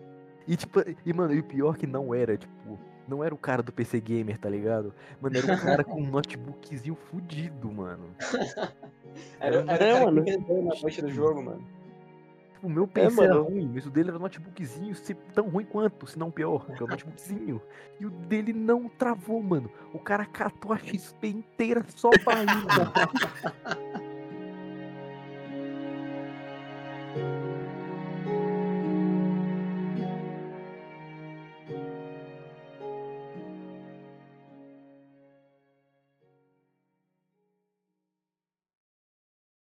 E 0.48 0.56
tipo, 0.56 0.80
e 1.04 1.12
mano, 1.12 1.34
e 1.34 1.40
o 1.40 1.44
pior 1.44 1.76
que 1.76 1.88
não 1.88 2.14
era, 2.14 2.38
tipo, 2.38 2.78
não 3.08 3.24
era 3.24 3.34
o 3.34 3.38
cara 3.38 3.64
do 3.64 3.72
PC 3.74 4.00
Gamer, 4.00 4.38
tá 4.38 4.48
ligado? 4.48 4.94
Mano, 5.20 5.38
era 5.38 5.54
um 5.54 5.58
cara 5.60 5.84
com 5.84 6.02
um 6.02 6.08
notebookzinho 6.08 6.96
fudido, 6.96 7.72
mano. 7.72 8.16
Era, 9.40 9.58
era 9.58 9.66
o 9.66 9.72
É, 9.72 9.78
cara 9.94 10.06
mano. 10.06 10.24
que 10.24 10.38
na 10.38 11.02
do 11.02 11.10
jogo, 11.10 11.42
mano. 11.42 11.79
Tipo, 12.60 12.68
o 12.68 12.70
meu 12.70 12.86
PC 12.86 13.24
era 13.24 13.36
mano. 13.36 13.46
ruim, 13.46 13.72
mas 13.74 13.86
o 13.86 13.90
dele 13.90 14.10
era 14.10 14.18
um 14.18 14.22
notebookzinho, 14.22 14.94
se 14.94 15.14
tão 15.14 15.48
ruim 15.48 15.64
quanto, 15.64 16.06
se 16.06 16.20
não 16.20 16.30
pior, 16.30 16.66
que 16.66 16.84
é 16.84 16.86
um 16.86 16.90
notebookzinho. 16.90 17.62
E 18.00 18.06
o 18.06 18.10
dele 18.10 18.52
não 18.52 18.90
travou, 18.90 19.42
mano. 19.42 19.72
O 19.94 20.00
cara 20.00 20.26
catou 20.26 20.74
a 20.74 20.78
XP 20.78 21.28
inteira 21.28 21.86
só 21.96 22.10
pra 22.10 22.44
ir. 22.44 22.50